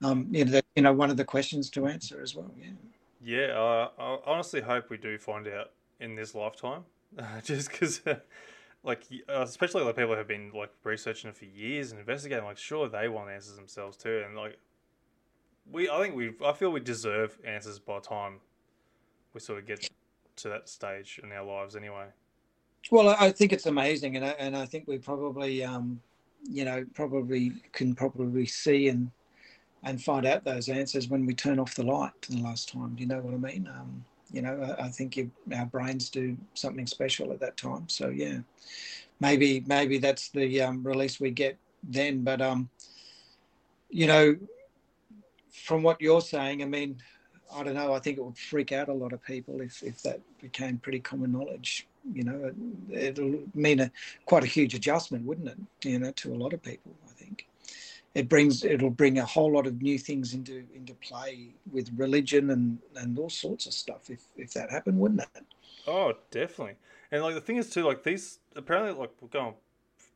Um, 0.04 0.28
you 0.32 0.46
know, 0.46 0.52
that, 0.52 0.66
you 0.76 0.82
know, 0.82 0.94
one 0.94 1.12
of 1.12 1.18
the 1.18 1.26
questions 1.26 1.70
to 1.72 1.86
answer 1.86 2.22
as 2.24 2.36
well. 2.36 2.52
Yeah. 2.60 2.72
Yeah, 3.24 3.54
uh, 3.54 3.90
I 4.00 4.18
honestly 4.26 4.62
hope 4.62 4.90
we 4.90 4.98
do 4.98 5.20
find 5.20 5.48
out 5.48 5.72
in 6.00 6.16
this 6.16 6.34
lifetime, 6.34 6.86
just 7.44 7.70
because 7.70 8.02
like 8.84 9.04
uh, 9.30 9.42
especially 9.42 9.84
the 9.84 9.94
people 9.94 10.12
who 10.12 10.18
have 10.18 10.28
been 10.28 10.52
like 10.54 10.72
researching 10.84 11.30
it 11.30 11.38
for 11.38 11.46
years 11.46 11.92
and 11.92 12.00
investigating 12.00 12.46
like 12.46 12.58
sure 12.58 12.90
they 12.90 13.08
want 13.08 13.30
answers 13.30 13.56
themselves 13.56 13.96
too 13.96 14.24
and 14.26 14.36
like 14.36 14.58
we 15.72 15.90
i 15.90 16.02
think 16.02 16.16
we 16.16 16.34
i 16.46 16.54
feel 16.54 16.72
we 16.72 16.80
deserve 16.80 17.38
answers 17.46 17.80
by 17.80 17.96
the 17.96 18.08
time 18.08 18.40
we 19.34 19.40
sort 19.40 19.60
of 19.60 19.66
get 19.66 19.88
to 20.36 20.50
that 20.50 20.68
stage 20.68 21.20
in 21.24 21.32
our 21.32 21.44
lives 21.44 21.76
anyway 21.76 22.06
well 22.92 23.10
i 23.20 23.32
think 23.32 23.54
it's 23.54 23.66
amazing 23.66 24.16
and 24.16 24.26
i, 24.26 24.30
and 24.40 24.56
I 24.56 24.66
think 24.66 24.88
we 24.88 24.98
probably 24.98 25.64
um 25.64 26.02
you 26.50 26.66
know 26.66 26.86
probably 26.94 27.54
can 27.72 27.94
probably 27.94 28.46
see 28.46 28.88
and 28.88 29.12
and 29.84 30.02
find 30.02 30.26
out 30.26 30.44
those 30.44 30.70
answers 30.70 31.08
when 31.08 31.26
we 31.26 31.34
turn 31.34 31.60
off 31.60 31.76
the 31.76 31.84
light 31.84 32.12
for 32.22 32.32
the 32.32 32.42
last 32.42 32.72
time 32.72 32.96
do 32.96 33.02
you 33.02 33.08
know 33.08 33.20
what 33.20 33.34
i 33.34 33.54
mean 33.54 33.68
um 33.68 34.04
you 34.32 34.42
know, 34.42 34.76
I, 34.80 34.86
I 34.86 34.90
think 34.90 35.18
you, 35.18 35.30
our 35.56 35.66
brains 35.66 36.10
do 36.10 36.38
something 36.54 36.88
special 36.88 37.32
at 37.32 37.40
that 37.42 37.58
time. 37.58 37.88
So 37.88 38.10
yeah, 38.10 38.40
maybe 39.20 39.64
maybe 39.68 39.98
that's 39.98 40.30
the 40.30 40.62
um, 40.62 40.84
release 40.84 41.20
we 41.20 41.32
get 41.32 41.58
then. 41.84 42.24
But 42.24 42.42
um, 42.42 42.70
you 43.90 44.08
know, 44.08 44.38
from 45.52 45.84
what 45.84 46.02
you're 46.02 46.22
saying, 46.22 46.62
I 46.62 46.66
mean, 46.66 46.98
I 47.54 47.64
don't 47.64 47.74
know. 47.74 47.94
I 47.94 48.00
think 48.00 48.18
it 48.18 48.24
would 48.24 48.38
freak 48.38 48.72
out 48.72 48.90
a 48.90 48.94
lot 48.94 49.14
of 49.14 49.22
people 49.24 49.62
if 49.62 49.84
if 49.84 50.02
that 50.04 50.20
became 50.42 50.78
pretty 50.78 51.00
common 51.00 51.32
knowledge. 51.32 51.88
You 52.14 52.24
know, 52.24 52.52
it, 52.90 53.20
will 53.20 53.44
mean 53.54 53.82
a 53.82 53.92
quite 54.26 54.44
a 54.44 54.48
huge 54.48 54.74
adjustment, 54.74 55.26
wouldn't 55.26 55.50
it? 55.50 55.58
You 55.84 56.00
know, 56.00 56.12
to 56.12 56.34
a 56.34 56.36
lot 56.36 56.54
of 56.54 56.64
people 56.64 56.94
I 57.10 57.14
think 57.14 57.48
it 58.14 58.28
brings 58.28 58.64
it'll 58.64 58.90
bring 58.90 59.20
a 59.20 59.26
whole 59.26 59.52
lot 59.52 59.68
of 59.68 59.82
new 59.82 59.98
things 59.98 60.34
into 60.34 60.64
into 60.76 60.94
play 60.96 61.50
with 61.72 61.90
religion 61.96 62.52
and 62.52 62.80
and 62.96 63.18
all 63.18 63.30
sorts 63.30 63.66
of 63.66 63.74
stuff 63.74 64.10
if 64.10 64.22
if 64.36 64.54
that 64.54 64.70
happened 64.70 65.00
wouldn't 65.00 65.22
it 65.22 65.44
oh 65.88 66.14
definitely 66.30 66.76
and 67.12 67.24
like 67.24 67.36
the 67.36 67.42
thing 67.42 67.58
is 67.58 67.70
too 67.70 67.84
like 67.84 68.04
these 68.04 68.40
apparently 68.56 68.94
like 68.94 69.12
we're 69.22 69.28
going 69.30 69.54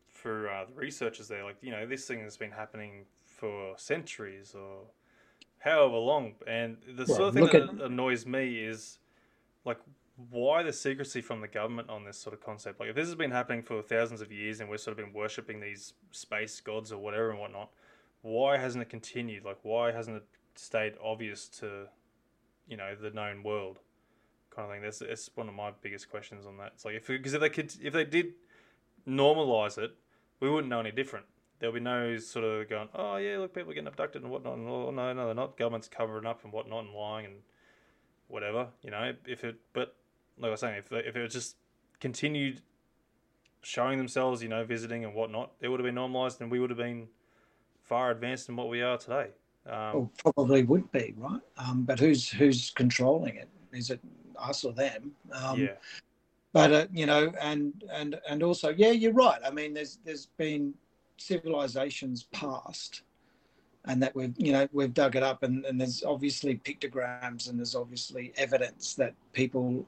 for 0.09 0.49
uh, 0.49 0.65
the 0.65 0.73
researchers 0.73 1.27
there 1.27 1.43
like 1.43 1.57
you 1.61 1.71
know 1.71 1.85
this 1.85 2.05
thing 2.05 2.19
has 2.19 2.35
been 2.35 2.51
happening 2.51 3.05
for 3.25 3.73
centuries 3.77 4.55
or 4.55 4.81
however 5.65 5.97
long 5.97 6.33
and 6.47 6.77
the 6.95 7.05
sort 7.05 7.21
of 7.23 7.33
thing 7.33 7.45
that 7.47 7.55
at... 7.55 7.91
annoys 7.91 8.25
me 8.25 8.59
is 8.59 8.99
like 9.65 9.79
why 10.29 10.63
the 10.63 10.71
secrecy 10.71 11.19
from 11.19 11.41
the 11.41 11.47
government 11.47 11.89
on 11.89 12.05
this 12.05 12.17
sort 12.17 12.33
of 12.33 12.39
concept 12.39 12.79
like 12.79 12.89
if 12.89 12.95
this 12.95 13.07
has 13.07 13.15
been 13.15 13.31
happening 13.31 13.61
for 13.61 13.81
thousands 13.81 14.21
of 14.21 14.31
years 14.31 14.61
and 14.61 14.69
we've 14.69 14.79
sort 14.79 14.97
of 14.97 15.03
been 15.03 15.13
worshipping 15.13 15.59
these 15.59 15.93
space 16.11 16.61
gods 16.61 16.93
or 16.93 16.99
whatever 16.99 17.31
and 17.31 17.39
whatnot 17.39 17.69
why 18.25 18.57
hasn't 18.57 18.81
it 18.81 18.89
continued? 18.89 19.45
Like, 19.45 19.59
why 19.61 19.91
hasn't 19.91 20.17
it 20.17 20.25
stayed 20.55 20.93
obvious 21.01 21.47
to, 21.59 21.85
you 22.67 22.75
know, 22.75 22.95
the 22.95 23.11
known 23.11 23.43
world, 23.43 23.77
kind 24.49 24.65
of 24.65 24.73
thing? 24.73 24.81
That's 24.81 24.97
that's 24.97 25.29
one 25.35 25.47
of 25.47 25.53
my 25.53 25.71
biggest 25.83 26.09
questions 26.09 26.47
on 26.47 26.57
that. 26.57 26.71
It's 26.73 26.85
like 26.85 26.95
if 26.95 27.05
because 27.05 27.35
if 27.35 27.41
they 27.41 27.49
could 27.49 27.71
if 27.83 27.93
they 27.93 28.03
did 28.03 28.33
normalize 29.07 29.77
it, 29.77 29.91
we 30.39 30.49
wouldn't 30.49 30.69
know 30.69 30.79
any 30.79 30.91
different. 30.91 31.27
There'll 31.59 31.73
be 31.73 31.79
no 31.79 32.17
sort 32.17 32.45
of 32.45 32.69
going, 32.69 32.89
oh 32.93 33.15
yeah, 33.17 33.37
look, 33.37 33.53
people 33.53 33.71
are 33.71 33.73
getting 33.73 33.87
abducted 33.87 34.21
and 34.21 34.31
whatnot. 34.31 34.57
And, 34.57 34.67
oh 34.67 34.91
no, 34.91 35.13
no, 35.13 35.25
they're 35.25 35.35
not. 35.35 35.57
Government's 35.57 35.87
covering 35.87 36.25
up 36.25 36.43
and 36.43 36.51
whatnot 36.51 36.85
and 36.85 36.93
lying 36.93 37.25
and 37.25 37.35
whatever. 38.27 38.67
You 38.81 38.91
know, 38.91 39.13
if 39.25 39.43
it, 39.43 39.55
but 39.73 39.95
like 40.37 40.49
I 40.49 40.51
was 40.51 40.59
saying, 40.59 40.77
if 40.77 40.91
if 40.91 41.15
it 41.15 41.21
was 41.21 41.33
just 41.33 41.55
continued 41.99 42.61
showing 43.61 43.97
themselves, 43.97 44.43
you 44.43 44.49
know, 44.49 44.63
visiting 44.63 45.05
and 45.05 45.15
whatnot, 45.15 45.51
it 45.61 45.69
would 45.69 45.79
have 45.79 45.85
been 45.85 45.95
normalized 45.95 46.41
and 46.41 46.51
we 46.51 46.59
would 46.59 46.69
have 46.69 46.77
been 46.77 47.07
far 47.83 48.11
advanced 48.11 48.47
than 48.47 48.55
what 48.55 48.69
we 48.69 48.81
are 48.81 48.97
today. 48.97 49.29
Um, 49.65 49.93
well, 49.93 50.11
probably 50.17 50.63
would 50.63 50.91
be 50.91 51.13
right, 51.17 51.41
um, 51.57 51.83
but 51.83 51.99
who's 51.99 52.29
who's 52.29 52.69
controlling 52.71 53.35
it? 53.35 53.49
Is 53.71 53.89
it 53.89 53.99
us 54.37 54.63
or 54.63 54.73
them. 54.73 55.11
Um, 55.31 55.59
yeah. 55.61 55.73
But 56.53 56.71
uh, 56.71 56.87
you 56.93 57.05
know, 57.05 57.33
and 57.41 57.83
and 57.91 58.19
and 58.29 58.41
also, 58.41 58.69
yeah, 58.69 58.91
you're 58.91 59.13
right. 59.13 59.39
I 59.45 59.51
mean, 59.51 59.73
there's 59.73 59.99
there's 60.05 60.27
been 60.37 60.73
civilizations 61.17 62.23
past, 62.31 63.01
and 63.85 64.01
that 64.01 64.15
we've 64.15 64.33
you 64.37 64.51
know 64.51 64.67
we've 64.71 64.93
dug 64.93 65.15
it 65.15 65.23
up, 65.23 65.43
and, 65.43 65.65
and 65.65 65.79
there's 65.79 66.03
obviously 66.03 66.55
pictograms, 66.57 67.49
and 67.49 67.59
there's 67.59 67.75
obviously 67.75 68.33
evidence 68.37 68.95
that 68.95 69.13
people 69.33 69.85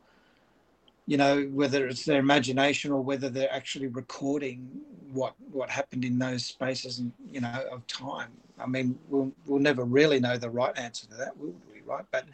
you 1.05 1.17
know 1.17 1.43
whether 1.53 1.87
it's 1.87 2.05
their 2.05 2.19
imagination 2.19 2.91
or 2.91 3.01
whether 3.01 3.29
they're 3.29 3.53
actually 3.53 3.87
recording 3.87 4.69
what 5.11 5.33
what 5.51 5.69
happened 5.69 6.03
in 6.03 6.19
those 6.19 6.45
spaces 6.45 6.99
and 6.99 7.11
you 7.31 7.41
know 7.41 7.63
of 7.71 7.85
time. 7.87 8.31
I 8.59 8.67
mean 8.67 8.97
we'll 9.09 9.31
we'll 9.45 9.61
never 9.61 9.83
really 9.83 10.19
know 10.19 10.37
the 10.37 10.49
right 10.49 10.77
answer 10.77 11.07
to 11.07 11.15
that 11.15 11.37
will 11.37 11.55
we 11.71 11.81
right? 11.85 12.05
But 12.11 12.25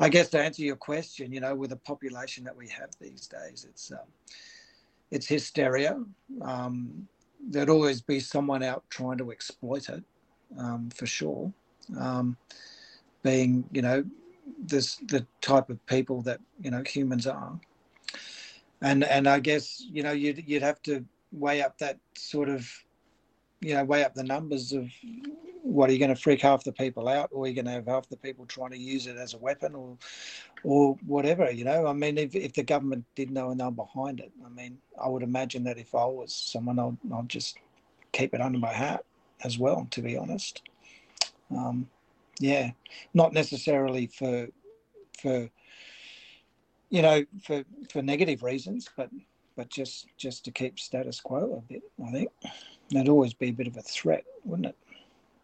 i 0.00 0.08
guess 0.10 0.28
to 0.28 0.38
answer 0.38 0.62
your 0.62 0.76
question 0.76 1.32
you 1.32 1.40
know 1.40 1.54
with 1.54 1.70
the 1.70 1.76
population 1.76 2.44
that 2.44 2.54
we 2.54 2.68
have 2.68 2.90
these 3.00 3.26
days 3.26 3.66
it's 3.68 3.90
um, 3.90 4.06
it's 5.10 5.26
hysteria. 5.26 6.02
Um, 6.42 7.08
there'd 7.46 7.70
always 7.70 8.00
be 8.00 8.20
someone 8.20 8.62
out 8.62 8.84
trying 8.90 9.18
to 9.18 9.30
exploit 9.30 9.88
it 9.88 10.02
um, 10.58 10.90
for 10.90 11.06
sure. 11.06 11.52
Um, 11.98 12.36
being 13.22 13.64
you 13.72 13.82
know 13.82 14.04
this 14.58 14.96
the 15.08 15.26
type 15.40 15.70
of 15.70 15.84
people 15.86 16.22
that 16.22 16.40
you 16.60 16.70
know 16.70 16.82
humans 16.86 17.26
are. 17.26 17.58
And 18.80 19.04
and 19.04 19.26
I 19.26 19.40
guess 19.40 19.84
you 19.90 20.02
know 20.02 20.12
you'd 20.12 20.44
you'd 20.46 20.62
have 20.62 20.82
to 20.82 21.04
weigh 21.32 21.62
up 21.62 21.78
that 21.78 21.98
sort 22.14 22.48
of 22.48 22.68
you 23.60 23.74
know 23.74 23.84
weigh 23.84 24.04
up 24.04 24.14
the 24.14 24.22
numbers 24.22 24.72
of 24.72 24.88
what 25.62 25.90
are 25.90 25.92
you 25.92 25.98
going 25.98 26.14
to 26.14 26.20
freak 26.20 26.40
half 26.40 26.64
the 26.64 26.72
people 26.72 27.08
out 27.08 27.28
or 27.32 27.44
are 27.44 27.48
you 27.48 27.54
going 27.54 27.64
to 27.64 27.70
have 27.70 27.86
half 27.86 28.08
the 28.08 28.16
people 28.16 28.46
trying 28.46 28.70
to 28.70 28.78
use 28.78 29.06
it 29.06 29.16
as 29.16 29.34
a 29.34 29.38
weapon 29.38 29.74
or 29.74 29.98
or 30.64 30.96
whatever 31.06 31.50
you 31.50 31.64
know 31.64 31.86
i 31.86 31.92
mean 31.92 32.18
if, 32.18 32.34
if 32.34 32.52
the 32.52 32.62
government 32.62 33.04
did 33.14 33.30
know 33.30 33.50
and 33.50 33.60
they're 33.60 33.70
behind 33.70 34.20
it 34.20 34.32
i 34.44 34.48
mean 34.48 34.78
i 35.02 35.08
would 35.08 35.22
imagine 35.22 35.64
that 35.64 35.78
if 35.78 35.94
i 35.94 36.04
was 36.04 36.34
someone 36.34 36.78
i'd, 36.78 36.96
I'd 37.12 37.28
just 37.28 37.58
keep 38.12 38.34
it 38.34 38.40
under 38.40 38.58
my 38.58 38.72
hat 38.72 39.04
as 39.44 39.58
well 39.58 39.86
to 39.90 40.02
be 40.02 40.16
honest 40.16 40.62
um, 41.50 41.88
yeah 42.40 42.70
not 43.14 43.32
necessarily 43.32 44.06
for 44.06 44.48
for 45.20 45.48
you 46.90 47.02
know, 47.02 47.24
for 47.42 47.64
for 47.90 48.02
negative 48.02 48.42
reasons, 48.42 48.88
but 48.96 49.10
but 49.56 49.68
just 49.68 50.06
just 50.16 50.44
to 50.44 50.50
keep 50.50 50.78
status 50.78 51.20
quo 51.20 51.62
a 51.62 51.72
bit. 51.72 51.82
I 52.04 52.10
think 52.10 52.30
that'd 52.90 53.08
always 53.08 53.34
be 53.34 53.48
a 53.48 53.52
bit 53.52 53.66
of 53.66 53.76
a 53.76 53.82
threat, 53.82 54.24
wouldn't 54.44 54.68
it? 54.68 54.76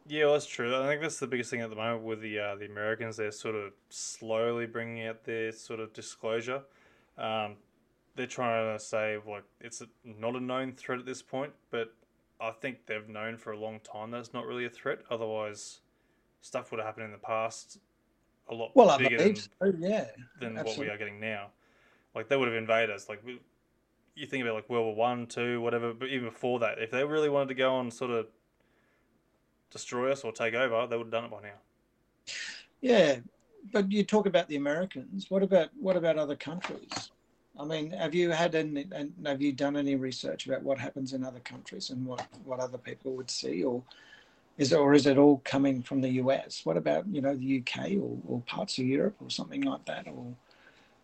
Yeah, 0.07 0.25
well, 0.25 0.35
that's 0.35 0.47
true. 0.47 0.77
I 0.77 0.87
think 0.87 1.01
that's 1.01 1.19
the 1.19 1.27
biggest 1.27 1.51
thing 1.51 1.63
at 1.63 1.71
the 1.71 1.77
moment 1.77 2.03
with 2.03 2.21
the 2.21 2.39
uh, 2.39 2.57
the 2.57 2.67
Americans. 2.67 3.17
They're 3.17 3.31
sort 3.31 3.55
of 3.55 3.73
slowly 3.89 4.67
bringing 4.67 5.07
out 5.07 5.25
their 5.25 5.51
sort 5.53 5.81
of 5.81 5.93
disclosure. 5.95 6.63
Um, 7.17 7.57
they're 8.15 8.27
trying 8.27 8.77
to 8.77 8.85
say 8.85 9.19
like 9.27 9.45
it's 9.61 9.81
a, 9.81 9.87
not 10.05 10.37
a 10.37 10.41
known 10.41 10.73
threat 10.73 10.99
at 10.99 11.07
this 11.07 11.23
point, 11.23 11.53
but 11.71 11.95
I 12.41 12.51
think 12.51 12.87
they've 12.87 13.09
known 13.09 13.39
for 13.39 13.53
a 13.53 13.59
long 13.59 13.81
time 13.81 14.11
that 14.11 14.19
it's 14.19 14.35
not 14.35 14.47
really 14.47 14.67
a 14.67 14.71
threat. 14.71 14.99
Otherwise, 15.11 15.81
stuff 16.43 16.71
would 16.71 16.81
have 16.81 16.87
happened 16.87 17.07
in 17.07 17.13
the 17.13 17.19
past 17.19 17.79
a 18.51 18.55
lot 18.55 18.73
well, 18.75 18.99
bigger 18.99 19.17
than, 19.17 19.37
so, 19.37 19.49
yeah, 19.79 20.07
than 20.39 20.55
what 20.57 20.77
we 20.77 20.89
are 20.89 20.99
getting 20.99 21.19
now. 21.19 21.49
Like 22.15 22.29
they 22.29 22.37
would 22.37 22.49
have 22.49 22.57
invaded 22.57 22.95
us. 22.95 23.09
Like 23.09 23.23
you 24.15 24.27
think 24.27 24.43
about 24.43 24.55
like 24.55 24.69
World 24.69 24.85
War 24.85 24.95
One, 24.95 25.27
Two, 25.27 25.63
whatever. 25.63 25.95
But 25.95 26.11
even 26.11 26.27
before 26.27 26.59
that, 26.61 26.79
if 26.79 26.91
they 26.91 27.05
really 27.05 27.31
wanted 27.31 27.49
to 27.49 27.55
go 27.55 27.75
on 27.75 27.91
sort 27.91 28.11
of 28.11 28.27
destroy 29.75 30.13
us 30.13 30.23
or 30.25 30.33
take 30.33 30.55
over, 30.55 30.87
they 30.87 30.97
would 30.97 31.07
have 31.07 31.13
done 31.13 31.25
it 31.25 31.31
by 31.31 31.43
now. 31.43 32.35
Yeah, 32.81 33.17
but 33.73 33.91
you 33.91 34.05
talk 34.05 34.27
about 34.27 34.49
the 34.49 34.57
Americans. 34.57 35.27
What 35.29 35.43
about 35.43 35.69
what 35.79 35.97
about 35.97 36.17
other 36.17 36.37
countries? 36.37 37.11
I 37.59 37.65
mean, 37.65 37.91
have 37.93 38.15
you 38.15 38.31
had 38.31 38.55
any, 38.55 38.87
and 38.93 39.13
have 39.25 39.43
you 39.43 39.53
done 39.53 39.77
any 39.77 39.95
research 39.95 40.47
about 40.47 40.63
what 40.63 40.79
happens 40.79 41.13
in 41.13 41.25
other 41.25 41.41
countries 41.41 41.91
and 41.91 42.05
what, 42.05 42.27
what 42.45 42.59
other 42.59 42.79
people 42.79 43.13
would 43.13 43.31
see, 43.31 43.63
or 43.63 43.83
is 44.59 44.73
it, 44.73 44.77
or 44.77 44.93
is 44.93 45.07
it 45.07 45.19
all 45.19 45.41
coming 45.45 45.83
from 45.83 46.01
the 46.01 46.11
US? 46.23 46.63
What 46.65 46.77
about 46.77 47.07
you 47.09 47.21
know 47.21 47.35
the 47.35 47.61
UK 47.61 47.93
or, 47.93 48.19
or 48.29 48.41
parts 48.47 48.79
of 48.79 48.87
Europe 48.87 49.17
or 49.21 49.31
something 49.31 49.63
like 49.63 49.85
that? 49.87 50.07
Or 50.09 50.35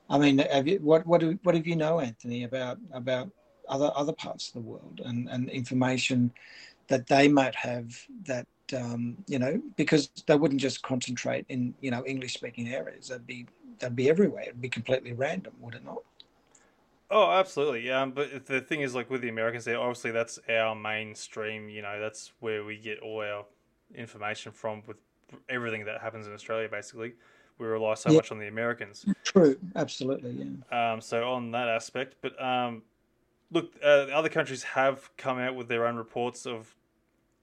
I 0.09 0.18
mean, 0.18 0.39
have 0.39 0.68
you, 0.68 0.79
what 0.79 1.07
what 1.07 1.21
do, 1.21 1.39
what 1.43 1.55
have 1.55 1.66
you 1.66 1.77
know, 1.77 2.01
Anthony, 2.01 2.45
about 2.45 2.79
about 2.93 3.31
other 3.68 3.91
other 3.95 4.12
parts 4.12 4.49
of 4.49 4.55
the 4.55 4.68
world 4.68 5.01
and, 5.05 5.29
and 5.29 5.49
information 5.49 6.33
that 6.89 7.07
they 7.07 7.29
might 7.29 7.55
have 7.55 8.07
that 8.25 8.47
um, 8.75 9.16
you 9.27 9.39
know 9.39 9.61
because 9.77 10.11
they 10.27 10.37
wouldn't 10.37 10.61
just 10.61 10.83
concentrate 10.83 11.47
in 11.49 11.75
you 11.81 11.91
know 11.91 12.05
English 12.07 12.35
speaking 12.35 12.68
areas. 12.68 13.09
They'd 13.09 13.27
be 13.27 13.47
they'd 13.79 13.97
be 13.97 14.09
everywhere. 14.09 14.43
It'd 14.43 14.61
be 14.61 14.68
completely 14.68 15.12
random, 15.12 15.55
would 15.61 15.75
it 15.75 15.85
not? 15.85 16.03
Oh, 17.11 17.31
absolutely. 17.33 17.87
Yeah, 17.87 18.03
um, 18.03 18.12
but 18.12 18.47
the 18.47 18.61
thing 18.61 18.83
is, 18.83 18.95
like 18.95 19.11
with 19.11 19.21
the 19.21 19.29
Americans, 19.29 19.64
there 19.64 19.81
obviously 19.81 20.12
that's 20.12 20.39
our 20.49 20.77
mainstream. 20.77 21.68
You 21.68 21.83
know, 21.83 22.01
that's 22.01 22.33
where 22.39 22.64
we 22.64 22.77
get 22.77 23.01
all 23.01 23.23
our 23.23 23.45
information 23.95 24.53
from 24.53 24.83
with 24.87 24.97
everything 25.49 25.85
that 25.87 26.01
happens 26.01 26.29
in 26.29 26.33
Australia. 26.33 26.68
Basically, 26.68 27.14
we 27.59 27.66
rely 27.66 27.95
so 27.95 28.11
yeah. 28.11 28.16
much 28.16 28.31
on 28.31 28.39
the 28.39 28.47
Americans. 28.47 29.05
True, 29.25 29.59
absolutely. 29.75 30.33
Yeah. 30.71 30.93
Um, 30.93 31.01
so 31.01 31.29
on 31.29 31.51
that 31.51 31.68
aspect, 31.68 32.14
but 32.21 32.41
um, 32.41 32.83
look, 33.51 33.73
uh, 33.83 34.07
other 34.12 34.29
countries 34.29 34.62
have 34.62 35.11
come 35.16 35.39
out 35.39 35.57
with 35.57 35.66
their 35.66 35.87
own 35.87 35.97
reports 35.97 36.47
of 36.47 36.75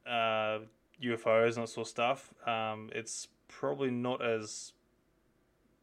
uh, 0.10 0.60
UFOs 1.04 1.56
and 1.56 1.64
that 1.64 1.70
sort 1.70 1.88
of 1.88 1.90
stuff. 1.90 2.34
Um, 2.46 2.90
it's 2.94 3.28
probably 3.48 3.92
not 3.92 4.24
as 4.24 4.74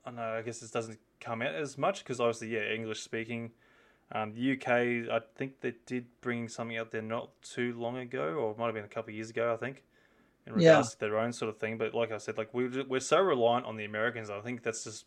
I 0.04 0.10
don't 0.10 0.16
know. 0.16 0.34
I 0.34 0.42
guess 0.42 0.60
this 0.60 0.70
doesn't 0.70 0.98
come 1.20 1.42
out 1.42 1.54
as 1.54 1.78
much 1.78 2.04
because 2.04 2.20
obviously, 2.20 2.48
yeah, 2.48 2.72
English 2.72 3.00
speaking 3.00 3.52
um, 4.12 4.32
the 4.32 4.52
UK, 4.52 5.10
I 5.10 5.20
think 5.36 5.60
they 5.60 5.74
did 5.86 6.06
bring 6.20 6.48
something 6.48 6.76
out 6.76 6.90
there 6.90 7.02
not 7.02 7.30
too 7.42 7.74
long 7.78 7.96
ago, 7.96 8.34
or 8.34 8.52
it 8.52 8.58
might 8.58 8.66
have 8.66 8.74
been 8.74 8.84
a 8.84 8.88
couple 8.88 9.10
of 9.10 9.16
years 9.16 9.30
ago, 9.30 9.52
I 9.52 9.56
think, 9.56 9.82
in 10.46 10.52
regards 10.52 10.88
yeah. 10.88 10.90
to 10.90 10.98
their 10.98 11.18
own 11.18 11.32
sort 11.32 11.48
of 11.48 11.58
thing. 11.58 11.78
But 11.78 11.94
like 11.94 12.12
I 12.12 12.18
said, 12.18 12.36
like 12.36 12.52
we're, 12.52 12.84
we're 12.86 13.00
so 13.00 13.20
reliant 13.20 13.66
on 13.66 13.76
the 13.76 13.84
Americans, 13.84 14.30
I 14.30 14.40
think 14.40 14.62
that's 14.62 14.84
just 14.84 15.06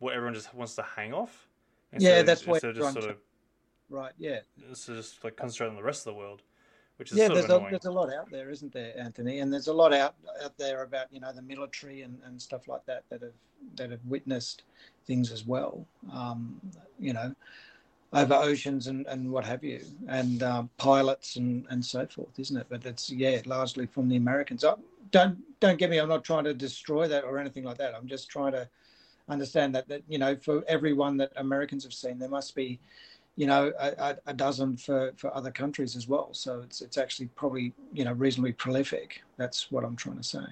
what 0.00 0.14
everyone 0.14 0.34
just 0.34 0.52
wants 0.54 0.74
to 0.74 0.82
hang 0.82 1.14
off. 1.14 1.48
Yeah, 1.96 2.22
that's 2.22 2.46
what 2.46 2.62
just 2.62 2.92
sort 2.92 3.10
of 3.10 3.16
right. 3.90 4.12
Yeah, 4.18 4.40
so 4.72 4.94
just 4.94 5.22
like 5.22 5.36
concentrate 5.36 5.68
on 5.68 5.76
the 5.76 5.82
rest 5.82 6.06
of 6.06 6.14
the 6.14 6.18
world, 6.18 6.42
which 7.02 7.10
is 7.10 7.18
yeah. 7.18 7.26
there's 7.26 7.46
a, 7.46 7.66
there's 7.68 7.86
a 7.86 7.90
lot 7.90 8.14
out 8.14 8.30
there, 8.30 8.48
isn't 8.48 8.72
there, 8.72 8.96
Anthony? 8.96 9.40
And 9.40 9.52
there's 9.52 9.66
a 9.66 9.72
lot 9.72 9.92
out 9.92 10.14
out 10.44 10.56
there 10.56 10.84
about 10.84 11.12
you 11.12 11.18
know 11.18 11.32
the 11.32 11.42
military 11.42 12.02
and, 12.02 12.16
and 12.24 12.40
stuff 12.40 12.68
like 12.68 12.86
that 12.86 13.02
that 13.10 13.22
have 13.22 13.32
that 13.74 13.90
have 13.90 13.98
witnessed 14.06 14.62
things 15.04 15.32
as 15.32 15.44
well. 15.44 15.84
Um, 16.12 16.60
you 17.00 17.12
know, 17.12 17.34
over 18.12 18.34
oceans 18.34 18.86
and, 18.86 19.04
and 19.08 19.32
what 19.32 19.44
have 19.44 19.64
you, 19.64 19.80
and 20.06 20.44
um, 20.44 20.70
pilots 20.76 21.34
and, 21.34 21.66
and 21.70 21.84
so 21.84 22.06
forth, 22.06 22.38
isn't 22.38 22.56
it? 22.56 22.66
But 22.68 22.86
it's 22.86 23.10
yeah, 23.10 23.40
largely 23.46 23.86
from 23.86 24.08
the 24.08 24.16
Americans. 24.16 24.64
I, 24.64 24.74
don't 25.10 25.38
don't 25.58 25.78
get 25.80 25.90
me. 25.90 25.98
I'm 25.98 26.08
not 26.08 26.22
trying 26.22 26.44
to 26.44 26.54
destroy 26.54 27.08
that 27.08 27.24
or 27.24 27.40
anything 27.40 27.64
like 27.64 27.78
that. 27.78 27.96
I'm 27.96 28.06
just 28.06 28.28
trying 28.28 28.52
to 28.52 28.68
understand 29.28 29.74
that 29.74 29.88
that 29.88 30.02
you 30.08 30.18
know 30.18 30.36
for 30.36 30.62
everyone 30.68 31.16
that 31.16 31.32
Americans 31.34 31.82
have 31.82 31.94
seen, 31.94 32.20
there 32.20 32.28
must 32.28 32.54
be 32.54 32.78
you 33.36 33.46
know 33.46 33.72
a, 33.78 34.16
a, 34.26 34.34
dozen 34.34 34.76
for 34.76 35.12
for 35.16 35.34
other 35.34 35.50
countries 35.50 35.96
as 35.96 36.06
well. 36.06 36.28
So 36.32 36.60
it's 36.60 36.80
it's 36.80 36.98
actually 36.98 37.26
probably 37.28 37.72
you 37.92 38.04
know 38.04 38.12
reasonably 38.12 38.52
prolific. 38.52 39.22
That's 39.36 39.70
what 39.70 39.84
I'm 39.84 39.96
trying 39.96 40.18
to 40.18 40.22
say. 40.22 40.44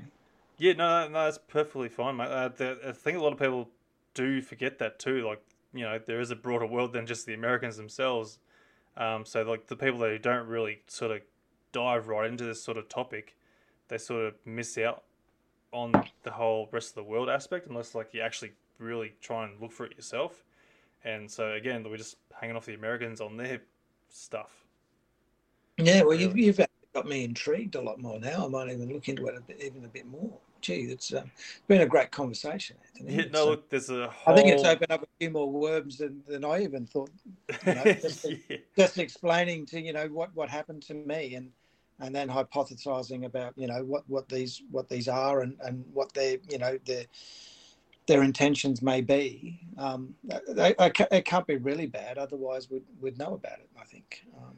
Yeah, 0.58 0.74
no, 0.74 1.08
no, 1.08 1.24
that's 1.24 1.38
perfectly 1.38 1.88
fine, 1.88 2.16
mate. 2.16 2.28
Uh, 2.28 2.48
the, 2.48 2.78
I 2.88 2.92
think 2.92 3.16
a 3.18 3.20
lot 3.22 3.32
of 3.32 3.38
people 3.38 3.68
do 4.14 4.42
forget 4.42 4.78
that 4.78 4.98
too. 4.98 5.26
Like 5.26 5.42
you 5.74 5.84
know 5.84 5.98
there 6.04 6.20
is 6.20 6.30
a 6.30 6.36
broader 6.36 6.66
world 6.66 6.92
than 6.92 7.06
just 7.06 7.26
the 7.26 7.34
Americans 7.34 7.76
themselves. 7.76 8.38
Um, 8.96 9.24
so 9.24 9.42
like 9.42 9.66
the 9.66 9.76
people 9.76 9.98
that 10.00 10.22
don't 10.22 10.46
really 10.46 10.82
sort 10.86 11.10
of 11.10 11.22
dive 11.72 12.08
right 12.08 12.28
into 12.28 12.44
this 12.44 12.62
sort 12.62 12.76
of 12.76 12.88
topic, 12.88 13.36
they 13.88 13.98
sort 13.98 14.24
of 14.24 14.34
miss 14.44 14.76
out 14.78 15.04
on 15.72 15.92
the 16.22 16.30
whole 16.32 16.68
rest 16.72 16.90
of 16.90 16.94
the 16.96 17.04
world 17.04 17.28
aspect 17.28 17.68
unless 17.68 17.94
like 17.94 18.12
you 18.12 18.20
actually 18.20 18.52
really 18.78 19.12
try 19.20 19.44
and 19.44 19.60
look 19.60 19.72
for 19.72 19.86
it 19.86 19.94
yourself. 19.96 20.42
And 21.04 21.30
so 21.30 21.52
again, 21.52 21.84
we're 21.88 21.96
just 21.96 22.16
hanging 22.38 22.56
off 22.56 22.66
the 22.66 22.74
Americans 22.74 23.20
on 23.20 23.36
their 23.36 23.62
stuff. 24.08 24.50
Yeah, 25.78 26.02
well, 26.02 26.14
you've, 26.14 26.36
you've 26.36 26.60
got 26.92 27.06
me 27.06 27.24
intrigued 27.24 27.74
a 27.74 27.80
lot 27.80 28.00
more 28.00 28.20
now. 28.20 28.44
I 28.44 28.48
might 28.48 28.70
even 28.70 28.92
look 28.92 29.08
into 29.08 29.26
it 29.26 29.36
a 29.36 29.40
bit, 29.40 29.62
even 29.62 29.84
a 29.84 29.88
bit 29.88 30.06
more 30.06 30.38
gee, 30.60 30.82
it's 30.82 31.12
um, 31.12 31.30
been 31.68 31.80
a 31.82 31.86
great 31.86 32.10
conversation, 32.10 32.76
Anthony. 32.86 33.16
Yeah, 33.16 33.24
no, 33.32 33.46
look, 33.46 33.70
there's 33.70 33.90
a 33.90 34.08
whole... 34.08 34.34
I 34.34 34.36
think 34.36 34.48
it's 34.48 34.64
opened 34.64 34.92
up 34.92 35.02
a 35.02 35.06
few 35.18 35.30
more 35.30 35.50
worms 35.50 35.98
than, 35.98 36.22
than 36.26 36.44
I 36.44 36.62
even 36.62 36.86
thought. 36.86 37.10
You 37.66 37.74
know, 37.74 37.84
just, 37.84 38.26
yeah. 38.48 38.56
just, 38.76 38.98
explaining 38.98 39.66
to 39.66 39.80
you 39.80 39.92
know 39.92 40.06
what, 40.06 40.34
what 40.34 40.48
happened 40.48 40.82
to 40.84 40.94
me 40.94 41.34
and 41.34 41.50
and 41.98 42.14
then 42.14 42.28
hypothesizing 42.28 43.26
about 43.26 43.52
you 43.56 43.66
know 43.66 43.84
what, 43.84 44.04
what 44.08 44.28
these 44.28 44.62
what 44.70 44.88
these 44.88 45.08
are 45.08 45.42
and, 45.42 45.56
and 45.62 45.84
what 45.92 46.14
their 46.14 46.38
you 46.48 46.58
know 46.58 46.78
their 46.86 47.04
their 48.10 48.24
intentions 48.24 48.82
may 48.82 49.00
be. 49.00 49.60
Um, 49.78 50.16
they, 50.48 50.74
it 50.78 51.24
can't 51.24 51.46
be 51.46 51.56
really 51.56 51.86
bad, 51.86 52.18
otherwise 52.18 52.68
we'd 52.68 52.82
we'd 53.00 53.16
know 53.16 53.34
about 53.34 53.60
it. 53.60 53.68
I 53.80 53.84
think. 53.84 54.26
Um, 54.36 54.56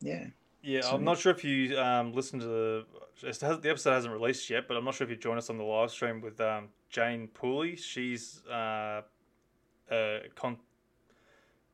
yeah. 0.00 0.26
Yeah, 0.62 0.80
so, 0.80 0.94
I'm 0.94 1.04
not 1.04 1.18
sure 1.18 1.30
if 1.30 1.44
you 1.44 1.78
um, 1.78 2.14
listened 2.14 2.40
to 2.40 2.48
the 2.48 2.86
the 3.20 3.68
episode 3.68 3.92
hasn't 3.92 4.14
released 4.14 4.48
yet, 4.48 4.66
but 4.66 4.78
I'm 4.78 4.84
not 4.86 4.94
sure 4.94 5.04
if 5.04 5.10
you 5.10 5.16
joined 5.16 5.36
us 5.36 5.50
on 5.50 5.58
the 5.58 5.64
live 5.64 5.90
stream 5.90 6.22
with 6.22 6.40
um, 6.40 6.68
Jane 6.88 7.28
Pooley. 7.28 7.76
She's 7.78 8.40
uh, 8.50 9.02
uh, 9.90 10.20
con, 10.34 10.56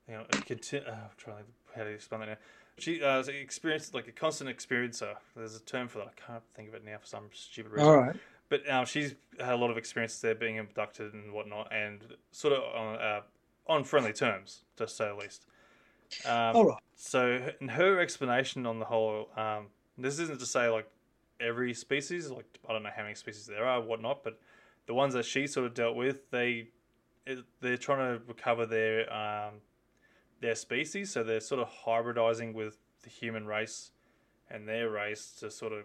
you 0.09 0.15
know, 0.15 0.25
a 0.29 0.37
conti- 0.39 0.79
uh, 0.79 0.91
I'm 0.91 1.11
trying 1.17 1.37
to 1.37 1.45
how 1.77 1.85
to 1.85 1.91
explain 1.91 2.23
that 2.23 2.29
now. 2.31 2.37
She 2.79 3.01
uh, 3.01 3.23
experienced 3.23 3.95
like 3.95 4.09
a 4.09 4.13
constant 4.13 4.51
experiencer. 4.51 5.15
There's 5.37 5.55
a 5.55 5.61
term 5.61 5.87
for 5.87 5.99
that. 5.99 6.09
I 6.09 6.27
can't 6.27 6.43
think 6.57 6.69
of 6.71 6.75
it 6.75 6.85
now 6.85 6.97
for 6.99 7.07
some 7.07 7.27
stupid 7.33 7.71
reason. 7.71 7.87
All 7.87 7.97
right. 7.97 8.17
But 8.51 8.69
um, 8.69 8.85
she's 8.85 9.15
had 9.39 9.55
a 9.55 9.57
lot 9.57 9.71
of 9.71 9.79
experiences 9.79 10.21
there, 10.21 10.35
being 10.35 10.59
abducted 10.59 11.15
and 11.15 11.33
whatnot, 11.33 11.73
and 11.73 12.01
sort 12.33 12.53
of 12.53 12.63
on, 12.75 12.97
uh, 12.97 13.21
on 13.67 13.85
friendly 13.85 14.13
terms, 14.13 14.65
to 14.77 14.87
say 14.87 15.07
the 15.07 15.15
least. 15.15 15.47
Um, 16.27 16.57
All 16.57 16.65
right. 16.67 16.83
So, 16.97 17.41
in 17.61 17.69
her 17.69 18.01
explanation 18.01 18.67
on 18.67 18.81
the 18.81 18.85
whole, 18.85 19.31
um, 19.37 19.69
this 19.97 20.19
isn't 20.19 20.41
to 20.41 20.47
say 20.47 20.69
like 20.69 20.87
every 21.41 21.73
species, 21.73 22.31
like 22.31 22.59
I 22.69 22.73
don't 22.73 22.83
know 22.83 22.91
how 22.95 23.05
many 23.05 23.15
species 23.15 23.47
there 23.47 23.65
are, 23.65 23.81
whatnot, 23.81 24.25
but 24.25 24.39
the 24.87 24.95
ones 24.95 25.15
that 25.15 25.25
she 25.25 25.47
sort 25.47 25.67
of 25.67 25.75
dealt 25.75 25.97
with, 25.97 26.29
they 26.31 26.69
they're 27.61 27.77
trying 27.77 28.19
to 28.19 28.25
recover 28.27 28.67
their 28.67 29.13
um, 29.13 29.55
their 30.41 30.57
species, 30.57 31.13
so 31.13 31.23
they're 31.23 31.41
sort 31.41 31.61
of 31.61 31.69
hybridizing 31.87 32.53
with 32.53 32.79
the 33.03 33.11
human 33.11 33.47
race 33.47 33.93
and 34.51 34.69
their 34.69 34.91
race 34.91 35.33
to 35.39 35.51
sort 35.51 35.73
of 35.73 35.85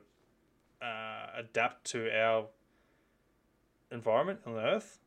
uh, 0.82 1.28
adapt 1.38 1.86
to 1.92 2.10
our 2.12 2.48
environment 3.96 4.40
on 4.46 4.54
Earth. 4.56 5.00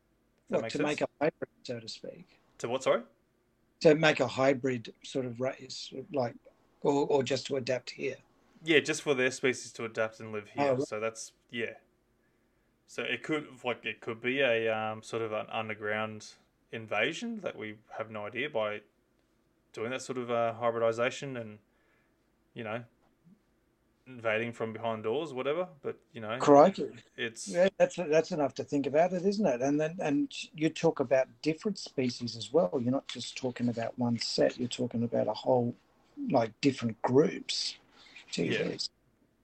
If 0.48 0.50
that 0.50 0.56
What, 0.56 0.62
makes 0.62 0.72
to 0.72 0.78
sense. 0.78 0.86
make 0.88 1.00
a 1.02 1.08
hybrid, 1.20 1.50
so 1.62 1.78
to 1.80 1.88
speak. 1.88 2.40
to 2.58 2.68
what? 2.68 2.82
Sorry. 2.82 3.02
To 3.82 3.94
make 3.94 4.18
a 4.18 4.26
hybrid 4.26 4.92
sort 5.04 5.24
of 5.26 5.40
race, 5.40 5.92
like, 6.12 6.34
or, 6.82 7.06
or 7.06 7.22
just 7.22 7.46
to 7.46 7.56
adapt 7.56 7.90
here. 7.90 8.16
Yeah, 8.64 8.80
just 8.80 9.02
for 9.02 9.14
their 9.14 9.30
species 9.30 9.70
to 9.74 9.84
adapt 9.84 10.18
and 10.18 10.32
live 10.32 10.48
here. 10.48 10.70
Oh, 10.70 10.74
right. 10.74 10.88
So 10.88 10.98
that's 10.98 11.32
yeah. 11.52 11.74
So 12.88 13.02
it 13.04 13.22
could 13.22 13.46
like 13.64 13.84
it 13.84 14.00
could 14.00 14.20
be 14.20 14.40
a 14.40 14.68
um, 14.76 15.02
sort 15.02 15.22
of 15.22 15.30
an 15.32 15.46
underground 15.52 16.26
invasion 16.72 17.40
that 17.42 17.56
we 17.56 17.76
have 17.96 18.10
no 18.10 18.26
idea 18.26 18.50
by 18.50 18.80
doing 19.72 19.90
that 19.90 20.02
sort 20.02 20.18
of 20.18 20.30
uh, 20.30 20.54
hybridization 20.54 21.36
and 21.36 21.58
you 22.54 22.64
know 22.64 22.82
invading 24.08 24.52
from 24.52 24.72
behind 24.72 25.04
doors, 25.04 25.32
whatever. 25.32 25.68
But 25.82 25.98
you 26.12 26.20
know, 26.20 26.38
Crikey. 26.38 26.90
it's 27.16 27.48
Yeah, 27.48 27.68
that's 27.78 27.96
that's 27.96 28.32
enough 28.32 28.54
to 28.54 28.64
think 28.64 28.86
about 28.86 29.12
it, 29.12 29.24
isn't 29.24 29.46
it? 29.46 29.60
And 29.60 29.80
then 29.80 29.96
and 30.00 30.32
you 30.54 30.70
talk 30.70 31.00
about 31.00 31.28
different 31.42 31.78
species 31.78 32.36
as 32.36 32.52
well. 32.52 32.70
You're 32.80 32.92
not 32.92 33.08
just 33.08 33.36
talking 33.36 33.68
about 33.68 33.98
one 33.98 34.18
set. 34.18 34.58
You're 34.58 34.68
talking 34.68 35.04
about 35.04 35.28
a 35.28 35.34
whole, 35.34 35.74
like 36.30 36.58
different 36.60 37.00
groups. 37.02 37.76
Gee 38.30 38.54
Yeah. 38.54 38.68
whiz. 38.68 38.88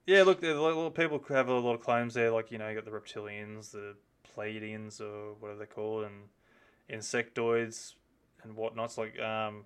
Yeah, 0.07 0.23
look, 0.25 0.41
there's 0.41 0.59
a 0.59 0.61
lot 0.61 0.73
of 0.73 0.95
people 0.95 1.23
have 1.31 1.49
a 1.49 1.55
lot 1.55 1.75
of 1.75 1.81
claims 1.81 2.15
there. 2.15 2.31
Like 2.31 2.51
you 2.51 2.59
know, 2.59 2.69
you 2.69 2.75
got 2.75 2.85
the 2.85 2.91
reptilians, 2.91 3.71
the 3.71 3.95
Pleiadians, 4.37 5.01
or 5.01 5.35
whatever 5.35 5.59
they're 5.59 5.67
called, 5.67 6.05
and 6.05 6.29
insectoids 6.91 7.95
and 8.43 8.55
whatnot. 8.57 8.87
It's 8.87 8.99
like, 8.99 9.19
um, 9.19 9.65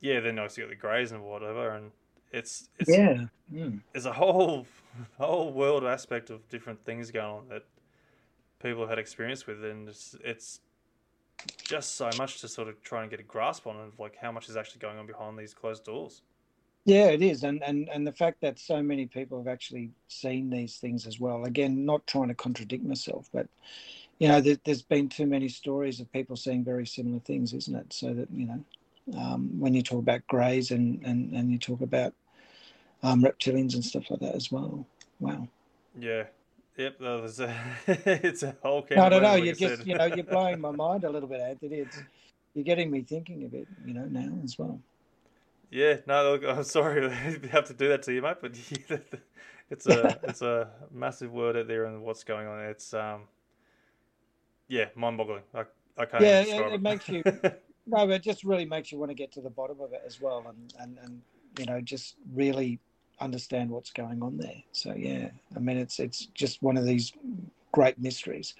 yeah, 0.00 0.20
then 0.20 0.38
obviously 0.38 0.62
you 0.62 0.68
got 0.68 0.74
the 0.74 0.80
greys 0.80 1.12
and 1.12 1.24
whatever, 1.24 1.70
and 1.70 1.92
it's 2.34 2.68
it's 2.78 2.90
Yeah. 2.90 3.26
Mm. 3.52 3.80
there's 3.92 4.06
a 4.06 4.12
whole 4.12 4.66
whole 5.18 5.52
world 5.52 5.84
aspect 5.84 6.30
of 6.30 6.48
different 6.48 6.84
things 6.84 7.10
going 7.10 7.26
on 7.26 7.48
that 7.48 7.64
people 8.60 8.82
have 8.82 8.90
had 8.90 8.98
experience 8.98 9.46
with, 9.46 9.64
and 9.64 9.88
it's 9.88 10.16
it's 10.22 10.60
just 11.62 11.94
so 11.96 12.10
much 12.18 12.40
to 12.40 12.48
sort 12.48 12.68
of 12.68 12.82
try 12.82 13.02
and 13.02 13.10
get 13.10 13.20
a 13.20 13.24
grasp 13.24 13.66
on 13.66 13.76
of 13.76 13.98
like 13.98 14.16
how 14.16 14.32
much 14.32 14.48
is 14.48 14.56
actually 14.56 14.80
going 14.80 14.98
on 14.98 15.06
behind 15.06 15.38
these 15.38 15.54
closed 15.54 15.84
doors. 15.84 16.22
Yeah, 16.86 17.06
it 17.06 17.22
is, 17.22 17.44
and 17.44 17.62
and 17.62 17.88
and 17.88 18.06
the 18.06 18.12
fact 18.12 18.40
that 18.42 18.58
so 18.58 18.82
many 18.82 19.06
people 19.06 19.38
have 19.38 19.48
actually 19.48 19.90
seen 20.08 20.50
these 20.50 20.76
things 20.76 21.06
as 21.06 21.18
well. 21.18 21.44
Again, 21.44 21.86
not 21.86 22.06
trying 22.06 22.28
to 22.28 22.34
contradict 22.34 22.84
myself, 22.84 23.30
but 23.32 23.46
you 24.18 24.28
know, 24.28 24.40
there, 24.40 24.56
there's 24.64 24.82
been 24.82 25.08
too 25.08 25.26
many 25.26 25.48
stories 25.48 26.00
of 26.00 26.12
people 26.12 26.36
seeing 26.36 26.62
very 26.64 26.86
similar 26.86 27.20
things, 27.20 27.52
isn't 27.54 27.74
it? 27.74 27.92
So 27.92 28.12
that 28.14 28.30
you 28.30 28.46
know, 28.46 28.64
um, 29.18 29.58
when 29.58 29.74
you 29.74 29.82
talk 29.82 29.98
about 29.98 30.26
greys 30.26 30.70
and 30.70 31.02
and 31.04 31.32
and 31.32 31.50
you 31.50 31.58
talk 31.58 31.80
about 31.80 32.14
um, 33.04 33.22
reptilians 33.22 33.74
and 33.74 33.84
stuff 33.84 34.10
like 34.10 34.20
that 34.20 34.34
as 34.34 34.50
well. 34.50 34.86
Wow. 35.20 35.46
Yeah. 35.98 36.24
Yep, 36.76 37.00
was 37.00 37.38
a, 37.38 37.54
it's 37.86 38.42
a 38.42 38.56
whole 38.62 38.82
can 38.82 38.98
No, 38.98 39.04
of 39.04 39.10
no, 39.10 39.20
no. 39.20 39.34
worms, 39.34 39.40
like 39.40 39.44
You're 39.44 39.54
I 39.54 39.68
just, 39.68 39.78
said. 39.78 39.86
you 39.86 39.94
know, 39.94 40.06
you're 40.06 40.24
blowing 40.24 40.60
my 40.60 40.70
mind 40.72 41.04
a 41.04 41.10
little 41.10 41.28
bit, 41.28 41.40
Anthony. 41.40 41.76
It's 41.76 42.02
you're 42.54 42.64
getting 42.64 42.90
me 42.90 43.02
thinking 43.02 43.44
a 43.44 43.48
bit, 43.48 43.68
you 43.84 43.94
know, 43.94 44.06
now 44.06 44.32
as 44.42 44.58
well. 44.58 44.80
Yeah, 45.70 45.98
no, 46.06 46.32
look, 46.32 46.44
I'm 46.44 46.64
sorry 46.64 47.00
to 47.08 47.48
have 47.48 47.64
to 47.66 47.74
do 47.74 47.88
that 47.88 48.02
to 48.04 48.12
you, 48.12 48.22
mate, 48.22 48.36
but 48.40 48.56
it's 49.70 49.86
a 49.86 50.18
it's 50.22 50.42
a 50.42 50.70
massive 50.92 51.32
word 51.32 51.56
out 51.56 51.68
there 51.68 51.84
and 51.84 52.02
what's 52.02 52.24
going 52.24 52.46
on. 52.46 52.60
It's 52.60 52.94
um, 52.94 53.22
yeah, 54.68 54.86
mind-boggling. 54.94 55.42
I 55.54 55.64
I 55.96 56.06
can't. 56.06 56.22
yeah, 56.22 56.42
describe 56.42 56.72
it, 56.72 56.74
it 56.74 56.82
makes 56.82 57.08
you 57.08 57.22
no, 57.86 58.08
it 58.10 58.22
just 58.22 58.44
really 58.44 58.64
makes 58.64 58.90
you 58.90 58.98
want 58.98 59.10
to 59.10 59.14
get 59.14 59.32
to 59.32 59.40
the 59.40 59.50
bottom 59.50 59.80
of 59.80 59.92
it 59.92 60.02
as 60.06 60.20
well, 60.20 60.44
and 60.48 60.72
and 60.80 60.98
and 61.04 61.22
you 61.58 61.66
know, 61.66 61.80
just 61.80 62.16
really 62.32 62.80
understand 63.24 63.70
what's 63.70 63.90
going 63.90 64.22
on 64.22 64.36
there. 64.36 64.62
So 64.72 64.94
yeah, 64.94 65.30
I 65.56 65.58
mean, 65.58 65.78
it's 65.78 65.98
it's 65.98 66.26
just 66.26 66.62
one 66.62 66.76
of 66.76 66.84
these 66.84 67.12
great 67.72 67.98
mysteries. 67.98 68.54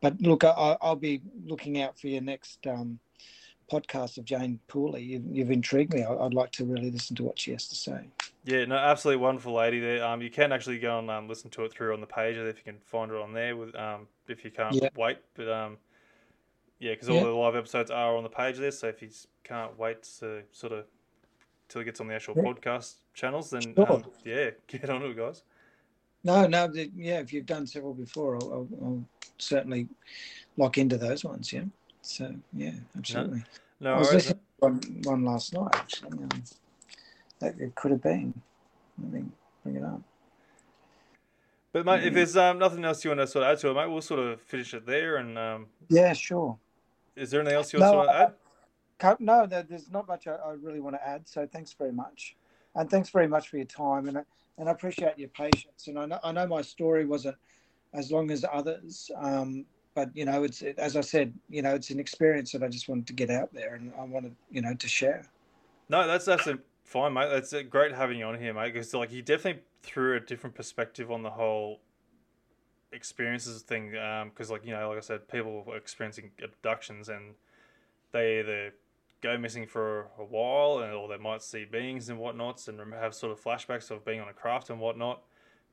But 0.00 0.20
look, 0.20 0.42
I, 0.42 0.76
I'll 0.80 0.96
be 0.96 1.22
looking 1.46 1.80
out 1.80 1.98
for 1.98 2.08
your 2.08 2.22
next 2.22 2.66
um, 2.66 2.98
podcast 3.70 4.18
of 4.18 4.24
Jane 4.24 4.58
Pooley. 4.68 5.06
You've, 5.06 5.24
you've 5.30 5.50
intrigued 5.50 5.94
me. 5.94 6.02
I, 6.02 6.12
I'd 6.14 6.34
like 6.34 6.50
to 6.52 6.64
really 6.64 6.90
listen 6.90 7.14
to 7.16 7.22
what 7.22 7.38
she 7.38 7.52
has 7.52 7.68
to 7.68 7.74
say. 7.74 8.08
Yeah, 8.44 8.64
no, 8.64 8.76
absolutely 8.76 9.22
wonderful 9.22 9.54
lady 9.54 9.80
there. 9.80 10.04
Um, 10.04 10.22
you 10.22 10.30
can 10.30 10.52
actually 10.52 10.78
go 10.78 10.98
and 10.98 11.10
um, 11.10 11.28
listen 11.28 11.50
to 11.50 11.64
it 11.64 11.72
through 11.72 11.92
on 11.92 12.00
the 12.00 12.06
page 12.06 12.36
if 12.36 12.56
you 12.58 12.72
can 12.72 12.80
find 12.84 13.10
it 13.10 13.16
on 13.16 13.32
there. 13.32 13.56
With 13.56 13.74
um, 13.76 14.06
if 14.28 14.44
you 14.44 14.50
can't 14.50 14.74
Yeah. 14.74 14.88
wait, 14.96 15.18
but 15.34 15.48
um, 15.48 15.78
yeah, 16.78 16.92
because 16.92 17.08
all 17.08 17.16
Yeah. 17.16 17.24
the 17.24 17.30
live 17.30 17.56
episodes 17.56 17.90
are 17.90 18.16
on 18.16 18.22
the 18.22 18.28
page 18.28 18.58
there. 18.58 18.70
So 18.70 18.88
if 18.88 19.02
you 19.02 19.10
can't 19.44 19.76
wait 19.78 20.02
to 20.20 20.42
sort 20.52 20.72
of 20.72 20.84
till 21.68 21.80
it 21.80 21.84
gets 21.84 22.00
on 22.00 22.06
the 22.08 22.14
actual 22.14 22.34
Yeah. 22.36 22.42
podcast 22.44 22.94
channels, 23.14 23.50
then 23.50 23.62
Sure. 23.74 23.92
um, 23.92 24.04
yeah, 24.24 24.50
get 24.66 24.88
on 24.90 25.02
it, 25.02 25.16
guys. 25.16 25.42
No, 26.24 26.46
no, 26.46 26.66
the, 26.68 26.90
yeah. 26.96 27.20
If 27.20 27.32
you've 27.32 27.46
done 27.46 27.66
several 27.66 27.94
before, 27.94 28.36
I'll, 28.36 28.52
I'll, 28.52 28.68
I'll 28.82 29.04
certainly 29.38 29.88
lock 30.56 30.78
into 30.78 30.96
those 30.98 31.24
ones. 31.24 31.52
Yeah. 31.52 31.64
So 32.02 32.34
yeah, 32.52 32.72
absolutely. 32.96 33.42
No 33.80 33.94
I 33.94 33.98
was 33.98 34.12
listening 34.12 34.38
to 34.38 34.40
one, 34.60 34.80
one 35.04 35.24
last 35.24 35.52
night. 35.54 35.68
Actually, 35.74 36.18
um, 36.18 36.42
that 37.40 37.58
it 37.60 37.74
could 37.74 37.90
have 37.90 38.02
been. 38.02 38.32
Let 39.02 39.12
me 39.12 39.24
bring 39.62 39.76
it 39.76 39.84
up. 39.84 40.00
But 41.72 41.84
mate, 41.84 42.04
if 42.04 42.14
there's 42.14 42.36
um, 42.36 42.58
nothing 42.58 42.84
else 42.84 43.04
you 43.04 43.10
want 43.10 43.20
to 43.20 43.26
sort 43.26 43.44
of 43.44 43.52
add 43.52 43.58
to 43.60 43.68
it, 43.70 43.74
mate, 43.74 43.90
we'll 43.90 44.00
sort 44.00 44.20
of 44.20 44.40
finish 44.40 44.72
it 44.72 44.86
there. 44.86 45.16
And 45.16 45.36
um, 45.36 45.66
Yeah, 45.90 46.12
sure. 46.14 46.56
is 47.14 47.30
there 47.30 47.40
anything 47.40 47.56
else 47.56 47.72
you 47.72 47.78
No, 47.80 47.92
want 47.92 48.08
to 48.08 48.14
I- 48.14 48.22
add? 48.24 48.32
No, 49.20 49.46
there's 49.46 49.90
not 49.90 50.08
much 50.08 50.26
I, 50.26 50.52
really 50.60 50.80
want 50.80 50.96
to 50.96 51.06
add. 51.06 51.28
So 51.28 51.46
thanks 51.46 51.72
very 51.72 51.92
much, 51.92 52.36
and 52.74 52.90
thanks 52.90 53.10
very 53.10 53.28
much 53.28 53.48
for 53.48 53.56
your 53.56 53.66
time, 53.66 54.08
and 54.08 54.24
and 54.58 54.68
I 54.68 54.72
appreciate 54.72 55.18
your 55.18 55.28
patience. 55.28 55.88
And 55.88 55.98
I 55.98 56.06
know 56.06 56.18
I 56.24 56.32
know 56.32 56.46
my 56.46 56.62
story 56.62 57.04
wasn't 57.04 57.36
as 57.92 58.10
long 58.10 58.30
as 58.30 58.44
others, 58.50 59.10
um, 59.16 59.66
but 59.94 60.14
you 60.14 60.24
know, 60.24 60.44
it's 60.44 60.62
it, 60.62 60.78
as 60.78 60.96
I 60.96 61.00
said, 61.00 61.32
you 61.48 61.62
know, 61.62 61.74
it's 61.74 61.90
an 61.90 61.98
experience 62.00 62.52
that 62.52 62.62
I 62.62 62.68
just 62.68 62.88
wanted 62.88 63.06
to 63.08 63.12
get 63.12 63.30
out 63.30 63.52
there, 63.52 63.74
and 63.74 63.92
I 63.98 64.04
wanted, 64.04 64.34
you 64.50 64.62
know, 64.62 64.74
to 64.74 64.88
share. 64.88 65.24
No, 65.88 66.06
that's 66.06 66.28
absolutely 66.28 66.64
fine, 66.84 67.12
mate. 67.12 67.28
That's 67.30 67.52
uh, 67.52 67.62
great 67.62 67.94
having 67.94 68.18
you 68.18 68.24
on 68.24 68.38
here, 68.40 68.54
mate. 68.54 68.72
Because 68.72 68.92
like 68.94 69.12
you 69.12 69.22
definitely 69.22 69.62
threw 69.82 70.16
a 70.16 70.20
different 70.20 70.56
perspective 70.56 71.10
on 71.10 71.22
the 71.22 71.30
whole 71.30 71.80
experiences 72.92 73.62
thing. 73.62 73.90
Because 73.90 74.50
like 74.50 74.64
you 74.64 74.72
know, 74.72 74.88
like 74.88 74.98
I 74.98 75.02
said, 75.02 75.28
people 75.28 75.64
are 75.68 75.76
experiencing 75.76 76.30
abductions 76.42 77.08
and 77.08 77.34
they 78.12 78.40
either 78.40 78.72
go 79.22 79.36
missing 79.38 79.66
for 79.66 80.08
a 80.18 80.24
while, 80.24 80.80
and 80.80 80.92
or 80.92 81.08
they 81.08 81.16
might 81.16 81.42
see 81.42 81.64
beings 81.64 82.08
and 82.08 82.18
whatnots, 82.18 82.68
and 82.68 82.80
have 82.94 83.14
sort 83.14 83.32
of 83.32 83.42
flashbacks 83.42 83.90
of 83.90 84.04
being 84.04 84.20
on 84.20 84.28
a 84.28 84.32
craft 84.32 84.70
and 84.70 84.80
whatnot. 84.80 85.22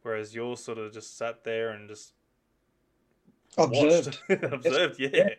Whereas 0.02 0.36
you're 0.36 0.58
sort 0.58 0.78
of 0.78 0.92
just 0.94 1.18
sat 1.18 1.44
there 1.44 1.70
and 1.70 1.88
just 1.88 2.14
Observed. 3.58 4.20
observed, 4.30 5.00
yeah. 5.00 5.10
Yeah. 5.14 5.30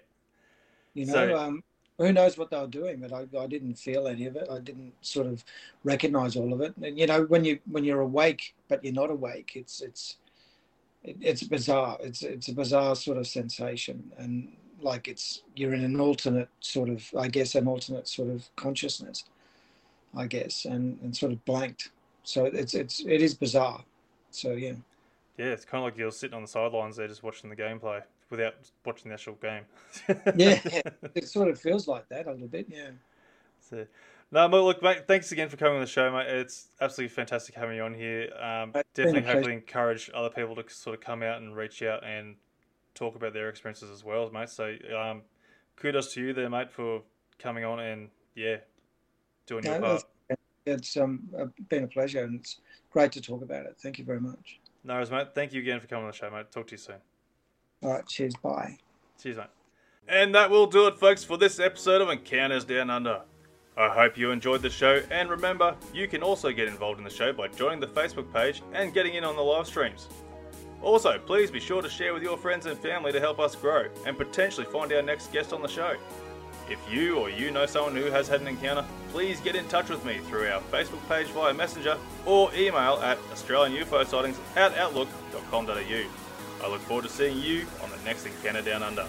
You 0.95 1.07
know, 1.07 1.13
So- 1.13 1.37
um, 1.37 1.65
who 1.99 2.13
knows 2.13 2.37
what 2.37 2.51
they 2.51 2.59
were 2.59 2.67
doing, 2.67 2.99
but 3.01 3.13
I, 3.13 3.27
I 3.39 3.47
didn't 3.47 3.75
feel 3.75 4.09
any 4.09 4.27
of 4.27 4.35
it. 4.35 4.49
I 4.51 4.59
didn't 4.59 4.93
sort 5.01 5.29
of 5.29 5.45
recognize 5.85 6.35
all 6.35 6.53
of 6.53 6.61
it. 6.61 6.75
And 6.83 6.99
you 6.99 7.07
know, 7.07 7.23
when 7.25 7.45
you 7.45 7.61
when 7.71 7.85
you're 7.85 8.01
awake 8.01 8.55
but 8.69 8.83
you're 8.85 8.93
not 8.93 9.11
awake, 9.11 9.53
it's 9.55 9.81
it's 9.81 10.17
it's 11.05 11.45
bizarre. 11.45 11.97
It's 12.01 12.23
it's 12.23 12.49
a 12.49 12.53
bizarre 12.53 12.97
sort 12.97 13.19
of 13.19 13.29
sensation, 13.29 14.11
and 14.19 14.57
like 14.85 15.09
it's 15.09 15.43
you're 15.57 15.75
in 15.75 15.83
an 15.83 15.99
alternate 15.99 16.49
sort 16.61 16.89
of, 16.89 17.09
I 17.19 17.29
guess, 17.29 17.55
an 17.55 17.67
alternate 17.67 18.07
sort 18.07 18.29
of 18.29 18.49
consciousness, 18.55 19.25
I 20.17 20.27
guess, 20.27 20.67
and 20.67 20.99
and 21.03 21.17
sort 21.17 21.33
of 21.33 21.45
blanked. 21.45 21.91
So 22.23 22.45
it's 22.45 22.75
it's 22.75 23.01
it 23.01 23.21
is 23.21 23.35
bizarre. 23.35 23.85
So 24.31 24.53
yeah. 24.53 24.75
Yeah, 25.37 25.47
it's 25.47 25.65
kind 25.65 25.83
of 25.83 25.91
like 25.91 25.99
you're 25.99 26.13
sitting 26.13 26.35
on 26.37 26.43
the 26.43 26.49
sidelines 26.49 26.97
there, 26.97 27.09
just 27.09 27.25
watching 27.25 27.51
the 27.51 27.57
gameplay 27.57 28.03
without 28.31 28.55
watching 28.87 29.09
the 29.09 29.15
actual 29.15 29.35
game. 29.35 29.63
yeah, 30.37 30.61
it 31.15 31.29
sort 31.29 31.49
of 31.49 31.59
feels 31.59 31.89
like 31.89 32.09
that 32.09 32.27
a 32.27 32.31
little 32.31 32.47
bit. 32.47 32.67
Yeah. 32.69 32.91
So, 33.59 33.85
no, 34.31 34.49
but 34.49 34.63
look, 34.63 34.83
mate. 34.83 35.09
Thanks 35.09 35.33
again 35.33 35.49
for 35.49 35.57
coming 35.57 35.75
on 35.75 35.81
the 35.81 35.89
show, 35.89 36.13
mate. 36.13 36.29
It's 36.29 36.69
absolutely 36.81 37.15
fantastic 37.15 37.55
having 37.57 37.77
you 37.77 37.83
on 37.83 37.95
here. 37.95 38.31
Um, 38.41 38.71
It's 38.75 38.91
been 38.95 39.09
a 39.09 39.13
definitely, 39.13 39.33
hopefully, 39.33 39.55
encourage 39.55 40.11
other 40.15 40.31
people 40.31 40.55
to 40.55 40.65
sort 40.69 40.95
of 40.95 41.01
come 41.01 41.23
out 41.23 41.41
and 41.41 41.57
reach 41.57 41.83
out 41.83 42.05
and 42.05 42.37
talk 42.95 43.17
about 43.17 43.33
their 43.33 43.49
experiences 43.49 43.91
as 43.91 44.05
well, 44.05 44.31
mate. 44.31 44.49
So, 44.49 44.75
um, 44.97 45.23
kudos 45.77 46.13
to 46.15 46.21
you 46.21 46.33
there, 46.33 46.49
mate, 46.49 46.71
for 46.71 47.03
coming 47.39 47.65
on 47.65 47.81
and 47.81 48.09
yeah, 48.35 48.59
doing 49.47 49.65
your 49.65 49.81
part. 49.81 50.05
it's- 50.67 50.97
um, 50.97 51.29
been 51.69 51.85
a 51.85 51.89
pleasure, 51.89 52.25
and 52.25 52.41
it's 52.41 52.61
great 52.91 53.13
to 53.13 53.21
talk 53.21 53.43
about 53.43 53.67
it. 53.67 53.77
Thank 53.79 53.99
you 53.99 54.05
very 54.05 54.21
much. 54.21 54.61
No 54.83 54.95
worries, 54.95 55.11
mate. 55.11 55.29
Thank 55.35 55.53
you 55.53 55.61
again 55.61 55.79
for 55.81 55.87
coming 55.87 56.05
on 56.05 56.11
the 56.11 56.17
show, 56.17 56.31
mate. 56.31 56.51
Talk 56.51 56.67
to 56.69 56.73
you 56.73 56.79
soon. 56.79 56.97
All 57.83 57.91
right, 57.93 58.07
cheers. 58.07 58.35
Bye. 58.37 58.79
Cheers, 59.23 59.37
mate. 59.37 59.47
And 60.09 60.35
that 60.35 60.51
will 60.51 60.67
do 60.67 60.87
it, 60.87 60.99
folks, 60.99 61.23
for 61.25 61.37
this 61.37 61.59
episode 61.59 62.01
of 62.01 62.09
Encounters 62.09 62.65
Down 62.65 62.91
Under. 62.91 63.23
I 63.77 63.89
hope 63.89 64.17
you 64.17 64.31
enjoyed 64.31 64.63
the 64.63 64.71
show, 64.71 65.03
and 65.11 65.29
remember, 65.29 65.77
you 65.93 66.07
can 66.07 66.23
also 66.23 66.53
get 66.53 66.69
involved 66.69 66.99
in 66.99 67.05
the 67.05 67.11
show 67.11 67.33
by 67.33 67.49
joining 67.49 67.81
the 67.81 67.89
Facebook 67.89 68.33
page 68.33 68.63
and 68.73 68.95
getting 68.95 69.15
in 69.15 69.25
on 69.25 69.35
the 69.37 69.43
live 69.43 69.67
streams. 69.67 70.09
Also, 70.85 71.19
please 71.19 71.51
be 71.51 71.61
sure 71.61 71.81
to 71.81 71.89
share 71.89 72.13
with 72.13 72.23
your 72.23 72.37
friends 72.37 72.67
and 72.67 72.79
family 72.79 73.11
to 73.11 73.19
help 73.19 73.41
us 73.41 73.57
grow 73.57 73.89
and 74.05 74.19
potentially 74.19 74.67
find 74.67 74.93
our 74.93 75.01
next 75.01 75.33
guest 75.33 75.55
on 75.55 75.63
the 75.63 75.69
show. 75.69 75.97
If 76.69 76.79
you 76.93 77.17
or 77.17 77.31
you 77.31 77.51
know 77.51 77.65
someone 77.65 77.97
who 77.97 78.11
has 78.11 78.29
had 78.29 78.43
an 78.43 78.49
encounter, 78.49 78.85
please 79.09 79.41
get 79.41 79.57
in 79.57 79.67
touch 79.69 79.89
with 79.89 80.05
me 80.05 80.19
through 80.19 80.49
our 80.49 80.61
Facebook 80.71 81.07
page 81.09 81.29
via 81.29 81.55
Messenger 81.55 81.97
or 82.27 82.55
email 82.55 83.01
at 83.03 83.17
Australian 83.33 83.83
UFO 83.83 84.07
sightings 84.07 84.39
at 84.57 84.77
outlook.com.au. 84.77 85.73
I 85.73 86.69
look 86.69 86.81
forward 86.83 87.05
to 87.05 87.11
seeing 87.11 87.39
you 87.39 87.65
on 87.83 87.91
the 87.91 87.99
next 88.05 88.27
Encounter 88.27 88.63
Down 88.63 88.83
Under. 88.83 89.07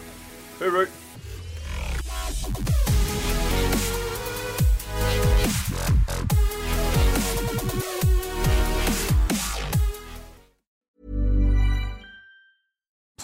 Hooroo! 0.59 0.89